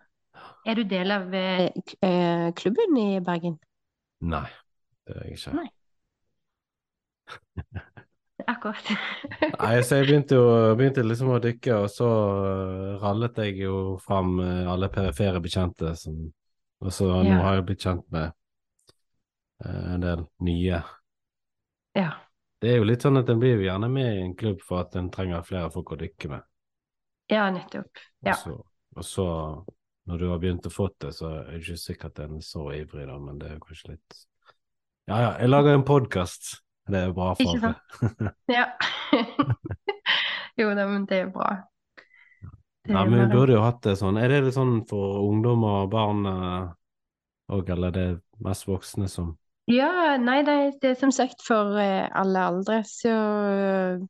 Er 0.66 0.78
du 0.78 0.84
del 0.88 1.10
av 1.10 1.32
eh, 1.34 1.68
eh, 2.06 2.48
klubben 2.58 2.96
i 2.98 3.20
Bergen? 3.24 3.58
Nei, 4.22 4.46
det 5.06 5.16
er 5.16 5.24
jeg 5.26 5.38
ikke. 5.40 5.56
Nei. 5.58 5.68
Akkurat. 8.50 8.88
Nei, 9.62 9.74
så 9.86 9.98
jeg 10.00 10.08
begynte 10.08 10.34
jo 10.38 10.46
begynte 10.78 11.02
liksom 11.06 11.30
å 11.34 11.40
dykke, 11.42 11.76
og 11.84 11.90
så 11.92 12.08
eh, 12.10 12.94
rallet 13.02 13.38
jeg 13.42 13.60
jo 13.62 13.74
fram 14.02 14.32
eh, 14.42 14.70
alle 14.70 14.88
perifere 14.92 15.42
bekjente 15.44 15.92
som 15.98 16.16
Og 16.82 16.92
så 16.94 17.06
nå 17.22 17.38
har 17.38 17.58
jeg 17.58 17.66
blitt 17.68 17.84
kjent 17.86 18.06
med 18.14 18.32
eh, 19.64 19.84
en 19.94 20.02
del 20.02 20.24
nye. 20.42 20.82
Ja. 21.98 22.08
Det 22.62 22.72
er 22.72 22.80
jo 22.80 22.86
litt 22.86 23.04
sånn 23.04 23.18
at 23.18 23.30
en 23.30 23.40
blir 23.42 23.56
jo 23.56 23.66
gjerne 23.66 23.88
med 23.90 24.08
i 24.16 24.24
en 24.24 24.34
klubb 24.38 24.62
for 24.62 24.84
at 24.84 24.96
en 24.98 25.10
trenger 25.14 25.46
flere 25.46 25.70
folk 25.74 25.94
å 25.94 26.00
dykke 26.00 26.32
med. 26.34 26.48
ja, 27.30 27.46
nettopp. 27.54 28.02
Og 28.22 28.34
så, 28.38 28.56
og 28.96 29.06
så 29.06 29.28
når 30.10 30.18
du 30.18 30.28
har 30.30 30.42
begynt 30.42 30.66
å 30.66 30.72
få 30.72 30.88
det, 31.00 31.12
så 31.14 31.30
er 31.30 31.48
det 31.52 31.62
ikke 31.62 31.78
sikkert 31.78 32.20
en 32.24 32.36
er 32.38 32.46
så 32.46 32.66
ivrig, 32.74 33.06
da, 33.06 33.18
men 33.22 33.38
det 33.38 33.50
er 33.50 33.56
jo 33.56 33.64
kanskje 33.66 33.94
litt 33.94 34.20
Ja 35.10 35.18
ja, 35.18 35.30
jeg 35.42 35.50
lager 35.50 35.74
en 35.74 35.86
podkast. 35.86 36.52
Det 36.90 36.98
er 36.98 37.14
bra 37.14 37.32
for 37.38 37.62
sant? 37.62 38.32
Ja. 38.58 38.66
jo 40.58 40.70
da, 40.74 40.86
men 40.86 41.06
det 41.10 41.24
er 41.24 41.30
bra. 41.34 41.54
Ja, 42.88 43.04
men 43.04 43.20
vi 43.20 43.26
burde 43.36 43.54
jo 43.56 43.62
hatt 43.62 43.82
det 43.86 43.96
sånn. 44.00 44.18
Er 44.18 44.32
det 44.32 44.54
sånn 44.56 44.80
for 44.90 45.20
ungdommer 45.28 45.84
og 45.84 45.90
barn 45.92 46.26
òg, 46.26 47.68
eller 47.70 47.88
er 47.88 47.96
det 47.98 48.06
mest 48.42 48.66
voksne 48.68 49.08
som 49.10 49.36
Ja, 49.70 50.16
nei, 50.18 50.40
det, 50.42 50.54
er- 50.60 50.78
det 50.82 50.96
som 50.98 51.12
sagt 51.14 51.44
for 51.46 51.76
eh, 51.78 52.08
alle 52.18 52.40
aldre, 52.50 52.80
så 52.88 53.12
eh, 53.12 54.02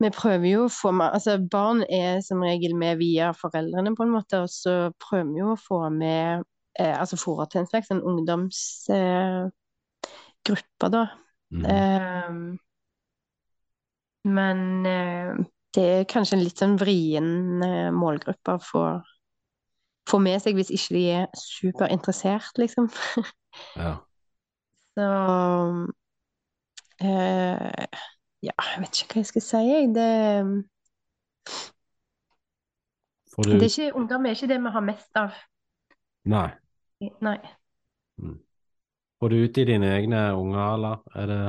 vi 0.00 0.08
prøver 0.14 0.46
jo 0.48 0.64
å 0.66 0.72
få 0.72 0.90
med 0.96 1.14
Altså, 1.16 1.36
barn 1.52 1.82
er 1.92 2.20
som 2.24 2.42
regel 2.44 2.74
med 2.78 2.98
via 3.00 3.30
foreldrene, 3.36 3.94
på 3.96 4.06
en 4.06 4.14
måte, 4.14 4.42
og 4.44 4.50
så 4.52 4.76
prøver 5.04 5.32
vi 5.34 5.42
jo 5.42 5.52
å 5.54 5.60
få 5.60 5.80
med 5.94 6.44
eh, 6.78 6.94
Altså 6.96 7.18
fora 7.20 7.46
til 7.50 7.62
en 7.62 7.70
slags 7.70 7.90
en 7.94 8.02
ungdomsgruppe, 8.12 9.52
da. 10.90 11.04
Mm. 11.50 11.64
Eh, 11.64 12.30
men 14.24 14.86
eh, 14.86 15.34
det 15.76 15.86
er 15.86 16.08
kanskje 16.10 16.36
en 16.36 16.44
litt 16.44 16.60
sånn 16.60 16.76
vrien 16.80 17.62
eh, 17.62 17.90
målgruppe 17.94 18.56
å 18.56 18.62
få, 18.64 18.84
få 20.10 20.20
med 20.22 20.42
seg 20.42 20.58
hvis 20.58 20.72
ikke 20.74 20.96
de 20.96 21.04
er 21.20 21.28
superinteressert, 21.38 22.58
liksom. 22.60 22.90
Ja. 23.74 23.96
Så 24.94 25.06
eh, 27.02 27.86
Ja, 28.46 28.54
jeg 28.54 28.82
vet 28.84 29.00
ikke 29.00 29.16
hva 29.16 29.22
jeg 29.24 29.30
skal 29.32 29.44
si, 29.44 29.62
jeg. 29.66 29.88
Det, 29.96 30.10
du... 33.36 33.50
det 33.50 33.58
er 33.58 33.66
ikke, 33.66 33.88
ungdom 33.98 34.26
er 34.26 34.38
ikke 34.38 34.50
det 34.52 34.60
vi 34.62 34.74
har 34.76 34.84
mest 34.86 35.18
av. 35.18 35.34
Nei. 36.30 36.46
Nei. 37.24 37.38
Får 39.20 39.32
du 39.32 39.36
ut 39.44 39.58
i 39.58 39.66
dine 39.68 39.90
egne 39.98 40.22
unger, 40.36 40.62
eller 40.74 41.02
er, 41.14 41.26
det, 41.28 41.40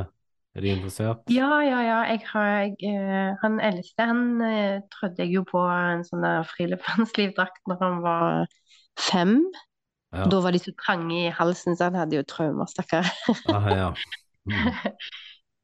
er 0.56 0.66
de 0.66 0.72
interessert? 0.76 1.24
Ja, 1.32 1.50
ja, 1.64 1.80
ja. 1.86 2.00
Jeg 2.12 2.24
har, 2.32 2.48
jeg, 2.66 2.76
eh, 2.90 3.34
han 3.42 3.60
eldste 3.64 4.08
han 4.10 4.24
trodde 4.40 4.82
trødde 4.96 5.24
jeg 5.26 5.36
jo 5.38 5.44
på 5.48 5.64
en 5.72 6.06
sånn 6.08 6.26
der 6.26 6.48
friluftslivsdrakt 6.50 7.62
når 7.72 7.84
han 7.84 8.02
var 8.04 8.48
fem. 9.00 9.38
Ja. 10.12 10.26
Da 10.28 10.42
var 10.44 10.52
de 10.52 10.60
så 10.60 10.74
trange 10.76 11.16
i 11.16 11.32
halsen, 11.32 11.78
så 11.80 11.88
han 11.88 12.00
hadde 12.02 12.20
jo 12.20 12.28
traumer, 12.28 12.68
stakkar. 12.72 13.08
Ah, 13.52 13.72
ja. 13.72 13.92
Mm. 14.42 14.74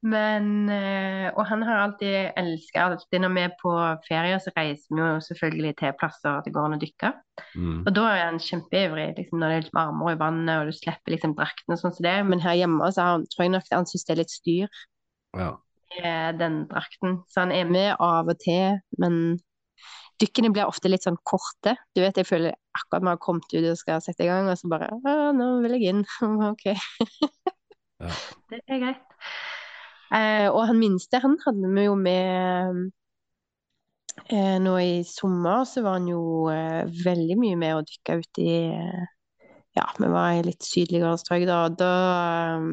Men 0.06 0.70
eh, 0.70 1.32
Og 1.34 1.42
han 1.50 1.64
har 1.66 1.80
alltid 1.82 2.32
elska 2.38 2.84
alltid 2.84 3.24
Når 3.24 3.32
vi 3.34 3.42
er 3.48 3.54
på 3.58 3.72
ferie, 4.06 4.38
så 4.40 4.52
reiser 4.54 4.94
vi 4.94 5.02
jo 5.02 5.22
selvfølgelig 5.26 5.72
til 5.80 5.96
plasser 5.98 6.44
det 6.46 6.54
går 6.54 6.68
an 6.68 6.78
å 6.78 6.82
dykke. 6.82 7.10
Mm. 7.58 7.80
Og 7.82 7.90
da 7.96 8.04
er 8.12 8.22
han 8.28 8.38
kjempeivrig 8.42 9.08
liksom, 9.18 9.40
når 9.42 9.50
det 9.50 9.56
er 9.58 9.66
litt 9.66 9.78
varmere 9.78 10.14
i 10.14 10.20
vannet, 10.22 10.54
og 10.62 10.70
du 10.70 10.78
slipper 10.78 11.16
liksom 11.16 11.34
drakten 11.38 11.74
og 11.74 11.82
sånn 11.82 11.96
som 11.98 12.06
det. 12.06 12.14
Men 12.30 12.44
her 12.46 12.60
hjemme 12.60 12.92
så 12.94 13.02
har 13.08 13.18
han, 13.18 13.26
tror 13.34 13.48
jeg 13.48 13.56
nok 13.56 13.74
han 13.74 13.90
syns 13.90 14.06
det 14.06 14.14
er 14.16 14.22
litt 14.22 14.36
styr 14.36 14.84
Ja. 15.38 15.50
med 15.98 16.40
den 16.44 16.62
drakten. 16.70 17.20
Så 17.34 17.42
han 17.46 17.56
er 17.56 17.66
med 17.66 17.96
av 17.98 18.30
og 18.30 18.38
til, 18.46 18.78
men 19.02 19.40
dykkene 20.22 20.54
blir 20.54 20.70
ofte 20.70 20.90
litt 20.94 21.06
sånn 21.06 21.20
korte. 21.26 21.76
Du 21.98 22.02
vet, 22.06 22.18
jeg 22.18 22.30
føler 22.30 22.56
akkurat 22.78 23.04
vi 23.06 23.14
har 23.16 23.22
kommet 23.22 23.54
ut 23.54 23.66
og 23.74 23.78
skal 23.82 24.02
sette 24.06 24.26
i 24.26 24.30
gang, 24.30 24.50
og 24.50 24.58
så 24.62 24.70
bare 24.70 24.94
«Å, 24.94 25.18
nå 25.34 25.50
vil 25.66 25.78
jeg 25.78 25.90
inn. 25.94 26.06
OK. 26.54 26.70
Ja. 27.98 28.14
Det 28.54 28.62
er 28.70 28.82
greit. 28.82 29.06
Eh, 30.14 30.48
og 30.48 30.62
han 30.70 30.80
minste, 30.80 31.20
han 31.20 31.36
hadde 31.44 31.70
vi 31.76 31.84
jo 31.88 31.96
med 32.00 32.92
eh, 34.32 34.58
Nå 34.64 34.76
i 34.80 35.04
sommer 35.08 35.66
så 35.68 35.84
var 35.86 35.98
han 36.00 36.08
jo 36.12 36.22
eh, 36.54 36.88
veldig 37.04 37.38
mye 37.42 37.58
med 37.60 37.76
å 37.76 37.86
dykke 37.88 38.20
ut 38.22 38.42
i 38.44 38.52
eh, 38.72 39.06
Ja, 39.78 39.88
vi 40.00 40.10
var 40.12 40.38
i 40.38 40.46
litt 40.48 40.64
sydligere 40.66 41.18
strøk 41.22 41.44
da, 41.50 41.64
og 41.68 41.76
da 41.80 41.92
eh, 42.56 42.70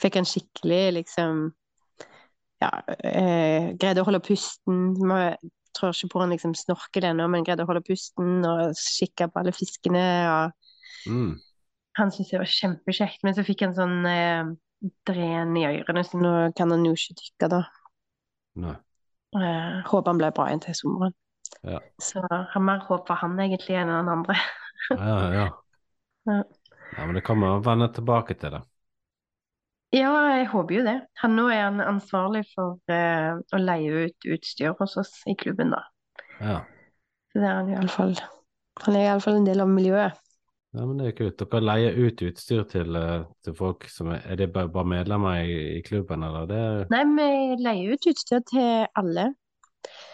fikk 0.00 0.20
han 0.20 0.28
skikkelig 0.28 0.84
liksom 1.00 1.48
Ja, 2.60 2.70
eh, 3.08 3.72
greide 3.80 4.02
å 4.02 4.06
holde 4.06 4.20
pusten. 4.20 4.92
Vi 5.00 5.50
tror 5.76 5.94
ikke 5.94 6.10
på 6.12 6.20
han 6.20 6.32
liksom 6.34 6.52
snorkel 6.58 7.06
ennå, 7.08 7.24
men 7.32 7.44
greide 7.46 7.64
å 7.64 7.68
holde 7.70 7.80
pusten 7.86 8.44
og 8.44 8.74
kikke 8.76 9.30
på 9.32 9.40
alle 9.40 9.54
fiskene. 9.56 10.06
og 10.28 10.56
Mm. 11.08 11.38
han 11.96 12.10
syntes 12.12 12.30
det 12.30 12.38
var 12.42 12.50
kjempekjekt, 12.52 13.22
men 13.24 13.34
så 13.34 13.44
fikk 13.46 13.62
han 13.64 13.72
sånn 13.74 14.04
eh, 14.04 14.50
dren 15.08 15.56
i 15.58 15.66
ørene, 15.68 16.04
så 16.06 16.20
nå 16.20 16.32
kan 16.56 16.72
han 16.72 16.86
jo 16.86 16.94
ikke 16.96 17.16
dykke, 17.18 17.50
da. 17.52 17.60
Nei. 18.60 18.76
Uh, 19.36 19.82
håper 19.86 20.10
han 20.10 20.18
blir 20.18 20.32
bra 20.34 20.48
igjen 20.50 20.64
til 20.64 20.76
sommeren. 20.78 21.14
Ja. 21.66 21.80
Så 22.02 22.22
har 22.30 22.64
mer 22.64 22.82
håp 22.86 23.06
for 23.08 23.20
han 23.20 23.38
egentlig 23.42 23.76
enn 23.78 23.92
den 23.92 24.10
andre. 24.10 24.36
Ja, 24.90 25.18
ja. 25.34 25.46
Ja. 26.26 26.40
ja, 26.96 27.04
men 27.04 27.14
det 27.14 27.24
kan 27.26 27.38
man 27.38 27.62
vende 27.66 27.90
tilbake 27.94 28.34
til, 28.40 28.56
det. 28.56 28.64
Ja, 29.94 30.10
jeg 30.36 30.46
håper 30.52 30.76
jo 30.76 30.82
det. 30.86 30.98
Han 31.18 31.34
nå 31.34 31.48
er 31.50 31.64
han 31.64 31.82
ansvarlig 31.82 32.44
for 32.52 32.78
uh, 32.90 33.38
å 33.38 33.62
leie 33.62 34.06
ut 34.06 34.28
utstyr 34.36 34.76
hos 34.78 34.96
oss 35.00 35.16
i 35.30 35.34
klubben, 35.38 35.74
da. 35.74 35.84
Ja. 36.38 36.60
Så 37.30 37.42
det 37.42 37.46
er 37.46 37.56
han 37.58 37.72
iallfall. 37.74 38.14
Han 38.84 38.96
er 38.96 39.08
iallfall 39.08 39.40
en 39.40 39.48
del 39.48 39.62
av 39.62 39.70
miljøet. 39.70 40.18
Ja, 40.74 40.84
men 40.86 41.00
det 41.00 41.08
er 41.08 41.16
kult. 41.18 41.40
Dere 41.40 41.60
leier 41.64 41.98
ut 41.98 42.22
utstyr 42.28 42.64
til, 42.70 42.96
eh, 42.96 43.26
til 43.44 43.54
folk 43.58 43.88
som 43.90 44.12
er 44.14 44.22
Er 44.30 44.36
det 44.38 44.52
bare, 44.54 44.70
bare 44.70 44.86
medlemmer 44.86 45.42
i, 45.42 45.78
i 45.78 45.82
klubben, 45.82 46.22
eller? 46.22 46.46
Det 46.46 46.90
Nei, 46.92 47.04
vi 47.16 47.28
leier 47.64 47.94
ut 47.94 48.10
utstyr 48.12 48.42
til 48.50 48.86
alle. 48.94 49.34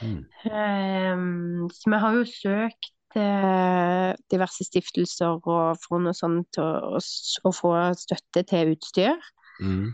mm. 0.02 0.24
Um, 0.46 1.68
så 1.74 1.90
vi 1.90 1.98
har 1.98 2.14
jo 2.14 2.24
søkt 2.30 3.16
eh, 3.18 4.10
diverse 4.32 4.64
stiftelser 4.64 5.40
og 5.42 5.78
fond 5.82 6.08
og 6.08 6.16
sånt 6.16 6.48
til 6.54 6.64
å, 6.64 7.52
få 7.52 7.72
støtte 7.98 8.44
til 8.48 8.76
utstyr. 8.76 9.16
Mm. 9.60 9.92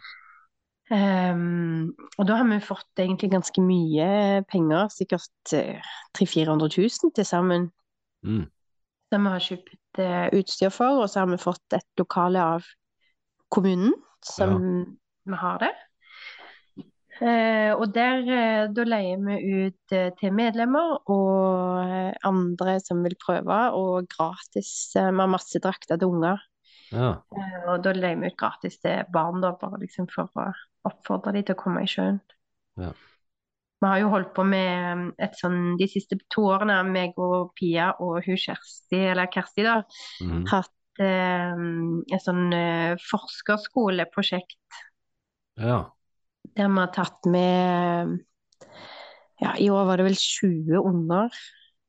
Um, 0.93 1.95
og 2.21 2.27
da 2.29 2.37
har 2.37 2.49
vi 2.51 2.59
fått 2.61 3.01
egentlig 3.01 3.31
ganske 3.33 3.63
mye 3.65 4.43
penger, 4.51 4.91
sikkert 4.93 5.55
eh, 5.57 5.81
300 6.19 6.69
000-400 6.69 6.75
000 6.79 7.17
til 7.17 7.27
sammen, 7.27 7.71
Mm. 8.23 8.45
Som 9.13 9.29
vi 9.29 9.35
har 9.35 9.45
kjøpt 9.45 10.01
eh, 10.01 10.27
utstyr 10.41 10.73
for. 10.73 11.05
Og 11.05 11.11
så 11.13 11.23
har 11.23 11.31
vi 11.31 11.41
fått 11.41 11.77
et 11.77 11.89
lokale 12.01 12.43
av 12.57 12.69
kommunen 13.53 13.93
som 14.25 14.61
vi 15.29 15.39
har 15.39 15.61
det. 15.63 15.73
Eh, 17.23 17.71
og 17.77 17.93
der 17.95 18.25
eh, 18.25 18.71
da 18.75 18.85
leier 18.89 19.21
vi 19.23 19.67
ut 19.67 19.95
eh, 19.95 20.09
til 20.19 20.33
medlemmer 20.35 20.97
og 21.13 21.83
eh, 21.85 22.17
andre 22.27 22.79
som 22.83 23.05
vil 23.05 23.15
prøve, 23.21 23.59
og 23.79 24.09
gratis. 24.11 24.73
Eh, 24.97 25.11
vi 25.13 25.23
har 25.23 25.31
masse 25.31 25.61
drakter 25.63 26.01
til 26.01 26.17
unger. 26.17 26.43
Ja. 26.93 27.13
Og 27.69 27.85
da 27.85 27.95
leier 27.95 28.19
vi 28.19 28.33
ut 28.33 28.39
gratis 28.41 28.81
til 28.83 29.05
barn, 29.13 29.45
da, 29.45 29.53
bare 29.61 29.85
liksom 29.85 30.09
for 30.11 30.33
å 30.33 30.51
oppfordre 30.89 31.37
dem 31.37 31.47
til 31.47 31.57
å 31.57 31.63
komme 31.63 31.85
i 31.85 31.91
sjøen. 31.91 32.19
Ja. 32.81 32.91
Vi 33.83 33.89
har 33.91 33.99
jo 33.99 34.13
holdt 34.13 34.31
på 34.37 34.45
med 34.47 34.93
um, 34.95 35.07
et 35.19 35.35
sånn 35.35 35.75
de 35.81 35.89
siste 35.91 36.19
to 36.31 36.45
årene, 36.55 36.77
meg 36.87 37.17
og 37.19 37.51
Pia 37.59 37.91
og 37.99 38.21
hun 38.29 38.39
Kjersti, 38.39 39.01
eller 39.11 39.31
Kersti, 39.33 39.65
da, 39.67 39.81
Mm. 40.23 40.45
hatt 40.53 41.03
eh, 41.03 41.65
et 42.15 42.23
sånn 42.23 42.53
eh, 42.55 42.95
forskerskoleprosjekt 43.11 44.83
ja. 45.59 45.81
der 46.57 46.69
vi 46.69 46.79
har 46.79 46.93
tatt 46.95 47.27
med 47.27 48.21
Ja, 49.43 49.57
i 49.59 49.67
år 49.75 49.89
var 49.89 49.99
det 49.99 50.07
vel 50.07 50.19
20 50.19 50.79
unger 50.79 51.33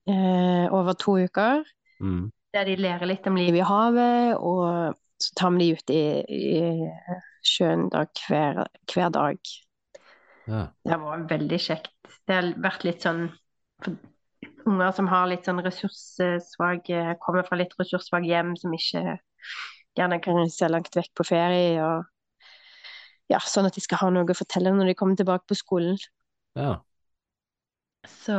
eh, 0.09 0.65
over 0.73 0.97
to 0.97 1.19
uker. 1.21 1.61
Mm. 2.01 2.31
Der 2.53 2.65
de 2.65 2.77
lærer 2.81 3.05
litt 3.09 3.27
om 3.29 3.37
livet 3.37 3.61
i 3.61 3.67
havet, 3.67 4.37
og 4.41 4.97
så 5.21 5.35
tar 5.37 5.53
vi 5.53 5.67
de 5.67 5.77
ut 5.77 5.93
i, 5.93 6.03
i 6.25 6.89
sjøen 7.45 7.87
da 7.93 8.07
hver, 8.25 8.63
hver 8.89 9.13
dag. 9.13 9.53
Ja. 10.49 10.63
Det 10.83 10.97
var 10.99 11.27
veldig 11.29 11.59
kjekt. 11.61 11.93
Det 12.27 12.35
har 12.35 12.49
vært 12.63 12.85
litt 12.87 13.05
sånn 13.05 13.27
for 13.83 13.95
unger 14.67 14.91
som 14.95 15.09
har 15.11 15.27
litt 15.27 15.47
sånn 15.47 15.61
ressurssvak 15.63 16.89
kommer 17.23 17.45
fra 17.47 17.59
litt 17.59 17.73
ressurssvake 17.79 18.29
hjem, 18.29 18.53
som 18.59 18.73
ikke 18.75 19.17
gjerne 19.97 20.19
kan 20.23 20.39
reise 20.39 20.69
langt 20.71 20.95
vekk 20.95 21.11
på 21.19 21.25
ferie, 21.27 21.83
og 21.83 22.07
ja, 23.31 23.39
sånn 23.43 23.67
at 23.69 23.75
de 23.77 23.83
skal 23.83 24.01
ha 24.03 24.09
noe 24.13 24.29
å 24.29 24.37
fortelle 24.37 24.73
når 24.75 24.91
de 24.91 24.97
kommer 24.99 25.19
tilbake 25.19 25.47
på 25.49 25.59
skolen. 25.59 25.99
ja. 26.59 26.79
Så 28.03 28.35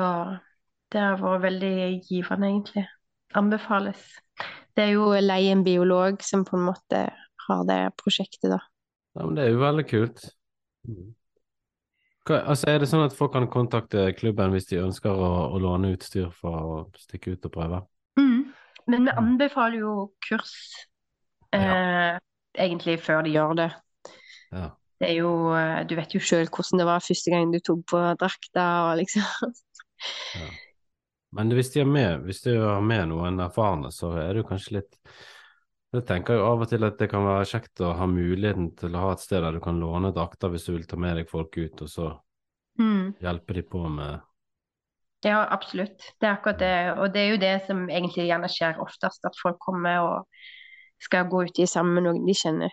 det 0.92 1.00
har 1.00 1.16
vært 1.16 1.40
veldig 1.46 1.76
givende, 2.04 2.48
egentlig. 2.50 2.82
Anbefales. 3.34 4.02
Det 4.76 4.84
er 4.84 4.90
jo 4.92 5.06
lei 5.24 5.46
en 5.48 5.64
biolog 5.64 6.20
som 6.22 6.44
på 6.44 6.58
en 6.58 6.66
måte 6.68 7.00
har 7.46 7.62
det 7.68 7.78
prosjektet, 7.96 8.50
da. 8.52 8.60
Ja, 9.16 9.24
men 9.24 9.38
det 9.38 9.46
er 9.46 9.54
jo 9.54 9.62
veldig 9.62 9.84
kult. 9.88 10.26
Mm. 10.84 11.14
Hva, 12.24 12.38
altså, 12.40 12.70
er 12.72 12.80
det 12.80 12.88
sånn 12.88 13.04
at 13.04 13.16
folk 13.16 13.34
kan 13.34 13.46
kontakte 13.52 14.06
klubben 14.16 14.54
hvis 14.54 14.70
de 14.70 14.80
ønsker 14.80 15.12
å, 15.12 15.32
å 15.52 15.58
låne 15.60 15.92
utstyr 15.92 16.30
for 16.32 16.70
å 16.76 16.78
stikke 16.96 17.34
ut 17.34 17.50
og 17.50 17.52
prøve? 17.58 17.82
Men 18.90 19.06
vi 19.08 19.12
anbefaler 19.16 19.80
jo 19.80 19.92
kurs 20.26 20.54
eh, 21.56 22.16
egentlig 22.52 22.98
før 23.04 23.22
de 23.24 23.34
gjør 23.34 23.54
det. 23.62 23.68
Ja. 24.52 24.70
Det 25.00 25.10
er 25.10 25.14
jo, 25.18 25.30
eh, 25.56 25.80
du 25.88 25.94
vet 25.98 26.14
jo 26.14 26.20
selv 26.22 26.52
hvordan 26.52 26.82
det 26.82 26.88
var 26.88 27.04
første 27.04 27.32
gang 27.32 27.52
du 27.52 27.60
tok 27.64 27.84
på 27.94 28.02
drakta 28.20 28.66
og 28.88 28.98
liksom. 29.00 29.54
Men 31.34 31.50
hvis 31.56 31.72
de 31.74 31.82
med, 31.88 32.26
hvis 32.28 32.44
har 32.46 32.84
med 32.84 33.08
noen 33.10 33.40
erfarne, 33.42 33.90
så 33.90 34.12
er 34.20 34.34
det 34.34 34.44
jo 34.44 34.50
kanskje 34.52 34.76
litt 34.76 35.00
Jeg 35.94 36.06
tenker 36.08 36.34
jo 36.40 36.46
av 36.48 36.62
og 36.64 36.68
til 36.70 36.82
at 36.86 36.96
det 36.98 37.06
kan 37.12 37.22
være 37.22 37.46
kjekt 37.46 37.80
å 37.86 37.92
ha 37.94 38.06
muligheten 38.10 38.72
til 38.80 38.94
å 38.96 39.02
ha 39.04 39.10
et 39.14 39.22
sted 39.22 39.44
der 39.44 39.54
du 39.54 39.60
kan 39.62 39.76
låne 39.78 40.10
drakter 40.16 40.50
hvis 40.50 40.64
du 40.66 40.72
vil 40.74 40.86
ta 40.90 40.98
med 40.98 41.20
deg 41.20 41.28
folk 41.30 41.54
ut, 41.58 41.82
og 41.86 41.88
så 41.90 42.12
Mm. 42.78 43.14
hjelpe 43.22 43.54
de 43.54 43.62
på 43.62 43.88
med 43.88 44.20
Ja, 45.24 45.46
absolutt. 45.48 46.02
Det 46.20 46.26
er 46.26 46.34
akkurat 46.36 46.58
det. 46.58 46.98
Og 46.98 47.12
det 47.14 47.20
er 47.22 47.30
jo 47.30 47.36
det 47.38 47.66
som 47.66 47.86
egentlig 47.88 48.26
gjerne 48.26 48.48
skjer 48.50 48.80
oftest, 48.82 49.24
at 49.24 49.38
folk 49.40 49.56
kommer 49.62 50.00
og 50.02 50.26
skal 51.00 51.24
gå 51.30 51.44
uti 51.46 51.64
sammen 51.66 51.94
med 51.94 52.02
noen 52.08 52.26
de 52.26 52.34
kjenner. 52.34 52.70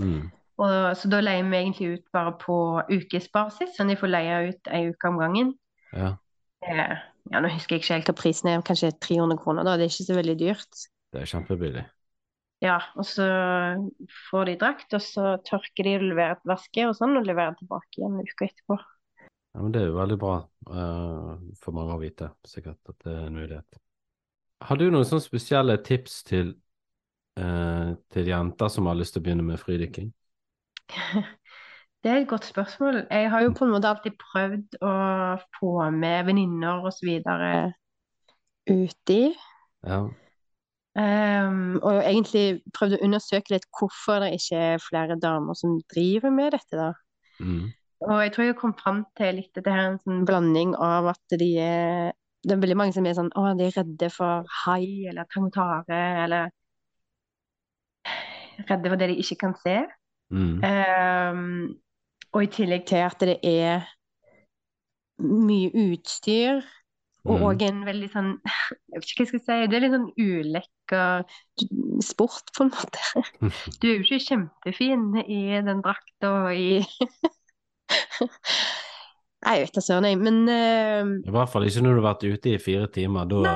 mm. 0.00 0.30
Og, 0.58 0.96
så 0.96 1.10
da 1.10 1.20
leier 1.20 1.42
vi 1.50 1.56
egentlig 1.56 1.92
ut 1.98 2.04
bare 2.12 2.32
på 2.38 2.56
ukesbasis, 2.88 3.76
sånn 3.76 3.88
de 3.92 3.96
får 3.96 4.08
leie 4.10 4.48
ut 4.48 4.68
ei 4.72 4.88
uke 4.90 5.08
om 5.08 5.18
gangen. 5.18 5.54
Ja, 5.92 6.16
Eh, 6.66 6.96
Ja, 7.32 7.40
nå 7.40 7.48
husker 7.48 7.76
jeg 7.76 7.82
ikke 7.82 7.94
helt 7.94 8.06
hva 8.06 8.14
prisen 8.14 8.48
er, 8.50 8.60
kanskje 8.62 8.90
300 9.00 9.38
kroner, 9.38 9.64
da. 9.64 9.76
Det 9.76 9.84
er 9.84 9.92
ikke 9.92 10.08
så 10.08 10.14
veldig 10.16 10.38
dyrt. 10.38 10.88
det 11.12 11.20
er 11.22 11.26
kjempebillig. 11.26 11.84
Ja, 12.64 12.78
og 12.96 13.04
så 13.04 13.24
får 14.30 14.48
de 14.48 14.56
drakt, 14.60 14.94
og 14.96 15.02
så 15.04 15.34
tørker 15.44 15.84
de 15.84 15.96
og 15.98 16.04
leverer 16.08 16.38
til 16.40 16.52
vaske 16.54 16.86
og 16.88 16.94
sånn, 16.96 17.18
og 17.18 17.26
leverer 17.28 17.56
tilbake 17.58 17.98
igjen 17.98 18.16
en 18.16 18.24
uke 18.30 18.48
etterpå. 18.48 18.78
Ja, 19.54 19.60
men 19.60 19.74
det 19.74 19.82
er 19.82 19.90
jo 19.90 19.98
veldig 19.98 20.16
bra 20.22 20.36
uh, 20.70 21.34
for 21.60 21.76
mange 21.76 21.94
å 21.94 22.00
vite, 22.00 22.30
sikkert, 22.48 22.80
at 22.88 23.04
det 23.04 23.12
er 23.12 23.26
en 23.28 23.36
mulighet. 23.36 23.80
Har 24.64 24.80
du 24.80 24.86
noen 24.88 25.04
sånne 25.04 25.26
spesielle 25.26 25.76
tips 25.84 26.22
til, 26.26 26.54
uh, 27.38 27.92
til 28.14 28.32
jenter 28.32 28.72
som 28.72 28.88
har 28.88 28.96
lyst 28.96 29.14
til 29.14 29.22
å 29.22 29.28
begynne 29.28 29.46
med 29.46 29.60
fridykking? 29.60 30.10
Det 32.04 32.12
er 32.12 32.18
et 32.20 32.28
godt 32.28 32.44
spørsmål. 32.44 32.98
Jeg 33.08 33.30
har 33.32 33.40
jo 33.40 33.52
på 33.56 33.64
en 33.64 33.70
måte 33.72 33.88
alltid 33.88 34.16
prøvd 34.20 34.74
å 34.84 34.96
få 35.56 35.70
med 35.88 36.26
venninner 36.28 36.84
videre 37.00 37.52
uti. 38.68 39.32
Ja. 39.88 40.02
Um, 40.94 41.80
og 41.82 42.04
egentlig 42.04 42.60
prøvd 42.76 42.96
å 42.96 43.02
undersøke 43.02 43.56
litt 43.56 43.64
hvorfor 43.74 44.22
det 44.22 44.36
ikke 44.36 44.58
er 44.74 44.82
flere 44.82 45.16
damer 45.18 45.56
som 45.58 45.80
driver 45.90 46.30
med 46.30 46.54
dette, 46.54 46.78
da. 46.78 46.92
Mm. 47.42 47.72
Og 48.04 48.20
jeg 48.22 48.32
tror 48.34 48.46
jeg 48.46 48.56
kom 48.60 48.74
fram 48.78 49.00
til 49.18 49.40
litt 49.40 49.50
dette 49.56 49.72
her 49.72 49.88
er 49.88 49.92
en 49.94 50.02
sånn 50.04 50.26
blanding 50.28 50.74
av 50.78 51.08
at 51.14 51.36
de 51.40 51.48
er 51.62 52.12
Det 52.44 52.52
er 52.52 52.60
veldig 52.60 52.76
mange 52.76 52.92
som 52.92 53.06
er 53.08 53.16
sånn 53.16 53.30
Å, 53.32 53.46
de 53.56 53.64
er 53.64 53.76
redde 53.78 54.10
for 54.12 54.44
hai 54.66 55.08
eller 55.08 55.24
tang 55.54 55.88
eller 55.88 56.52
redde 58.68 58.92
for 58.92 59.00
det 59.00 59.08
de 59.10 59.16
ikke 59.18 59.38
kan 59.40 59.54
se. 59.58 59.78
Mm. 60.30 60.60
Um, 60.62 61.72
og 62.34 62.44
i 62.44 62.50
tillegg 62.54 62.84
til 62.86 63.02
at 63.02 63.24
det 63.24 63.38
er 63.42 63.88
mye 65.18 65.70
utstyr, 65.74 66.62
og 67.24 67.54
Mm. 67.56 67.62
en 67.64 67.78
veldig 67.88 68.08
sånn 68.12 68.30
Jeg 68.44 69.00
vet 69.00 69.04
ikke 69.08 69.16
hva 69.16 69.24
jeg 69.24 69.28
skal 69.30 69.42
si. 69.44 69.66
Det 69.70 69.76
er 69.76 69.82
litt 69.84 69.94
sånn 69.94 70.12
ulekker 70.20 71.24
sport, 72.04 72.50
på 72.56 72.66
en 72.66 72.72
måte. 72.74 73.02
Du 73.80 73.88
er 73.88 73.94
jo 73.96 74.04
ikke 74.04 74.20
kjempefin 74.26 75.06
i 75.24 75.40
den 75.64 75.80
drakta 75.84 76.32
og 76.44 76.50
i 76.54 76.82
Nei, 79.44 79.58
jeg 79.58 79.66
vet 79.66 79.76
da 79.76 79.82
søren, 79.84 80.06
jeg. 80.08 80.18
Men 80.20 80.36
uh... 80.48 81.14
I 81.28 81.32
hvert 81.34 81.50
fall 81.52 81.66
ikke 81.68 81.82
når 81.84 81.96
du 81.96 82.00
har 82.00 82.06
vært 82.14 82.24
ute 82.28 82.54
i 82.54 82.60
fire 82.62 82.88
timer. 82.92 83.28
Da 83.28 83.54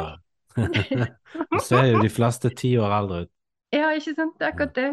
ser 1.68 1.84
jo 1.92 2.00
de 2.02 2.10
fleste 2.12 2.50
ti 2.56 2.74
år 2.80 2.92
eldre 3.02 3.20
ut. 3.24 3.30
ja, 3.72 3.92
ikke 3.96 4.14
sant? 4.16 4.34
Det 4.40 4.46
er 4.48 4.52
akkurat 4.52 4.74
det. 4.76 4.90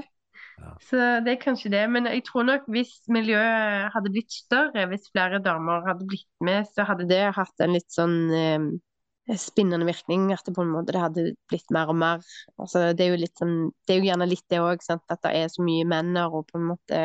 Ja. 0.57 0.71
Så 0.87 0.97
det 1.25 1.33
er 1.33 1.41
kanskje 1.41 1.71
det. 1.73 1.83
Men 1.91 2.09
jeg 2.09 2.23
tror 2.27 2.47
nok 2.47 2.67
hvis 2.71 2.93
miljøet 3.11 3.91
hadde 3.93 4.11
blitt 4.13 4.33
større, 4.33 4.87
hvis 4.91 5.09
flere 5.11 5.41
damer 5.43 5.85
hadde 5.87 6.07
blitt 6.09 6.29
med, 6.45 6.67
så 6.71 6.87
hadde 6.87 7.07
det 7.09 7.23
hatt 7.35 7.63
en 7.63 7.75
litt 7.75 7.91
sånn 7.93 8.17
eh, 8.35 9.37
spinnende 9.41 9.87
virkning. 9.87 10.29
At 10.33 10.47
det 10.47 10.55
på 10.55 10.65
en 10.65 10.73
måte 10.73 10.95
det 10.95 11.03
hadde 11.03 11.27
blitt 11.51 11.71
mer 11.75 11.91
og 11.91 11.99
mer. 12.01 12.25
Altså, 12.55 12.87
det 12.93 13.05
er 13.07 13.13
jo 13.13 13.21
litt 13.23 13.41
sånn 13.41 13.55
Det 13.85 13.95
er 13.95 14.01
jo 14.01 14.09
gjerne 14.09 14.29
litt 14.29 14.45
det 14.51 14.61
òg, 14.63 14.85
at 14.89 15.23
det 15.27 15.33
er 15.43 15.49
så 15.51 15.65
mye 15.65 15.87
menn 15.91 16.15
her, 16.17 16.33
og 16.33 16.47
på 16.51 16.61
en 16.61 16.69
måte 16.73 17.01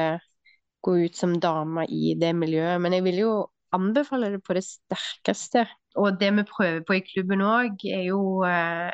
gå 0.80 0.96
ut 1.04 1.16
som 1.16 1.36
dame 1.40 1.84
i 1.92 2.14
det 2.20 2.32
miljøet. 2.36 2.80
Men 2.80 2.96
jeg 2.96 3.04
vil 3.04 3.20
jo 3.24 3.34
anbefale 3.76 4.32
det 4.34 4.42
på 4.46 4.56
det 4.56 4.64
sterkeste. 4.66 5.66
Og 6.00 6.20
det 6.20 6.30
vi 6.36 6.46
prøver 6.46 6.82
på 6.86 6.96
i 6.96 7.04
klubben 7.04 7.42
òg, 7.44 7.82
er 7.90 8.04
jo 8.08 8.20
eh, 8.46 8.90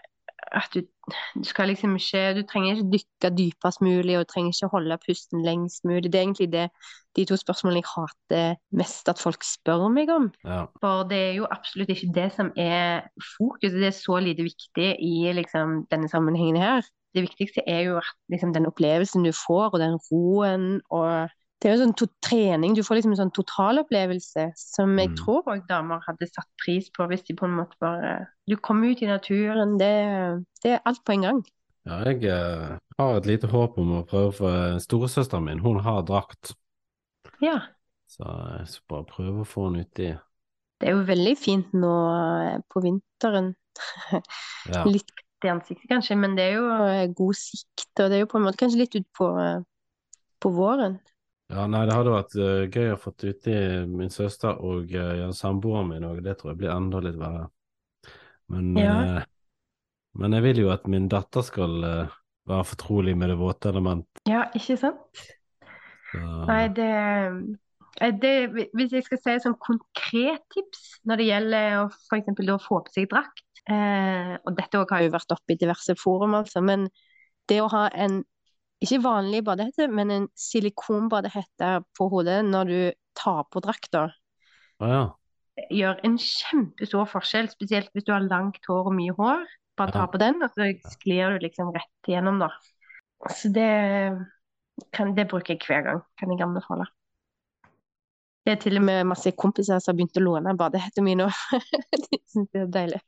at 0.53 0.69
du, 0.75 0.83
du 1.35 1.45
skal 1.47 1.69
liksom 1.71 1.95
ikke 1.99 2.23
Du 2.37 2.43
trenger 2.47 2.77
ikke 2.77 2.91
dykke 2.93 3.31
dypest 3.39 3.83
mulig, 3.83 4.19
og 4.19 4.27
du 4.27 4.31
trenger 4.33 4.55
ikke 4.55 4.71
holde 4.73 4.99
pusten 5.07 5.45
lengst 5.45 5.85
mulig. 5.85 6.13
Det 6.13 6.15
er 6.15 6.27
egentlig 6.27 6.53
det, 6.53 6.67
de 7.17 7.25
to 7.25 7.39
spørsmålene 7.41 7.83
jeg 7.83 7.91
hater 7.93 8.59
mest 8.77 9.09
at 9.09 9.23
folk 9.23 9.45
spør 9.47 9.89
meg 9.93 10.11
om. 10.13 10.29
Ja. 10.45 10.67
For 10.83 11.07
det 11.11 11.23
er 11.31 11.33
jo 11.41 11.49
absolutt 11.51 11.91
ikke 11.95 12.13
det 12.15 12.29
som 12.37 12.53
er 12.57 13.09
fokus. 13.39 13.73
Det 13.73 13.91
er 13.91 13.97
så 13.97 14.21
lite 14.23 14.47
viktig 14.47 14.93
i 15.01 15.33
liksom, 15.33 15.87
denne 15.91 16.09
sammenhengen 16.13 16.61
her. 16.61 16.87
Det 17.17 17.25
viktigste 17.25 17.65
er 17.67 17.81
jo 17.89 17.97
at, 18.03 18.13
liksom, 18.33 18.53
den 18.53 18.69
opplevelsen 18.69 19.25
du 19.25 19.33
får, 19.33 19.73
og 19.73 19.81
den 19.81 19.99
roen 20.11 20.81
og 20.91 21.31
det 21.63 21.71
er 21.71 21.77
jo 21.77 21.87
sånn 21.87 22.09
trening, 22.21 22.75
Du 22.77 22.83
får 22.85 22.99
liksom 22.99 23.13
en 23.15 23.21
sånn 23.23 23.33
totalopplevelse 23.33 24.51
som 24.61 24.97
jeg 24.99 25.09
Mm. 25.11 25.17
tror 25.17 25.43
òg 25.49 25.67
damer 25.69 26.03
hadde 26.07 26.27
satt 26.29 26.49
pris 26.63 26.91
på 26.91 27.07
hvis 27.09 27.25
de 27.25 27.35
på 27.35 27.47
en 27.47 27.57
måte 27.57 27.77
bare 27.81 28.29
Du 28.47 28.57
kommer 28.57 28.91
ut 28.93 29.01
i 29.03 29.07
naturen. 29.07 29.79
Det, 29.79 30.45
det 30.63 30.73
er 30.75 30.83
alt 30.85 31.03
på 31.05 31.13
en 31.17 31.23
gang. 31.23 31.41
Ja, 31.87 32.03
jeg 32.05 32.25
eh, 32.25 32.77
har 32.99 33.17
et 33.17 33.27
lite 33.27 33.47
håp 33.49 33.79
om 33.79 33.93
å 34.01 34.07
prøve 34.07 34.33
for 34.35 34.79
storesøsteren 34.83 35.45
min, 35.45 35.59
hun 35.63 35.81
har 35.81 36.03
drakt. 36.03 36.53
Ja. 37.41 37.61
Så 38.07 38.23
jeg 38.59 38.69
skal 38.69 38.87
bare 38.89 39.05
prøve 39.05 39.41
å 39.43 39.49
få 39.49 39.69
henne 39.71 39.85
uti. 39.87 40.13
Det 40.81 40.89
er 40.89 40.93
jo 40.93 41.05
veldig 41.09 41.37
fint 41.39 41.73
nå 41.73 41.95
eh, 42.21 42.59
på 42.69 42.83
vinteren. 42.85 43.55
Ja. 44.67 44.83
Litt 44.85 45.13
i 45.45 45.49
ansiktet 45.53 45.87
kanskje, 45.89 46.17
men 46.19 46.35
det 46.35 46.49
er 46.49 46.55
jo 46.57 46.69
eh, 46.75 47.07
god 47.15 47.37
sikt, 47.39 47.93
og 48.01 48.09
det 48.11 48.17
er 48.17 48.23
jo 48.25 48.31
på 48.33 48.39
en 48.41 48.47
måte 48.49 48.59
kanskje 48.59 48.81
litt 48.81 48.97
utpå 48.99 49.29
på 50.43 50.51
våren. 50.51 50.97
Ja, 51.53 51.67
nei, 51.71 51.85
det 51.87 51.95
hadde 51.95 52.15
vært 52.15 52.37
uh, 52.41 52.65
gøy 52.67 52.93
å 52.95 53.01
fått 53.01 53.27
uti 53.27 53.57
min 53.91 54.13
søster 54.13 54.59
og 54.59 54.93
uh, 54.97 55.29
samboeren 55.37 55.93
min 55.93 56.07
òg. 56.09 56.21
Det 56.25 56.39
tror 56.41 56.53
jeg 56.53 56.61
blir 56.65 56.75
enda 56.75 57.03
litt 57.05 57.19
verre. 57.21 57.49
Men, 58.53 58.73
Ja. 58.79 58.95
uh, 59.21 59.25
men 60.17 60.33
jeg 60.33 60.47
vil 60.47 60.63
jo 60.65 60.71
at 60.73 60.87
min 60.91 61.09
datter 61.13 61.45
skal 61.47 61.83
uh, 61.85 62.17
være 62.47 62.67
fortrolig 62.73 63.17
med 63.19 63.33
det 63.33 63.39
våte 63.41 63.71
element. 63.71 64.07
Ja, 64.29 64.47
ikke 64.57 64.77
sant? 64.81 65.23
Så, 66.13 66.21
Nei, 66.47 66.69
det, 66.75 66.91
eh, 68.01 68.13
det 68.15 68.33
Hvis 68.77 68.95
jeg 68.95 69.07
skal 69.07 69.21
si 69.21 69.35
et 69.35 69.45
sånn 69.45 69.59
konkret 69.63 70.45
tips 70.55 71.01
når 71.09 71.21
det 71.21 71.29
gjelder 71.31 71.77
å 71.83 71.89
da 72.47 72.59
få 72.63 72.81
på 72.87 72.95
seg 72.95 73.11
drakt, 73.11 73.45
eh, 73.69 74.37
og 74.45 74.57
dette 74.57 74.85
har 74.91 75.03
jo 75.03 75.15
vært 75.15 75.35
oppe 75.35 75.55
i 75.55 75.61
diverse 75.61 75.97
forum, 75.99 76.39
altså, 76.39 76.63
men 76.63 76.89
det 77.51 77.61
å 77.63 77.71
ha 77.73 77.89
en 77.91 78.25
ikke 78.85 78.99
vanlig 79.05 79.43
badehette, 79.47 79.87
men 79.89 80.11
en 80.13 80.27
silikonbadehette 80.39 81.71
på 81.97 82.09
hodet 82.13 82.43
når 82.45 82.71
du 82.71 82.79
tar 83.17 83.45
på 83.53 83.63
drakta, 83.65 84.09
Ah, 84.81 84.91
ja. 84.93 85.05
gjør 85.73 86.03
en 86.05 86.19
kjempestor 86.21 87.07
forskjell, 87.09 87.49
spesielt 87.49 87.89
hvis 87.97 88.05
du 88.05 88.13
har 88.13 88.27
langt 88.27 88.61
hår 88.69 88.91
og 88.91 88.97
mye 88.99 89.15
hår. 89.17 89.47
Bare 89.77 89.93
ta 89.93 90.05
på 90.09 90.21
den, 90.21 90.41
og 90.45 90.53
så 90.53 90.69
sklir 90.97 91.35
du 91.37 91.47
liksom 91.47 91.73
rett 91.73 92.09
igjennom, 92.09 92.39
da. 92.41 92.51
Så 93.33 93.49
det, 93.53 93.67
kan, 94.93 95.15
det 95.17 95.29
bruker 95.31 95.55
jeg 95.55 95.65
hver 95.67 95.83
gang, 95.85 96.03
kan 96.21 96.33
jeg 96.33 96.45
anbefale. 96.45 96.87
Det 98.47 98.53
er 98.55 98.61
til 98.63 98.79
og 98.79 98.85
med 98.87 99.09
masse 99.11 99.33
kompiser 99.35 99.81
som 99.83 99.91
har 99.93 99.97
begynt 99.99 100.21
å 100.21 100.23
låne 100.23 100.53
badehettene 100.59 101.05
mine 101.09 101.27
nå. 101.27 101.61
De 102.07 102.21
syns 102.31 102.53
det 102.53 102.63
er 102.63 102.71
deilig. 102.77 103.01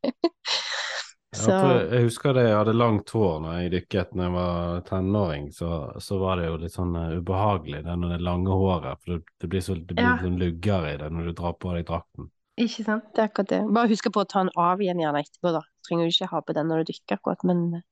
Ja, 1.31 1.37
Så 1.37 1.51
for 1.61 1.79
jeg 1.93 2.07
husker 2.07 2.33
det 2.33 2.47
jeg 2.47 2.57
hadde 2.57 2.73
langt 2.73 3.11
hår 3.13 3.41
når 3.45 3.57
jeg 3.61 3.73
dykket 3.75 4.15
når 4.17 4.25
jeg 4.25 4.33
var 4.33 4.79
tenåring, 4.89 5.51
så, 5.53 5.69
så 6.01 6.17
var 6.23 6.41
det 6.41 6.47
jo 6.49 6.57
litt 6.63 6.73
sånn 6.73 6.95
uh, 6.97 7.19
ubehagelig 7.21 7.83
det 7.85 7.97
når 8.01 8.15
det 8.15 8.21
lange 8.25 8.57
håret, 8.63 9.03
for 9.03 9.13
det, 9.13 9.35
det 9.45 9.51
blir 9.53 9.61
så 9.67 9.77
det 9.77 9.93
blir 9.93 10.07
Ja. 10.07 10.15
sånn 10.23 10.39
lugger 10.41 10.89
i 10.89 10.97
det 11.03 11.11
når 11.13 11.29
du 11.29 11.33
drar 11.43 11.53
på 11.61 11.75
deg 11.77 11.85
drakten. 11.91 12.31
ikke 12.59 12.85
sant, 12.87 13.05
det 13.15 13.23
er 13.23 13.29
akkurat 13.29 13.51
det. 13.53 13.61
Bare 13.77 13.89
husk 13.93 14.09
på 14.13 14.25
å 14.25 14.27
ta 14.27 14.41
den 14.43 14.51
av 14.57 14.81
igjen 14.83 14.99
gjerne 15.05 15.21
etterpå, 15.23 15.53
da. 15.55 15.61
Trenger 15.87 16.09
jo 16.09 16.15
ikke 16.15 16.31
ha 16.33 16.41
på 16.43 16.57
den 16.57 16.67
når 16.73 16.81
du 16.83 16.93
dykker, 16.93 17.21
akkurat, 17.21 17.45
men 17.47 17.61
eh, 17.79 17.85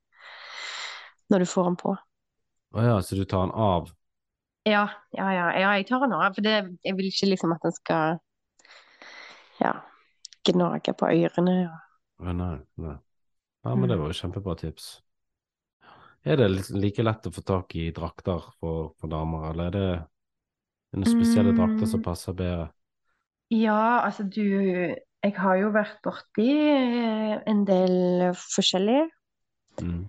når 1.30 1.45
du 1.45 1.47
får 1.53 1.68
den 1.70 1.76
på. 1.84 1.93
Å 2.74 2.82
ja, 2.89 2.97
så 3.03 3.14
du 3.20 3.24
tar 3.24 3.47
den 3.47 3.55
av? 3.55 3.93
Ja, 4.66 4.89
ja, 5.14 5.28
ja, 5.37 5.47
ja, 5.55 5.74
jeg 5.78 5.87
tar 5.87 6.01
den 6.03 6.16
av, 6.16 6.32
for 6.34 6.43
det, 6.43 6.57
jeg 6.82 6.97
vil 6.99 7.12
ikke 7.12 7.28
liksom 7.30 7.53
at 7.55 7.62
den 7.68 7.76
skal 7.76 8.18
ja, 9.62 9.72
gnage 10.49 10.97
på 10.99 11.12
ørene. 11.12 11.57
Og... 11.70 12.26
ja 12.26 12.32
nei, 12.43 12.55
nei. 12.82 12.97
Ja, 13.67 13.75
men 13.75 13.91
det 13.91 13.99
var 13.99 14.12
jo 14.12 14.17
kjempebra 14.17 14.55
tips. 14.61 15.03
Er 16.27 16.39
det 16.39 16.49
like 16.75 17.03
lett 17.03 17.27
å 17.27 17.33
få 17.35 17.43
tak 17.47 17.75
i 17.79 17.89
drakter 17.95 18.45
for, 18.61 18.93
for 18.99 19.11
damer, 19.11 19.51
eller 19.51 19.69
er 19.69 19.75
det 19.77 19.89
en 20.95 21.03
noen 21.03 21.11
spesielle 21.11 21.55
drakter 21.55 21.87
som 21.91 22.01
Mm. 22.01 22.07
passer 22.07 22.35
bedre? 22.39 22.71
Ja, 23.51 24.03
altså 24.07 24.25
du 24.29 24.95
Jeg 25.25 25.35
har 25.43 25.57
jo 25.59 25.71
vært 25.75 25.97
borti 26.05 26.47
eh, 26.47 27.41
en 27.51 27.64
del 27.67 28.33
forskjellige. 28.39 29.09
Mm. 29.83 30.05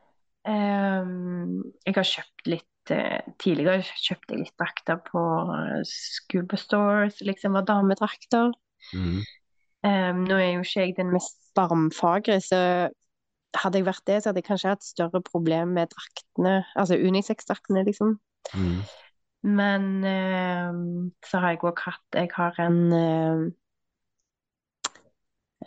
Um, 0.47 1.63
jeg 1.85 1.95
har 1.95 2.05
kjøpt 2.05 2.47
litt 2.47 2.91
eh, 2.93 3.23
Tidligere 3.41 3.81
kjøpte 3.83 4.35
jeg 4.35 4.43
litt 4.43 4.59
drakter 4.61 4.99
på 5.07 5.23
Scuba 5.89 6.59
Store, 6.61 7.09
som 7.09 7.27
liksom 7.27 7.57
var 7.57 7.65
damedrakter. 7.65 8.53
Mm. 8.93 9.23
Um, 9.87 10.21
nå 10.27 10.37
er 10.37 10.51
jo 10.53 10.61
ikke 10.67 10.85
jeg 10.85 10.95
den 10.99 11.11
mest 11.15 11.39
varmfagre, 11.57 12.37
så 12.45 12.61
hadde 13.61 13.81
jeg 13.81 13.87
vært 13.87 14.05
det, 14.09 14.21
så 14.21 14.29
hadde 14.29 14.41
jeg 14.41 14.47
kanskje 14.47 14.71
hatt 14.73 14.85
større 14.85 15.21
problem 15.25 15.75
med 15.77 15.91
draktene, 15.93 16.55
altså 16.75 16.97
unisex-draktene, 16.99 17.83
liksom. 17.87 18.17
Mm. 18.53 18.81
Men 19.47 20.03
ehm, 20.07 21.11
så 21.25 21.39
har 21.41 21.53
jeg 21.53 21.61
òg 21.67 21.79
hatt 21.85 22.15
Jeg 22.17 22.31
har 22.33 22.57
en 22.63 22.79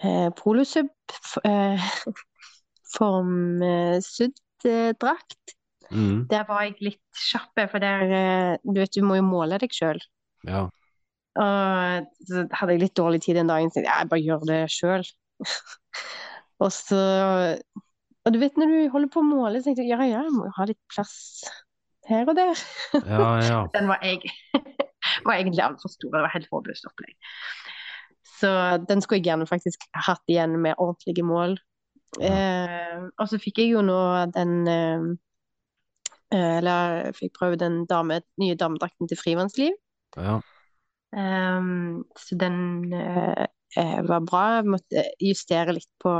eh, 0.01 0.29
polosub 0.37 0.91
eh, 1.47 1.91
formsydd 2.97 4.43
eh, 4.67 4.91
drakt. 5.03 5.57
Mm. 5.91 6.27
Der 6.31 6.45
var 6.47 6.67
jeg 6.67 6.77
litt 6.81 7.23
kjapp, 7.31 7.55
for 7.71 7.83
der 7.83 8.03
eh, 8.15 8.59
Du 8.63 8.79
vet, 8.79 8.95
du 8.95 9.07
må 9.07 9.19
jo 9.19 9.27
måle 9.27 9.59
deg 9.63 9.73
sjøl. 9.75 10.01
Ja. 10.47 10.67
Og 11.41 12.11
så 12.27 12.45
hadde 12.51 12.75
jeg 12.75 12.83
litt 12.85 12.99
dårlig 12.99 13.23
tid 13.25 13.39
den 13.39 13.51
dagen, 13.51 13.71
så 13.71 13.85
jeg 13.85 14.11
bare 14.11 14.25
gjør 14.25 14.47
det 14.51 14.65
sjøl. 14.75 15.07
og 16.61 16.73
så 16.75 17.01
Og 18.27 18.35
du 18.35 18.39
vet 18.43 18.59
når 18.61 18.73
du 18.73 18.79
holder 18.93 19.11
på 19.13 19.23
å 19.23 19.27
måle, 19.27 19.61
så 19.61 19.71
tenker 19.71 19.87
du 19.87 19.93
ja, 19.93 20.01
ja, 20.05 20.23
jeg 20.27 20.35
må 20.35 20.47
jo 20.49 20.55
ha 20.59 20.67
litt 20.69 20.81
plass 20.93 21.15
her 22.11 22.29
og 22.29 22.37
der. 22.37 22.61
Ja, 23.07 23.31
ja. 23.45 23.61
Den 23.77 23.89
var, 23.89 24.05
jeg, 24.05 24.29
var 25.27 25.39
egentlig 25.39 25.65
altfor 25.65 25.93
stor. 25.93 26.13
Det 26.13 26.23
var 26.27 26.35
helt 26.35 26.51
håpløst 26.53 26.89
opplegg. 26.91 27.17
Så 28.41 28.51
den 28.89 29.03
skulle 29.05 29.21
jeg 29.21 29.29
gjerne 29.29 29.49
faktisk 29.49 29.83
hatt 30.07 30.33
igjen 30.33 30.57
med 30.63 30.79
ordentlige 30.81 31.25
mål. 31.27 31.59
Eh, 32.21 33.03
og 33.21 33.29
så 33.31 33.39
fikk 33.39 33.61
jeg 33.63 33.75
jo 33.75 33.83
nå 33.87 33.99
den 34.35 34.55
eh, 34.67 35.05
Eller 36.35 36.95
jeg 37.05 37.19
fikk 37.21 37.37
prøve 37.37 37.59
den 37.61 37.85
dame, 37.91 38.21
nye 38.41 38.57
damedrakten 38.59 39.11
til 39.11 39.21
Frivannsliv. 39.21 39.77
ja. 40.17 40.41
Um, 41.11 42.05
så 42.15 42.37
den 42.39 42.93
eh, 42.95 43.47
eh, 43.79 44.01
var 44.07 44.25
bra. 44.27 44.45
Jeg 44.59 44.71
måtte 44.75 45.05
justere 45.23 45.77
litt 45.77 45.91
på, 46.03 46.13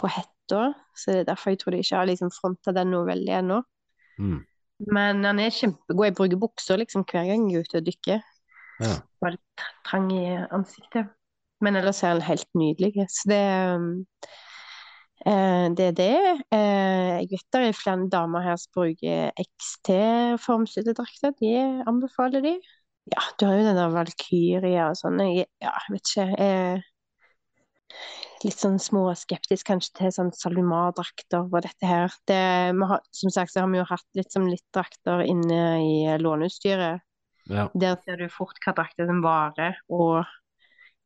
på 0.00 0.10
hetta, 0.10 0.62
så 0.96 1.12
det 1.12 1.22
er 1.22 1.30
derfor 1.30 1.54
jeg 1.54 1.62
tror 1.62 1.76
de 1.76 1.82
ikke 1.84 2.00
har 2.00 2.10
liksom 2.10 2.32
fronta 2.34 2.74
den 2.76 2.92
noe 2.94 3.06
veldig 3.08 3.36
ennå. 3.42 3.60
Mm. 4.20 4.40
Men 4.88 5.24
han 5.28 5.40
er 5.42 5.52
kjempegod. 5.52 6.06
Jeg 6.08 6.16
bruker 6.16 6.40
bukser 6.40 6.80
liksom 6.80 7.04
hver 7.04 7.28
gang 7.28 7.48
jeg 7.50 7.60
er 7.60 7.66
ute 7.66 7.80
og 7.80 7.88
dykker. 7.88 8.22
Ja. 8.80 8.94
Bare 9.20 9.66
trang 9.84 10.08
i 10.14 10.24
ansiktet. 10.48 11.10
Men 11.60 11.76
ellers 11.76 12.00
er 12.02 12.14
han 12.14 12.24
helt 12.24 12.48
nydelig. 12.56 12.94
Så 13.12 13.28
det 13.28 13.40
eh, 15.28 15.66
det 15.76 15.86
er 15.90 15.96
det. 15.98 16.14
Eh, 16.56 17.14
jeg 17.20 17.28
vet 17.34 17.46
det 17.52 17.64
er 17.68 17.76
flere 17.76 18.08
damer 18.12 18.46
her 18.46 18.56
som 18.56 18.72
bruker 18.78 19.32
XT-formsydde 19.44 20.96
drakter. 20.96 21.36
De 21.40 21.52
anbefaler 21.84 22.46
de. 22.46 22.54
Ja, 23.10 23.22
du 23.40 23.46
har 23.48 23.56
jo 23.58 23.66
den 23.66 23.78
der 23.78 23.92
Valkyria 23.94 24.90
og 24.90 24.98
sånn. 24.98 25.20
Jeg, 25.24 25.48
ja, 25.62 25.72
jeg 25.72 25.96
vet 25.96 26.10
ikke. 26.10 26.26
Jeg 26.36 26.56
er 26.60 26.84
litt 28.44 28.60
sånn 28.60 28.78
småskeptisk 28.80 29.68
kanskje 29.68 29.92
til 29.98 30.12
sånn 30.14 30.32
SalMar-drakter 30.36 31.48
og 31.48 31.60
dette 31.64 31.88
her. 31.88 32.14
Det, 32.28 32.40
har, 32.92 33.02
som 33.16 33.32
sagt 33.34 33.52
så 33.52 33.64
har 33.64 33.72
vi 33.72 33.80
jo 33.80 33.88
hatt 33.88 34.06
litt 34.18 34.32
som 34.32 34.46
litt 34.48 34.66
drakter 34.76 35.24
inne 35.26 35.60
i 35.84 35.94
låneutstyret. 36.20 37.04
Ja. 37.50 37.66
Der 37.74 37.98
ser 38.04 38.20
du 38.20 38.28
fort 38.32 38.60
hva 38.64 38.74
drakter 38.76 39.08
som 39.10 39.22
varer, 39.24 39.80
og 39.90 40.22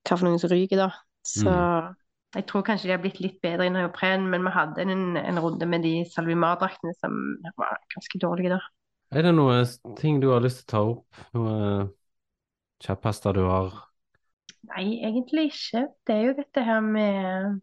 hva 0.04 0.16
for 0.16 0.26
noen 0.26 0.40
som 0.42 0.52
ryker, 0.52 0.84
da. 0.84 0.90
Så 1.24 1.50
jeg 2.34 2.44
tror 2.50 2.64
kanskje 2.66 2.90
de 2.90 2.94
har 2.96 3.02
blitt 3.02 3.20
litt 3.22 3.38
bedre 3.44 3.68
i 3.68 3.72
neopren, 3.72 4.26
men 4.30 4.44
vi 4.44 4.52
hadde 4.52 4.84
en, 4.84 5.16
en 5.16 5.40
runde 5.40 5.68
med 5.70 5.86
de 5.86 5.96
Salvimar-draktene 6.10 6.94
som 6.98 7.14
var 7.60 7.78
ganske 7.94 8.20
dårlige, 8.20 8.58
da. 8.58 8.60
Er 9.10 9.22
det 9.24 9.30
noen 9.36 9.94
ting 10.00 10.18
du 10.22 10.28
har 10.32 10.42
lyst 10.44 10.64
til 10.64 10.66
å 10.66 10.70
ta 10.72 10.82
opp? 10.92 11.22
Noen 11.38 11.88
kjepphester 12.86 13.34
du 13.40 13.44
har? 13.48 13.80
Nei, 14.70 14.84
egentlig 15.08 15.44
ikke. 15.52 15.82
Det 16.06 16.16
er 16.16 16.22
jo 16.28 16.36
dette 16.42 16.64
her 16.68 16.80
med 16.84 17.60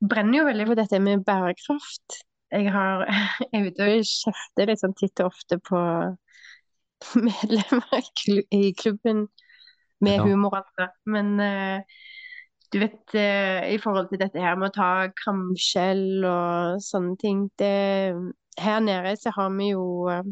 Brenner 0.00 0.38
jo 0.40 0.46
veldig 0.48 0.66
for 0.68 0.78
dette 0.80 0.98
med 1.00 1.24
bærekraft. 1.26 2.18
Jeg 2.52 2.70
har 2.72 3.04
jeg 3.52 3.60
er 3.60 3.70
ute 3.70 3.86
og 3.88 4.10
kjefter 4.10 4.70
litt 4.70 4.82
sånn 4.82 4.96
titt 5.00 5.22
og 5.24 5.32
ofte 5.32 5.58
på 5.68 5.80
medlemmer 7.28 8.10
i 8.54 8.72
klubben 8.78 9.26
med 10.00 10.16
Ja. 10.16 10.24
humor, 10.24 10.56
altså. 10.60 10.88
Men 11.06 11.40
eh, 11.40 11.80
du 12.72 12.78
vet, 12.82 13.14
eh, 13.14 13.74
i 13.74 13.78
forhold 13.82 14.10
til 14.10 14.20
dette 14.20 14.42
her 14.42 14.56
med 14.58 14.70
å 14.70 14.76
ta 14.76 14.90
kamskjell 15.24 16.24
og 16.28 16.82
sånne 16.84 17.16
ting 17.22 17.46
det, 17.60 17.72
Her 18.58 18.80
nede 18.80 19.16
så 19.20 19.32
har 19.36 19.50
vi 19.56 19.70
jo 19.72 20.08
eh, 20.12 20.24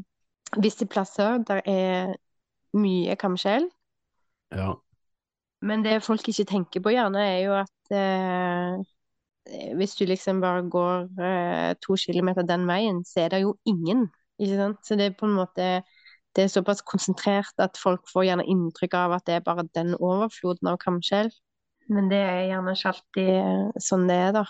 visse 0.63 0.87
plasser 0.87 1.43
der 1.47 1.61
er 1.67 2.15
mye 2.75 3.17
kamskjell. 3.17 3.69
Ja. 4.55 4.75
Men 5.65 5.85
det 5.85 6.03
folk 6.05 6.29
ikke 6.29 6.45
tenker 6.49 6.83
på 6.85 6.93
gjerne, 6.93 7.23
er 7.25 7.39
jo 7.47 7.55
at 7.57 7.95
eh, 7.95 9.75
hvis 9.77 9.95
du 9.97 10.05
liksom 10.09 10.41
bare 10.41 10.65
går 10.71 11.09
eh, 11.21 11.75
to 11.85 11.97
kilometer 11.97 12.47
den 12.47 12.67
veien, 12.69 13.05
så 13.05 13.25
er 13.25 13.35
det 13.35 13.45
jo 13.45 13.57
ingen, 13.65 14.09
ikke 14.39 14.59
sant? 14.61 14.83
Så 14.87 14.99
det 15.01 15.07
er 15.11 15.19
på 15.19 15.29
en 15.29 15.39
måte 15.39 15.69
det 16.35 16.45
er 16.45 16.51
såpass 16.51 16.83
konsentrert 16.83 17.63
at 17.63 17.79
folk 17.79 18.09
får 18.11 18.27
gjerne 18.27 18.47
inntrykk 18.51 18.97
av 18.99 19.13
at 19.15 19.27
det 19.29 19.37
er 19.37 19.45
bare 19.47 19.69
den 19.77 19.95
overfloden 19.95 20.67
av 20.73 20.81
kamskjell. 20.83 21.31
Men 21.89 22.09
det 22.11 22.19
er 22.19 22.41
gjerne 22.49 22.75
ikke 22.75 22.91
alltid 22.91 23.31
eh, 23.37 23.83
sånn 23.87 24.09
det 24.11 24.17
er, 24.19 24.33
da. 24.35 24.45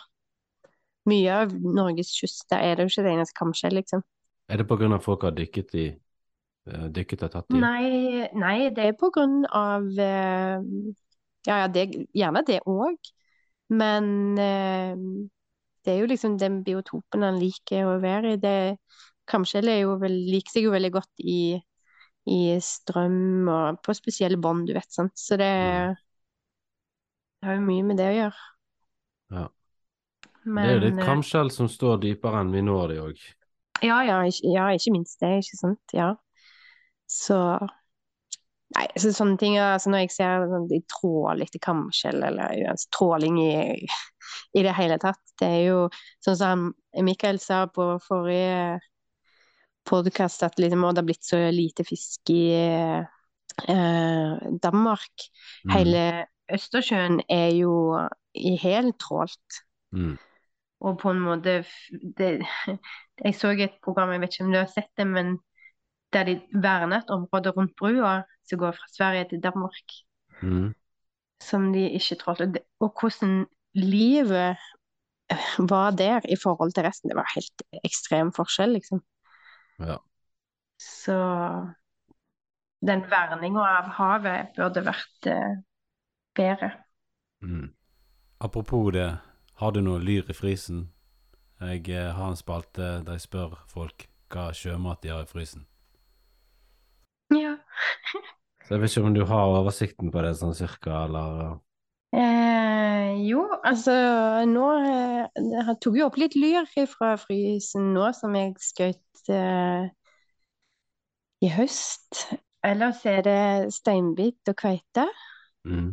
Mye 1.10 1.38
av 1.42 1.52
Norges 1.52 2.10
kyst, 2.16 2.46
der 2.50 2.64
er 2.64 2.76
det 2.78 2.86
jo 2.86 2.92
ikke 2.94 3.04
det 3.06 3.12
eneste 3.16 3.38
kamskjell, 3.38 3.76
liksom. 3.80 4.04
Er 4.48 4.60
det 4.60 4.66
på 4.68 4.76
grunn 4.80 4.92
av 4.96 5.02
folk 5.04 5.24
har 5.26 5.34
dykket 5.36 5.74
i 5.80 5.86
eh, 5.90 6.86
Dykket 6.96 7.26
og 7.28 7.32
tatt 7.36 7.56
i? 7.58 7.64
Nei, 7.64 8.28
nei, 8.40 8.56
det 8.74 8.86
er 8.88 8.96
på 8.98 9.10
grunn 9.14 9.44
av 9.52 9.84
eh, 10.00 10.64
Ja, 11.44 11.58
ja, 11.64 11.68
det, 11.68 11.84
gjerne 12.16 12.42
det 12.48 12.62
òg. 12.70 12.96
Men 13.74 14.06
eh, 14.40 14.94
det 15.84 15.92
er 15.92 16.00
jo 16.00 16.08
liksom 16.08 16.38
den 16.40 16.62
biotopen 16.64 17.24
han 17.26 17.40
liker 17.40 17.88
å 17.90 17.98
være 18.02 18.34
i. 18.36 18.40
Det, 18.40 18.54
kamskjell 19.28 19.68
jo 19.80 19.98
vel, 20.00 20.16
liker 20.32 20.56
seg 20.56 20.66
jo 20.68 20.72
veldig 20.74 20.92
godt 20.96 21.24
i, 21.24 21.38
i 22.32 22.40
strøm 22.64 23.48
og 23.52 23.80
på 23.84 23.96
spesielle 23.96 24.40
bånd, 24.40 24.68
du 24.68 24.74
vet, 24.76 24.88
sant. 24.92 25.16
Så 25.20 25.36
det, 25.40 25.52
Mm. 25.60 25.94
det 27.40 27.48
har 27.48 27.54
jo 27.58 27.66
mye 27.68 27.84
med 27.90 28.00
det 28.00 28.08
å 28.10 28.16
gjøre. 28.16 28.44
Ja. 29.30 29.48
Men, 30.44 30.60
det 30.60 30.70
er 30.70 30.76
jo 30.76 30.84
litt 30.86 31.00
eh, 31.00 31.08
kamskjell 31.08 31.50
som 31.52 31.70
står 31.70 32.02
dypere 32.02 32.42
enn 32.44 32.52
vi 32.54 32.62
når 32.64 32.92
de 32.92 32.98
òg. 33.04 33.24
Ja, 33.84 34.02
ja, 34.06 34.20
ja, 34.24 34.68
ikke 34.72 34.92
minst 34.94 35.20
det, 35.20 35.32
ikke 35.42 35.60
sant. 35.60 35.96
Ja. 35.96 36.12
Så 37.10 37.38
Nei, 38.74 38.86
så 38.98 39.12
sånne 39.14 39.36
ting 39.38 39.58
altså 39.60 39.90
Når 39.92 40.00
jeg 40.02 40.12
ser 40.14 40.46
sånn, 40.50 40.64
de 40.70 40.80
tråler 40.90 41.44
etter 41.44 41.62
kamskjell, 41.62 42.24
eller 42.26 42.64
altså, 42.72 42.88
tråling 42.96 43.36
i, 43.38 43.86
i 44.56 44.64
det 44.64 44.72
hele 44.74 44.96
tatt 45.02 45.20
Det 45.38 45.46
er 45.46 45.60
jo 45.68 45.84
sånn 46.24 46.38
som 46.40 46.64
Mikael 47.06 47.38
sa 47.42 47.64
på 47.70 47.92
forrige 48.02 48.80
podkast, 49.84 50.42
at 50.46 50.58
liksom, 50.58 50.86
det 50.94 51.02
har 51.02 51.06
blitt 51.06 51.26
så 51.26 51.38
lite 51.52 51.84
fisk 51.84 52.30
i 52.32 52.54
eh, 52.56 54.44
Danmark. 54.64 55.26
Mm. 55.66 55.72
Hele 55.74 56.04
Østersjøen 56.54 57.18
er 57.28 57.50
jo 57.56 57.74
i 58.32 58.54
heltrålt. 58.62 59.58
Mm. 59.92 60.14
Og 60.84 60.98
på 61.00 61.10
en 61.14 61.22
måte 61.24 61.62
det, 62.18 62.30
Jeg 63.24 63.34
så 63.38 63.52
et 63.54 63.76
program, 63.84 64.10
jeg 64.12 64.20
vet 64.20 64.34
ikke 64.34 64.44
om 64.44 64.52
du 64.52 64.58
har 64.58 64.70
sett 64.72 64.90
det, 64.98 65.06
men 65.06 65.36
der 66.12 66.26
de 66.28 66.34
verner 66.52 67.02
et 67.02 67.10
område 67.14 67.52
rundt 67.54 67.74
brua 67.78 68.22
som 68.46 68.58
går 68.58 68.74
fra 68.76 68.90
Sverige 68.96 69.28
til 69.30 69.42
Danmark, 69.42 70.00
Mm. 70.42 70.74
som 71.40 71.72
de 71.72 71.90
ikke 71.94 72.16
trålte. 72.18 72.60
Og 72.80 72.90
hvordan 73.00 73.46
livet 73.74 74.56
var 75.58 75.90
der 75.90 76.20
i 76.28 76.36
forhold 76.42 76.72
til 76.72 76.84
resten. 76.84 77.08
Det 77.10 77.16
var 77.16 77.30
helt 77.34 77.62
ekstrem 77.84 78.32
forskjell, 78.32 78.74
liksom. 78.76 79.00
Ja. 79.78 79.96
Så 80.78 81.16
den 82.86 83.04
verninga 83.10 83.64
av 83.78 83.88
havet 83.98 84.52
burde 84.56 84.84
vært 84.84 85.30
eh, 85.30 85.54
bedre. 86.36 86.70
Mm. 87.42 87.70
Apropos 88.40 88.92
det, 88.92 89.08
har 89.60 89.74
du 89.74 89.80
noe 89.84 90.02
lyr 90.02 90.30
i 90.30 90.36
frysen? 90.36 90.88
Jeg 91.60 91.88
eh, 91.88 92.10
har 92.14 92.32
en 92.32 92.38
spalte 92.38 92.98
der 93.06 93.18
jeg 93.18 93.26
spør 93.28 93.58
folk 93.70 94.08
hva 94.34 94.48
sjømat 94.56 95.02
de 95.04 95.12
har 95.14 95.22
i 95.22 95.30
frysen. 95.30 95.66
Ja. 97.34 97.56
Så 98.64 98.74
jeg 98.74 98.82
vet 98.82 98.96
ikke 98.96 99.06
om 99.06 99.14
du 99.14 99.24
har 99.28 99.52
oversikten 99.60 100.10
på 100.12 100.24
det 100.24 100.34
sånn 100.40 100.56
cirka, 100.56 101.04
eller 101.04 101.60
Eh, 102.14 103.26
jo, 103.26 103.40
altså 103.66 103.90
nå 104.46 104.66
eh, 104.78 105.24
Jeg 105.34 105.72
tok 105.82 105.96
jo 105.98 106.04
opp 106.06 106.18
litt 106.20 106.36
lyr 106.38 106.68
fra 106.86 107.16
frysen 107.18 107.88
nå, 107.96 108.04
som 108.14 108.36
jeg 108.38 108.52
skjøt 108.62 109.32
eh, 109.34 109.88
i 111.42 111.50
høst. 111.56 112.22
Ellers 112.64 113.02
er 113.10 113.26
det 113.26 113.74
steinbit 113.74 114.52
og 114.52 114.58
kveite. 114.62 115.08
mm. 115.66 115.90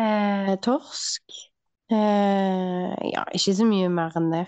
Eh, 0.00 0.52
torsk. 0.62 1.38
Eh, 1.90 2.94
ja, 3.10 3.24
ikke 3.34 3.56
så 3.58 3.66
mye 3.66 3.90
mer 3.90 4.14
enn 4.18 4.30
det. 4.30 4.46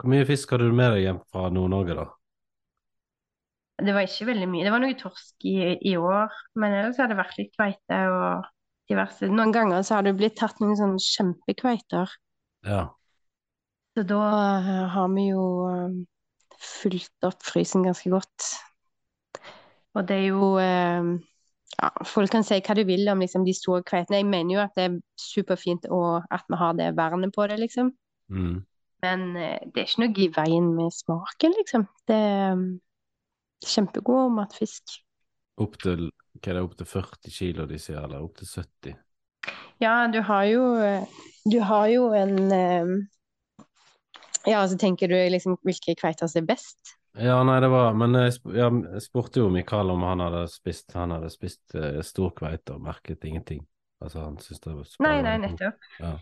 Hvor 0.00 0.10
mye 0.10 0.26
fisk 0.26 0.54
hadde 0.54 0.70
du 0.70 0.76
med 0.76 0.94
deg 0.94 1.04
hjem 1.04 1.20
fra 1.28 1.50
Nord-Norge, 1.52 1.96
da? 1.98 2.06
Det 3.82 3.92
var 3.96 4.06
ikke 4.06 4.28
veldig 4.30 4.48
mye. 4.48 4.64
Det 4.64 4.72
var 4.72 4.82
noe 4.82 4.96
torsk 4.98 5.46
i, 5.48 5.56
i 5.90 5.92
år, 5.98 6.32
men 6.60 6.74
ellers 6.78 7.00
har 7.02 7.10
det 7.10 7.18
vært 7.18 7.38
litt 7.40 7.52
kveite 7.56 8.00
og 8.12 8.48
diverse. 8.90 9.28
Noen 9.28 9.52
ganger 9.54 9.84
så 9.84 9.98
har 9.98 10.06
det 10.06 10.14
blitt 10.18 10.38
tatt 10.40 10.60
noen 10.62 10.78
sånne 10.78 11.02
kjempekveiter. 11.02 12.16
Ja. 12.68 12.82
Så 13.92 14.04
da 14.08 14.22
eh, 14.56 14.84
har 14.94 15.12
vi 15.12 15.28
jo 15.28 15.44
fulgt 16.62 17.28
opp 17.28 17.42
frysen 17.44 17.84
ganske 17.84 18.12
godt. 18.12 18.48
Og 19.98 20.06
det 20.08 20.18
er 20.22 20.28
jo 20.30 20.54
eh, 20.62 21.12
Ja, 21.78 21.88
folk 22.06 22.30
kan 22.30 22.44
si 22.46 22.58
hva 22.60 22.76
de 22.76 22.84
vil 22.86 23.08
om 23.08 23.22
liksom, 23.22 23.46
de 23.46 23.54
store 23.56 23.84
kveitene. 23.86 24.20
Jeg 24.20 24.28
mener 24.28 24.56
jo 24.56 24.62
at 24.64 24.76
det 24.76 24.84
er 24.88 24.98
superfint 25.18 25.88
og 25.90 26.26
at 26.30 26.44
vi 26.50 26.58
har 26.60 26.76
det 26.78 26.92
vernet 26.98 27.32
på 27.34 27.46
det, 27.50 27.58
liksom. 27.62 27.92
Mm. 28.32 28.60
Men 29.02 29.24
eh, 29.36 29.60
det 29.72 29.82
er 29.82 29.88
ikke 29.88 30.04
noe 30.04 30.24
i 30.24 30.32
veien 30.36 30.72
med 30.76 30.94
smaken, 30.94 31.56
liksom. 31.58 31.86
Det 32.08 32.18
er 32.18 32.66
kjempegod 33.62 34.34
matfisk. 34.36 34.98
Opp 35.62 35.78
til 35.82 36.10
hva 36.40 36.50
er 36.50 36.56
det, 36.56 36.62
opp 36.64 36.76
til 36.78 36.88
40 36.88 37.32
kilo 37.32 37.66
de 37.68 37.78
sier, 37.80 38.00
eller 38.00 38.22
opp 38.24 38.38
til 38.40 38.48
70? 38.48 38.94
Ja, 39.82 40.06
du 40.08 40.20
har 40.24 40.44
jo 40.46 40.62
eh, 40.78 41.04
Du 41.44 41.58
har 41.66 41.88
jo 41.90 42.12
en 42.14 42.52
eh, 42.54 42.92
Ja, 44.46 44.62
så 44.66 44.78
tenker 44.78 45.10
du 45.10 45.16
liksom 45.34 45.58
hvilke 45.66 45.96
kveiter 45.98 46.30
som 46.30 46.42
er 46.42 46.54
best? 46.54 46.96
Ja, 47.20 47.42
nei, 47.44 47.58
det 47.60 47.68
var 47.68 47.92
Men 47.92 48.16
jeg, 48.16 48.32
sp 48.38 48.54
ja, 48.56 48.70
jeg 48.72 49.02
spurte 49.04 49.42
jo 49.42 49.50
Mikael 49.52 49.90
om 49.92 50.04
han 50.06 50.22
hadde 50.24 50.46
spist 50.48 50.94
Han 50.96 51.12
hadde 51.12 51.28
spist 51.32 51.74
uh, 51.76 52.00
stor 52.06 52.32
kveite 52.38 52.72
og 52.76 52.86
merket 52.86 53.26
ingenting. 53.28 53.60
Altså, 54.00 54.22
han 54.24 54.38
syntes 54.40 54.62
det 54.64 54.72
var 54.72 54.94
Nei, 55.04 55.18
nei, 55.26 55.34
nettopp. 55.44 55.90
Ja. 56.00 56.16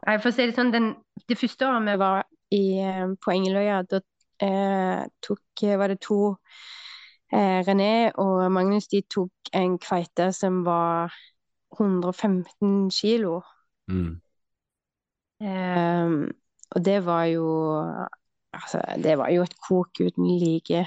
Nei, 0.00 0.16
for 0.18 0.30
å 0.30 0.34
si 0.34 0.46
det 0.48 0.56
sånn, 0.56 0.72
den, 0.74 0.90
det 1.28 1.38
første 1.38 1.66
året 1.68 1.86
vi 1.86 1.94
var 2.00 2.20
i, 2.54 2.62
eh, 2.82 3.06
på 3.20 3.32
Engeløya, 3.32 3.80
da 3.88 4.00
eh, 4.42 5.02
tok, 5.24 5.64
var 5.80 5.92
det 5.92 5.98
to 6.04 6.20
eh, 7.32 7.60
René 7.66 8.10
og 8.20 8.44
Magnus 8.54 8.88
de 8.92 9.02
tok 9.08 9.52
en 9.56 9.76
kveite 9.82 10.30
som 10.36 10.60
var 10.66 11.14
115 11.78 12.90
kilo. 12.94 13.40
Mm. 13.90 14.14
Eh, 15.40 16.14
og 16.70 16.84
det 16.86 16.98
var 17.06 17.24
jo 17.32 17.48
Altså, 18.52 18.80
det 19.02 19.18
var 19.18 19.30
jo 19.30 19.44
et 19.46 19.54
kok 19.68 20.00
uten 20.00 20.26
like. 20.40 20.86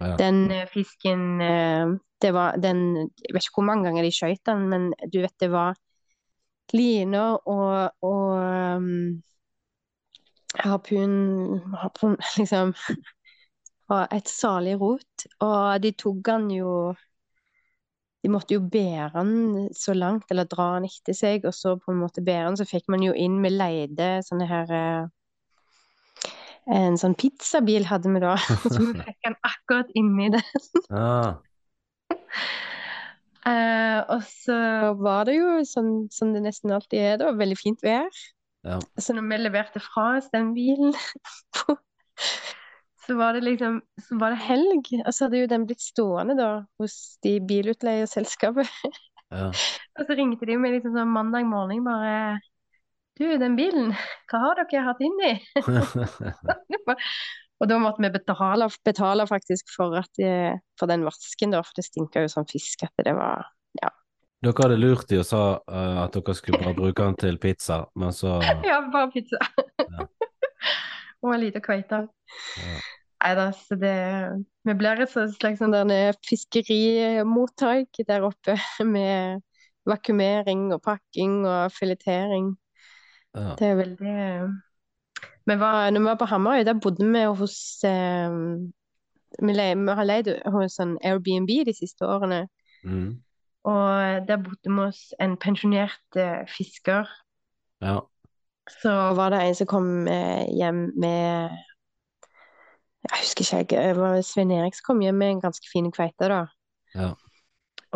Ja. 0.00 0.16
Den 0.16 0.50
eh, 0.50 0.68
fisken 0.72 1.40
eh, 1.40 1.86
Det 2.22 2.32
var 2.32 2.56
den 2.56 2.96
Jeg 2.96 3.34
vet 3.34 3.44
ikke 3.44 3.60
hvor 3.60 3.68
mange 3.68 3.84
ganger 3.84 4.02
de 4.02 4.12
skøyt 4.12 4.46
den, 4.46 4.68
men 4.68 4.92
du 5.12 5.20
vet 5.20 5.36
det 5.40 5.50
var 5.52 5.76
liner 6.72 7.36
og, 7.48 7.90
og 8.06 8.38
um, 8.76 9.22
harpun, 10.54 11.60
harpun 11.74 12.16
Liksom 12.38 12.74
Og 13.90 14.06
et 14.14 14.28
salig 14.28 14.80
rot. 14.80 15.26
Og 15.40 15.82
de 15.82 15.92
tok 15.92 16.32
han 16.32 16.50
jo 16.54 16.94
De 18.22 18.28
måtte 18.28 18.54
jo 18.54 18.60
bære 18.60 19.10
han 19.14 19.68
så 19.76 19.92
langt, 19.96 20.28
eller 20.30 20.44
dra 20.44 20.74
han 20.74 20.84
etter 20.84 21.16
seg, 21.16 21.44
og 21.48 21.54
så 21.56 21.78
på 21.80 21.92
en 21.92 22.02
måte 22.02 22.24
bære 22.24 22.50
han, 22.50 22.56
så 22.56 22.66
fikk 22.68 22.88
man 22.92 23.00
jo 23.02 23.14
inn 23.16 23.38
med 23.40 23.56
leide 23.56 24.18
sånne 24.26 24.48
her 24.48 24.74
En 26.70 26.98
sånn 27.00 27.16
pizzabil 27.18 27.86
hadde 27.88 28.12
vi 28.14 28.22
da, 28.22 28.36
så 28.62 28.76
vi 28.78 28.92
fikk 28.94 29.18
den 29.26 29.38
akkurat 29.46 29.94
inni 29.98 30.32
den. 30.36 30.66
Ah, 30.90 31.38
Uh, 33.40 34.04
og 34.12 34.24
så 34.28 34.56
var 35.00 35.24
det 35.24 35.38
jo 35.38 35.52
sånn 35.64 36.10
som 36.12 36.34
det 36.34 36.42
nesten 36.44 36.74
alltid 36.76 37.00
er, 37.00 37.14
da, 37.22 37.30
veldig 37.32 37.56
fint 37.56 37.80
vær. 37.84 38.08
ja. 38.68 38.76
Så 39.00 39.14
når 39.16 39.24
vi 39.30 39.38
leverte 39.40 39.80
fra 39.80 40.18
oss 40.18 40.28
den 40.34 40.50
bilen, 40.52 40.92
så 43.06 43.16
var 43.16 43.32
det 43.32 43.46
liksom 43.46 43.80
Så 44.04 44.18
var 44.20 44.34
det 44.36 44.44
helg, 44.44 44.92
og 45.00 45.08
så 45.14 45.24
hadde 45.24 45.40
jo 45.40 45.48
den 45.54 45.64
blitt 45.70 45.80
stående 45.80 46.36
da 46.36 46.50
hos 46.82 46.98
de 47.24 47.38
bilutleieselskapet. 47.40 48.68
ja. 49.32 49.48
Og 49.48 50.04
så 50.04 50.18
ringte 50.20 50.44
de 50.44 50.60
meg 50.60 50.76
liksom 50.76 50.92
sånn 50.98 51.16
mandag 51.16 51.48
morgen 51.48 51.88
bare 51.88 52.14
Du, 53.20 53.26
den 53.36 53.52
bilen, 53.52 53.90
hva 54.30 54.38
har 54.46 54.62
dere 54.62 54.80
hatt 54.86 55.00
inni? 55.04 55.34
Og 57.60 57.68
da 57.68 57.76
måtte 57.76 58.00
vi 58.00 58.08
betale, 58.14 58.64
betale 58.86 59.26
faktisk 59.28 59.68
for, 59.74 59.92
at, 60.00 60.20
eh, 60.24 60.54
for 60.80 60.88
den 60.88 61.02
vasken, 61.04 61.52
da, 61.52 61.60
for 61.60 61.76
det 61.76 61.84
stinka 61.84 62.22
jo 62.24 62.30
som 62.32 62.46
fisk 62.48 62.86
at 62.86 63.02
det 63.04 63.12
var 63.18 63.44
Ja. 63.82 63.90
Dere 64.40 64.64
hadde 64.64 64.78
lurt 64.80 65.04
de 65.10 65.18
og 65.20 65.26
sa 65.28 65.40
uh, 65.60 65.98
at 66.06 66.16
dere 66.16 66.34
skulle 66.38 66.62
bare 66.62 66.78
bruke 66.78 67.04
den 67.04 67.18
til 67.20 67.36
pizza, 67.42 67.82
men 68.00 68.16
så 68.16 68.38
Ja, 68.70 68.78
bare 68.88 69.10
pizza. 69.12 69.36
Ja. 69.84 70.06
Og 71.20 71.34
en 71.34 71.42
liten 71.42 71.60
kveite. 71.60 72.06
Ja. 72.56 72.78
Nei 73.20 73.34
da, 73.36 73.50
så 73.52 73.76
det 73.76 73.92
Vi 74.64 74.76
blir 74.80 75.04
et 75.04 75.12
slags 75.12 75.60
sånn 75.60 75.92
fiskerimottak 76.24 78.00
der 78.08 78.24
oppe 78.24 78.56
med 78.88 79.44
vakuumering 79.84 80.70
og 80.72 80.80
pakking 80.88 81.42
og 81.44 81.68
filetering. 81.76 82.54
Ja. 83.36 83.54
Det 83.58 83.66
er 83.66 83.78
veldig 83.78 84.14
vi 85.46 85.56
var, 85.58 85.90
Når 85.90 86.00
vi 86.00 86.04
var 86.06 86.18
på 86.20 86.28
Hamarøy, 86.30 86.64
der 86.64 86.78
bodde 86.82 87.06
vi 87.12 87.24
hos 87.24 87.84
eh, 87.84 88.30
vi, 89.42 89.52
le, 89.52 89.66
vi 89.74 89.96
har 89.98 90.06
leid 90.06 90.30
hos 90.52 90.76
sånn 90.78 90.96
Airbnb 91.06 91.50
de 91.66 91.74
siste 91.74 92.06
årene. 92.06 92.44
Mm. 92.84 93.18
Og 93.70 94.28
der 94.28 94.40
bodde 94.44 94.70
vi 94.70 94.78
hos 94.78 95.02
en 95.20 95.36
pensjonert 95.40 96.20
eh, 96.20 96.46
fisker. 96.48 97.10
ja. 97.82 98.00
Så 98.70 98.90
var 99.18 99.32
det 99.32 99.40
en 99.42 99.54
som 99.58 99.66
kom 99.66 99.86
eh, 100.06 100.46
hjem 100.54 100.92
med 100.94 101.50
Jeg 103.02 103.16
husker 103.16 103.42
ikke, 103.42 103.80
jeg, 103.80 103.94
det 103.96 103.96
var 103.98 104.20
Svein 104.22 104.52
Erik 104.54 104.76
som 104.76 104.84
kom 104.86 105.00
hjem 105.02 105.18
med 105.18 105.30
en 105.30 105.40
ganske 105.42 105.66
fin 105.72 105.88
kveite, 105.90 106.28
da. 106.30 106.44
Ja. 106.94 107.08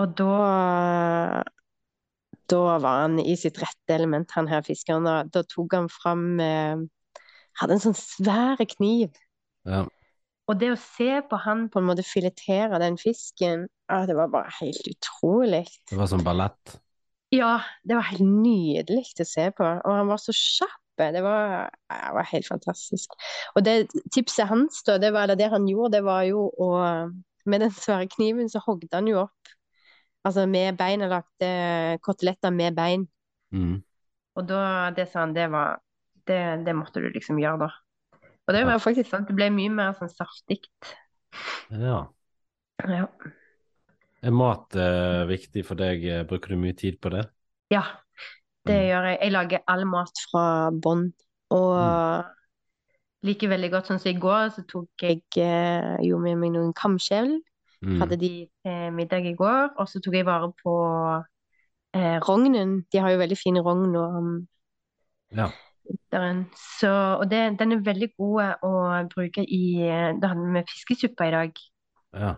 Og 0.01 0.16
da 0.18 1.45
Da 2.51 2.78
var 2.82 3.05
han 3.05 3.18
i 3.22 3.36
sitt 3.40 3.59
rette 3.62 3.95
element, 3.97 4.32
han 4.36 4.49
her 4.51 4.64
fiskeren. 4.66 5.07
Da, 5.07 5.22
da 5.24 5.45
tok 5.49 5.76
han 5.76 5.90
fram 5.92 6.26
eh, 6.42 6.84
Hadde 7.55 7.76
en 7.76 7.84
sånn 7.84 7.95
svær 7.95 8.59
kniv. 8.66 9.12
ja. 9.68 9.84
Og 10.45 10.59
det 10.61 10.74
å 10.74 10.76
se 10.76 11.22
på 11.24 11.38
han 11.40 11.68
på 11.72 11.80
en 11.80 11.86
måte 11.88 12.05
filetere 12.05 12.76
den 12.82 12.99
fisken, 13.01 13.62
ah, 13.88 14.03
det 14.05 14.16
var 14.18 14.32
bare 14.32 14.51
helt 14.59 14.90
utrolig. 14.90 15.62
Det 15.88 15.97
var 15.97 16.11
sånn 16.11 16.24
ballett. 16.26 16.74
Ja, 17.32 17.59
det 17.82 17.97
var 17.97 18.11
helt 18.11 18.26
nydelig 18.26 19.07
å 19.24 19.26
se 19.28 19.47
på. 19.57 19.64
Og 19.64 19.95
han 19.97 20.11
var 20.11 20.20
så 20.20 20.34
kjapp. 20.36 20.80
Det 21.01 21.22
var, 21.24 21.72
det 21.90 22.11
var 22.14 22.28
helt 22.30 22.47
fantastisk. 22.47 23.16
Og 23.57 23.64
det 23.66 23.88
tipset 24.14 24.47
hans, 24.47 24.82
da, 24.86 24.99
det 25.03 25.11
var, 25.16 25.32
det 25.32 25.49
han 25.51 25.64
gjorde, 25.66 25.97
det 25.97 26.05
var 26.07 26.26
jo 26.28 26.51
å 26.61 26.74
Med 27.45 27.61
den 27.61 27.72
svære 27.76 28.07
kniven 28.09 28.47
så 28.49 28.62
hogde 28.64 28.88
han 28.95 29.05
jo 29.05 29.18
opp 29.26 29.51
Altså 30.24 30.46
med 30.48 30.76
bein, 30.78 31.02
og 31.04 31.10
lagde 31.10 31.98
koteletter 32.02 32.50
med 32.50 32.74
bein. 32.76 33.08
Mm. 33.52 33.82
Og 34.36 34.46
da, 34.48 34.90
det 34.96 35.08
sa 35.12 35.20
han, 35.26 35.34
det 35.36 35.50
var 35.52 35.80
Det, 36.26 36.64
det 36.64 36.72
måtte 36.74 37.02
du 37.04 37.10
liksom 37.12 37.36
gjøre, 37.36 37.58
da. 37.66 37.66
Og 38.48 38.54
det 38.54 38.60
Ja. 38.62 38.66
var 38.70 38.78
faktisk 38.80 39.10
sant. 39.10 39.28
Det 39.28 39.34
ble 39.36 39.50
mye 39.52 39.68
mer 39.68 39.92
sånn 39.92 40.08
saftig. 40.08 40.62
Ja. 41.68 42.06
Ja. 42.88 43.06
Er 44.24 44.30
mat 44.32 44.74
eh, 44.74 45.26
viktig 45.28 45.66
for 45.68 45.74
deg? 45.76 46.04
Eh, 46.08 46.22
Bruker 46.24 46.48
du 46.54 46.56
mye 46.56 46.72
tid 46.76 46.96
på 47.00 47.10
det? 47.12 47.26
ja. 47.70 47.82
Det 48.64 48.72
Mm. 48.80 48.86
gjør 48.88 49.04
jeg. 49.10 49.18
Jeg 49.20 49.32
lager 49.32 49.58
all 49.68 49.84
mat 49.84 50.20
fra 50.30 50.70
bånn. 50.72 51.12
Og 51.50 52.24
liker 53.22 53.48
veldig 53.48 53.70
godt. 53.70 53.86
Sånn 53.90 54.00
som 54.00 54.10
i 54.10 54.18
går, 54.18 54.48
så 54.56 54.64
tok 54.66 54.88
jeg 55.02 55.20
eh, 55.36 55.98
jo 56.00 56.18
med 56.18 56.38
meg 56.38 56.52
noen 56.54 56.72
kamskjell. 56.72 57.42
Mm. 57.85 57.99
Hadde 58.01 58.16
de 58.20 58.30
eh, 58.64 58.89
middag 58.95 59.26
i 59.28 59.35
går. 59.37 59.74
Og 59.78 59.89
så 59.91 60.01
tok 60.01 60.14
jeg 60.16 60.26
vare 60.26 60.51
på 60.62 60.74
eh, 61.95 62.18
rognen. 62.24 62.78
De 62.93 62.99
har 63.03 63.12
jo 63.14 63.20
veldig 63.20 63.39
fin 63.39 63.61
rogn 63.61 63.91
nå 63.93 64.05
om 64.20 64.32
Ja. 65.35 65.51
vinteren. 65.85 66.45
Så, 66.80 66.91
og 67.20 67.28
det, 67.30 67.59
den 67.61 67.72
er 67.76 67.85
veldig 67.85 68.11
god 68.16 68.64
å 68.64 68.72
bruke 69.12 69.45
i 69.45 69.62
eh, 69.85 70.12
Da 70.20 70.32
hadde 70.32 70.53
vi 70.57 70.64
fiskesuppe 70.72 71.28
i 71.28 71.35
dag. 71.35 71.62
ja. 72.12 72.35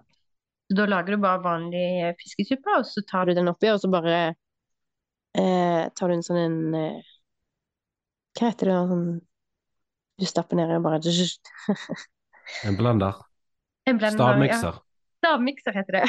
Så 0.66 0.74
da 0.80 0.86
lager 0.90 1.14
du 1.14 1.22
bare 1.22 1.38
vanlig 1.44 2.14
fiskesuppe, 2.18 2.80
og 2.80 2.86
så 2.90 3.02
tar 3.06 3.28
du 3.28 3.36
den 3.38 3.46
oppi, 3.48 3.68
og 3.70 3.78
så 3.78 3.86
bare 3.86 4.16
eh, 5.38 5.84
tar 5.94 6.10
du 6.10 6.14
en 6.16 6.24
sånn 6.26 6.40
en 6.42 6.56
eh, 6.74 7.12
Hva 8.36 8.50
heter 8.50 8.66
det? 8.72 8.78
Sånn, 8.90 9.04
du 10.18 10.26
stapper 10.26 10.58
ned 10.58 10.74
og 10.74 10.82
bare 10.88 10.98
En 12.66 12.76
blender. 12.76 13.14
En 13.86 13.98
blender, 14.00 14.18
Stavmikser. 14.18 14.80
Stavmikser 15.26 15.74
heter 15.74 15.98
det. 15.98 16.06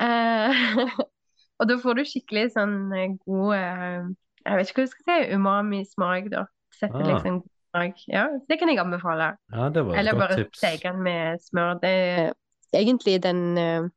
uh, 0.00 0.92
og 1.60 1.68
da 1.68 1.76
får 1.82 1.98
du 2.00 2.04
skikkelig 2.08 2.46
sånn 2.56 2.76
eh, 2.96 3.16
god 3.28 3.54
eh, 3.58 4.06
Jeg 4.46 4.58
vet 4.58 4.70
ikke 4.72 4.80
hva 4.82 4.86
du 4.88 4.92
skal 4.94 5.08
si, 5.10 5.16
umami-smak, 5.36 6.30
da. 6.32 6.46
Setter 6.74 7.02
Ah. 7.04 7.10
liksom 7.12 7.42
god 7.42 7.50
smak. 7.72 8.00
Ja, 8.10 8.24
det 8.48 8.58
kan 8.58 8.72
jeg 8.72 8.80
anbefale. 8.82 9.34
Ja, 9.52 9.68
det 9.70 9.84
var 9.86 9.94
et 9.94 10.00
Eller 10.00 10.16
godt 10.16 10.32
bare 10.32 10.46
steke 10.56 10.88
den 10.88 11.02
med 11.04 11.44
smør. 11.44 11.76
Det 11.82 11.92
er 11.92 12.32
egentlig 12.80 13.18
den 13.22 13.42
uh, 13.60 13.90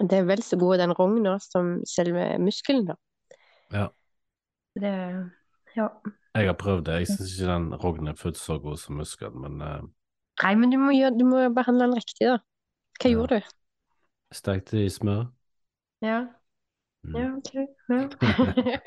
Det 0.00 0.18
er 0.18 0.26
vel 0.26 0.42
så 0.42 0.56
god 0.58 0.78
den 0.80 0.92
rogna 0.96 1.36
som 1.44 1.76
selve 1.86 2.38
muskelen, 2.42 2.88
da. 2.90 2.96
Ja. 3.74 3.86
Det 4.80 4.94
Ja. 5.76 5.86
Jeg 6.34 6.46
har 6.46 6.54
prøvd 6.58 6.84
det. 6.86 6.94
Jeg 7.00 7.06
syns 7.10 7.32
ikke 7.34 7.52
den 7.52 7.74
rognen 7.74 8.08
er 8.08 8.18
fullt 8.18 8.38
så 8.38 8.58
god 8.62 8.76
som 8.78 8.98
muskelen, 8.98 9.40
men 9.42 9.60
eh, 9.66 9.80
Nei, 10.42 10.54
men 10.56 10.70
du 10.72 10.78
må, 10.80 10.90
gjøre, 10.96 11.18
du 11.18 11.24
må 11.28 11.48
behandle 11.54 11.86
den 11.88 11.94
riktig, 12.00 12.26
da. 12.26 12.38
Hva 13.00 13.08
Ja. 13.10 13.14
gjorde 13.16 13.40
du? 13.40 13.44
stekte 14.32 14.78
i 14.84 14.88
smør. 14.90 15.26
Ja. 16.02 16.26
Mm. 17.04 17.16
Ja, 17.16 17.36
OK. 17.36 17.54
Ja. 17.88 18.08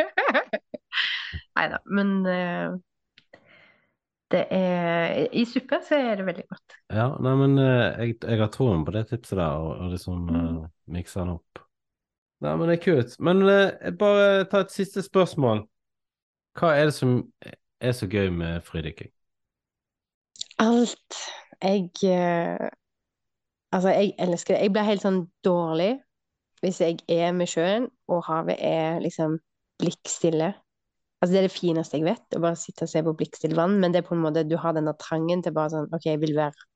Nei 1.57 1.67
da, 1.69 1.77
men 1.85 2.25
uh, 2.25 2.77
det 4.33 4.43
er 4.49 5.27
I 5.33 5.43
suppe 5.45 5.77
så 5.85 5.95
er 5.99 6.15
det 6.17 6.25
veldig 6.25 6.45
godt. 6.49 6.75
Ja, 6.93 7.07
nei, 7.21 7.33
men 7.37 7.57
eh, 7.61 7.99
jeg, 8.07 8.15
jeg 8.23 8.39
har 8.41 8.49
troen 8.53 8.85
på 8.85 8.91
det 8.95 9.03
tipset 9.11 9.37
der, 9.37 9.57
og, 9.61 9.77
og 9.83 9.91
liksom 9.93 10.23
Mm. 10.29 10.57
uh, 10.63 10.67
mikse 10.95 11.19
den 11.21 11.29
opp. 11.35 11.59
Nei, 12.41 12.55
men 12.57 12.69
det 12.69 12.75
er 12.79 12.83
kult. 12.83 13.13
Men 13.23 13.43
eh, 13.49 13.91
bare 13.99 14.45
ta 14.51 14.57
et 14.65 14.73
siste 14.73 15.01
spørsmål. 15.05 15.59
Hva 16.59 16.73
er 16.77 16.85
det 16.89 16.95
som 16.97 17.11
er 17.81 17.91
så 17.97 18.07
gøy 18.09 18.29
med 18.33 18.61
fridykking? 18.67 19.11
Alt. 20.57 21.13
Jeg 21.63 21.89
eh, 22.11 22.69
Altså, 23.73 23.89
jeg 23.89 24.13
elsker 24.21 24.53
det. 24.53 24.61
Jeg 24.61 24.73
blir 24.73 24.85
helt 24.85 25.01
sånn 25.01 25.23
dårlig 25.45 25.93
hvis 26.63 26.77
jeg 26.79 27.01
er 27.11 27.33
med 27.35 27.49
sjøen, 27.51 27.89
og 28.07 28.21
havet 28.23 28.55
er 28.63 29.01
liksom 29.03 29.39
blikkstille. 29.81 30.53
Altså, 31.19 31.31
det 31.33 31.39
er 31.41 31.47
det 31.47 31.55
fineste 31.55 31.99
jeg 31.99 32.05
vet, 32.05 32.37
å 32.37 32.43
bare 32.43 32.59
sitte 32.59 32.85
og 32.85 32.91
se 32.91 33.01
på 33.03 33.15
blikkstille 33.19 33.57
vann, 33.57 33.79
men 33.81 33.91
det 33.91 33.99
er 33.99 34.07
på 34.07 34.15
en 34.15 34.21
måte 34.23 34.45
Du 34.47 34.55
har 34.61 34.75
denne 34.77 34.93
trangen 35.01 35.43
til 35.43 35.55
bare 35.55 35.73
sånn 35.73 35.89
OK, 35.89 36.05
jeg 36.05 36.21
vil 36.21 36.35
være 36.37 36.69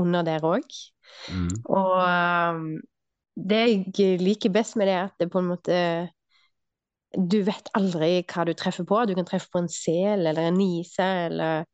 under 0.00 0.26
der 0.26 0.44
òg. 0.48 0.76
Mm. 1.32 1.48
Og 1.68 1.94
um, 2.02 2.66
det 3.36 3.62
jeg 3.62 4.20
liker 4.20 4.52
best 4.52 4.76
med 4.76 4.90
det, 4.90 4.98
er 4.98 5.08
at 5.08 5.16
det 5.20 5.30
på 5.32 5.40
en 5.40 5.48
måte 5.52 5.78
Du 7.12 7.38
vet 7.44 7.68
aldri 7.76 8.22
hva 8.24 8.46
du 8.48 8.52
treffer 8.56 8.88
på. 8.88 9.04
Du 9.08 9.14
kan 9.16 9.28
treffe 9.28 9.52
på 9.52 9.62
en 9.62 9.72
sel 9.72 10.26
eller 10.26 10.48
en 10.48 10.58
nise 10.60 11.08
eller 11.28 11.64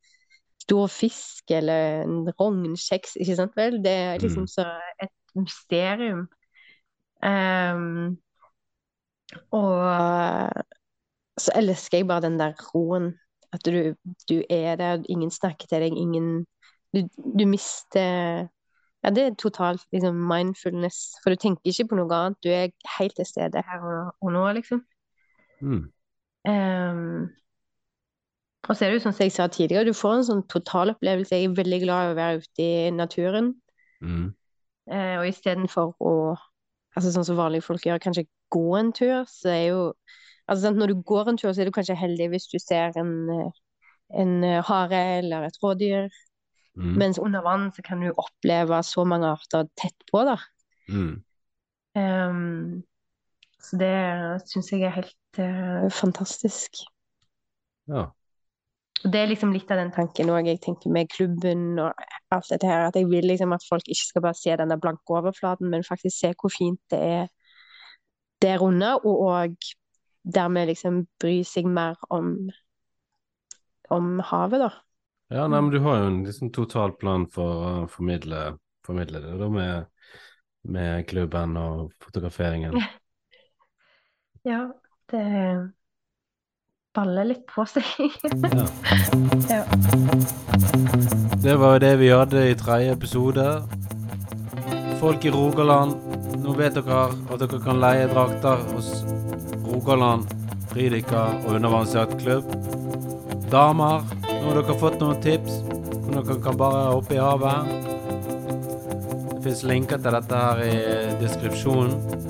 stor 0.69 0.87
fisk 0.93 1.51
eller 1.51 2.03
en 2.05 2.29
rognkjeks, 2.39 3.15
ikke 3.17 3.35
sant 3.35 3.55
vel? 3.57 3.79
Det 3.83 3.91
er 3.91 4.19
liksom 4.21 4.45
Mm. 4.45 4.47
så 4.47 4.65
et 5.01 5.09
mysterium. 5.35 6.27
Um, 7.23 8.17
og 9.51 10.53
så 11.39 11.51
elsker 11.55 11.97
jeg 11.97 12.07
bare 12.07 12.21
den 12.21 12.39
der 12.39 12.53
roen. 12.75 13.13
At 13.53 13.65
du, 13.65 13.95
du 14.29 14.43
er 14.49 14.75
der, 14.75 15.03
ingen 15.09 15.31
snakker 15.31 15.67
til 15.67 15.81
deg, 15.81 15.97
ingen 15.97 16.45
Du, 16.93 17.03
du 17.39 17.45
mister 17.45 18.47
Ja, 19.03 19.09
det 19.09 19.23
er 19.23 19.35
totalt 19.39 19.81
liksom 19.93 20.15
mindfulness, 20.15 21.15
for 21.23 21.29
du 21.29 21.35
tenker 21.39 21.61
ikke 21.69 21.87
på 21.87 21.95
noe 21.95 22.15
annet. 22.15 22.37
Du 22.43 22.49
er 22.49 22.71
helt 22.99 23.15
til 23.15 23.25
stede 23.25 23.61
her 23.63 23.79
og, 23.85 24.15
og 24.21 24.31
nå, 24.33 24.51
liksom. 24.57 24.81
Mm. 25.61 25.85
Ehm, 26.47 27.29
og 28.69 28.75
så 28.77 28.85
er 28.85 28.91
det 28.91 28.99
jo 28.99 29.03
som 29.07 29.15
jeg 29.17 29.31
sa 29.33 29.47
tidligere, 29.49 29.87
du 29.89 29.97
får 29.97 30.13
en 30.19 30.27
sånn 30.27 30.43
totalopplevelse. 30.51 31.35
Jeg 31.35 31.49
er 31.49 31.55
veldig 31.57 31.79
glad 31.83 32.03
i 32.05 32.11
å 32.13 32.17
være 32.19 32.43
ute 32.43 32.65
i 32.65 32.91
naturen, 32.93 33.55
Mm. 34.01 34.33
eh, 34.91 35.15
og 35.19 35.27
istedenfor 35.27 35.95
å 35.99 36.37
Altså 36.97 37.11
sånn 37.13 37.25
som 37.25 37.37
vanlige 37.37 37.61
folk 37.63 37.83
gjør, 37.85 37.99
kanskje 38.01 38.25
gå 38.51 38.77
en 38.79 38.91
tur, 38.91 39.25
så 39.29 39.49
er 39.53 39.65
jo 39.69 39.81
Altså 40.49 40.63
sant, 40.63 40.77
når 40.81 40.87
du 40.87 41.01
går 41.05 41.27
en 41.29 41.37
tur, 41.37 41.51
så 41.53 41.61
er 41.61 41.65
du 41.69 41.71
kanskje 41.71 41.95
heldig 41.95 42.29
hvis 42.31 42.47
du 42.49 42.57
ser 42.59 42.95
en, 42.97 43.51
en 44.09 44.31
hare 44.65 45.01
eller 45.19 45.43
et 45.45 45.59
rådyr, 45.61 46.09
Mm. 46.77 46.95
mens 46.97 47.19
under 47.19 47.41
vann 47.41 47.71
så 47.75 47.81
kan 47.83 47.99
du 47.99 48.13
oppleve 48.13 48.77
så 48.83 49.03
mange 49.05 49.27
arter 49.27 49.67
tett 49.75 49.95
på, 50.11 50.23
da. 50.23 50.37
Mm. 50.87 51.23
Um, 51.95 52.83
så 53.59 53.77
det 53.77 53.95
syns 54.47 54.71
jeg 54.71 54.85
er 54.87 54.93
helt 54.95 55.39
uh, 55.39 55.89
fantastisk. 55.89 56.79
Ja. 57.89 58.05
Det 59.03 59.15
er 59.15 59.29
liksom 59.31 59.53
litt 59.55 59.69
av 59.71 59.79
den 59.79 59.91
tanken 59.95 60.31
òg 60.33 60.49
jeg 60.49 60.59
tenker 60.63 60.91
med 60.91 61.07
klubben 61.11 61.79
og 61.79 62.01
alt 62.35 62.49
dette 62.51 62.67
her, 62.67 62.87
at 62.89 62.97
jeg 62.99 63.07
vil 63.07 63.27
liksom 63.29 63.53
at 63.55 63.63
folk 63.63 63.87
ikke 63.87 64.07
skal 64.09 64.25
bare 64.25 64.37
se 64.37 64.55
den 64.59 64.73
der 64.73 64.81
blanke 64.81 65.15
overflaten, 65.15 65.69
men 65.71 65.87
faktisk 65.87 66.17
se 66.17 66.33
hvor 66.35 66.51
fint 66.51 66.81
det 66.91 66.99
er 66.99 67.29
der 68.43 68.63
under, 68.63 68.99
og 69.05 69.23
og 69.27 69.69
dermed 70.23 70.67
liksom 70.67 71.05
bry 71.19 71.39
seg 71.47 71.67
mer 71.67 71.95
om 72.09 72.49
om 73.89 74.19
havet, 74.19 74.61
da. 74.61 74.69
Ja, 75.29 75.47
nei, 75.47 75.61
men 75.61 75.71
du 75.73 75.79
har 75.85 75.99
jo 76.01 76.09
en 76.09 76.23
liksom, 76.25 76.51
total 76.53 76.93
plan 76.97 77.25
for 77.33 77.63
å 77.65 77.71
formidle, 77.89 78.57
formidle 78.85 79.21
det, 79.23 79.35
da 79.39 79.49
med, 79.53 79.87
med 80.69 81.07
klubben 81.09 81.57
og 81.57 81.93
fotograferingen. 82.03 82.77
Ja, 84.47 84.69
det 85.11 85.19
baller 86.99 87.29
litt 87.31 87.45
på 87.47 87.63
seg. 87.69 87.85
Ja. 88.51 88.65
ja. 89.55 89.63
Det 91.39 91.55
var 91.61 91.77
jo 91.77 91.83
det 91.85 91.93
vi 92.01 92.11
hadde 92.11 92.43
i 92.49 92.57
tredje 92.59 92.95
episode. 92.97 93.45
Folk 94.99 95.23
i 95.23 95.31
Rogaland, 95.31 95.95
nå 96.43 96.55
vet 96.59 96.75
dere 96.75 97.05
at 97.07 97.39
dere 97.39 97.61
kan 97.63 97.79
leie 97.79 98.09
drakter 98.11 98.65
hos 98.73 98.91
Rogaland 99.63 100.27
fridykker 100.73 101.39
og 101.45 101.55
undervannsjaktklubb. 101.55 102.51
Damer, 103.49 104.03
nå 104.27 104.41
har 104.49 104.59
dere 104.59 104.79
fått 104.83 104.99
noen 105.01 105.23
tips 105.23 105.61
dere 106.09 106.35
kan 106.43 106.57
bare 106.57 106.89
hoppe 106.89 107.15
i 107.15 107.21
havet. 107.21 107.69
Det 109.29 109.43
fins 109.45 109.61
linker 109.63 110.01
til 110.03 110.17
dette 110.17 110.41
her 110.41 110.63
i 110.65 110.75
deskripsjonen. 111.21 112.28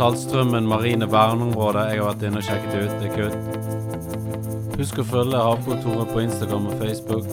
Saltstrømmen 0.00 0.64
marine 0.64 1.04
verneområde. 1.12 1.82
Jeg 1.90 1.98
har 2.00 2.06
vært 2.06 2.22
inne 2.24 2.40
og 2.40 2.44
sjekket 2.46 2.72
ut. 2.72 2.92
Det 3.02 3.08
er 3.10 3.16
kult. 3.18 4.78
Husk 4.80 5.00
å 5.02 5.04
følge 5.04 5.42
Havkontoret 5.44 6.08
på 6.14 6.22
Instagram 6.22 6.70
og 6.70 6.78
Facebook. 6.80 7.26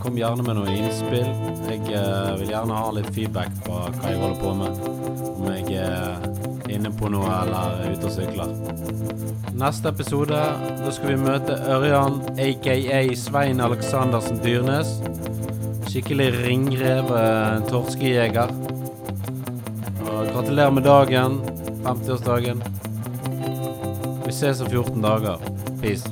Kom 0.00 0.18
gjerne 0.18 0.42
med 0.42 0.58
noe 0.58 0.74
innspill. 0.74 1.30
Jeg 1.68 1.84
eh, 1.94 2.32
vil 2.40 2.50
gjerne 2.50 2.80
ha 2.80 2.90
litt 2.96 3.12
feedback 3.14 3.54
på 3.62 3.78
hva 3.78 4.10
jeg 4.10 4.18
holder 4.24 4.42
på 4.42 4.56
med. 4.58 4.82
Om 5.36 5.46
jeg 5.52 5.78
er 5.84 6.74
inne 6.74 6.90
på 6.98 7.12
noe 7.14 7.30
eller 7.44 7.78
er 7.84 7.94
ute 7.94 8.10
og 8.10 8.16
sykler. 8.16 8.50
Neste 9.62 9.94
episode 9.94 10.42
da 10.82 10.98
skal 10.98 11.14
vi 11.14 11.22
møte 11.28 11.62
Ørjan, 11.78 12.18
aka 12.34 13.00
Svein 13.22 13.62
Aleksandersen 13.62 14.42
Dyrnes. 14.42 14.96
Skikkelig 15.86 16.32
ringrev 16.42 17.16
eh, 17.22 17.64
torskejeger. 17.70 18.50
Gratulerer 20.02 20.74
med 20.74 20.90
dagen. 20.90 21.44
50-årsdagen. 21.84 22.62
Vi 24.26 24.32
ses 24.32 24.60
om 24.60 24.66
14 24.70 25.02
dager. 25.02 25.38
Peace. 25.82 26.08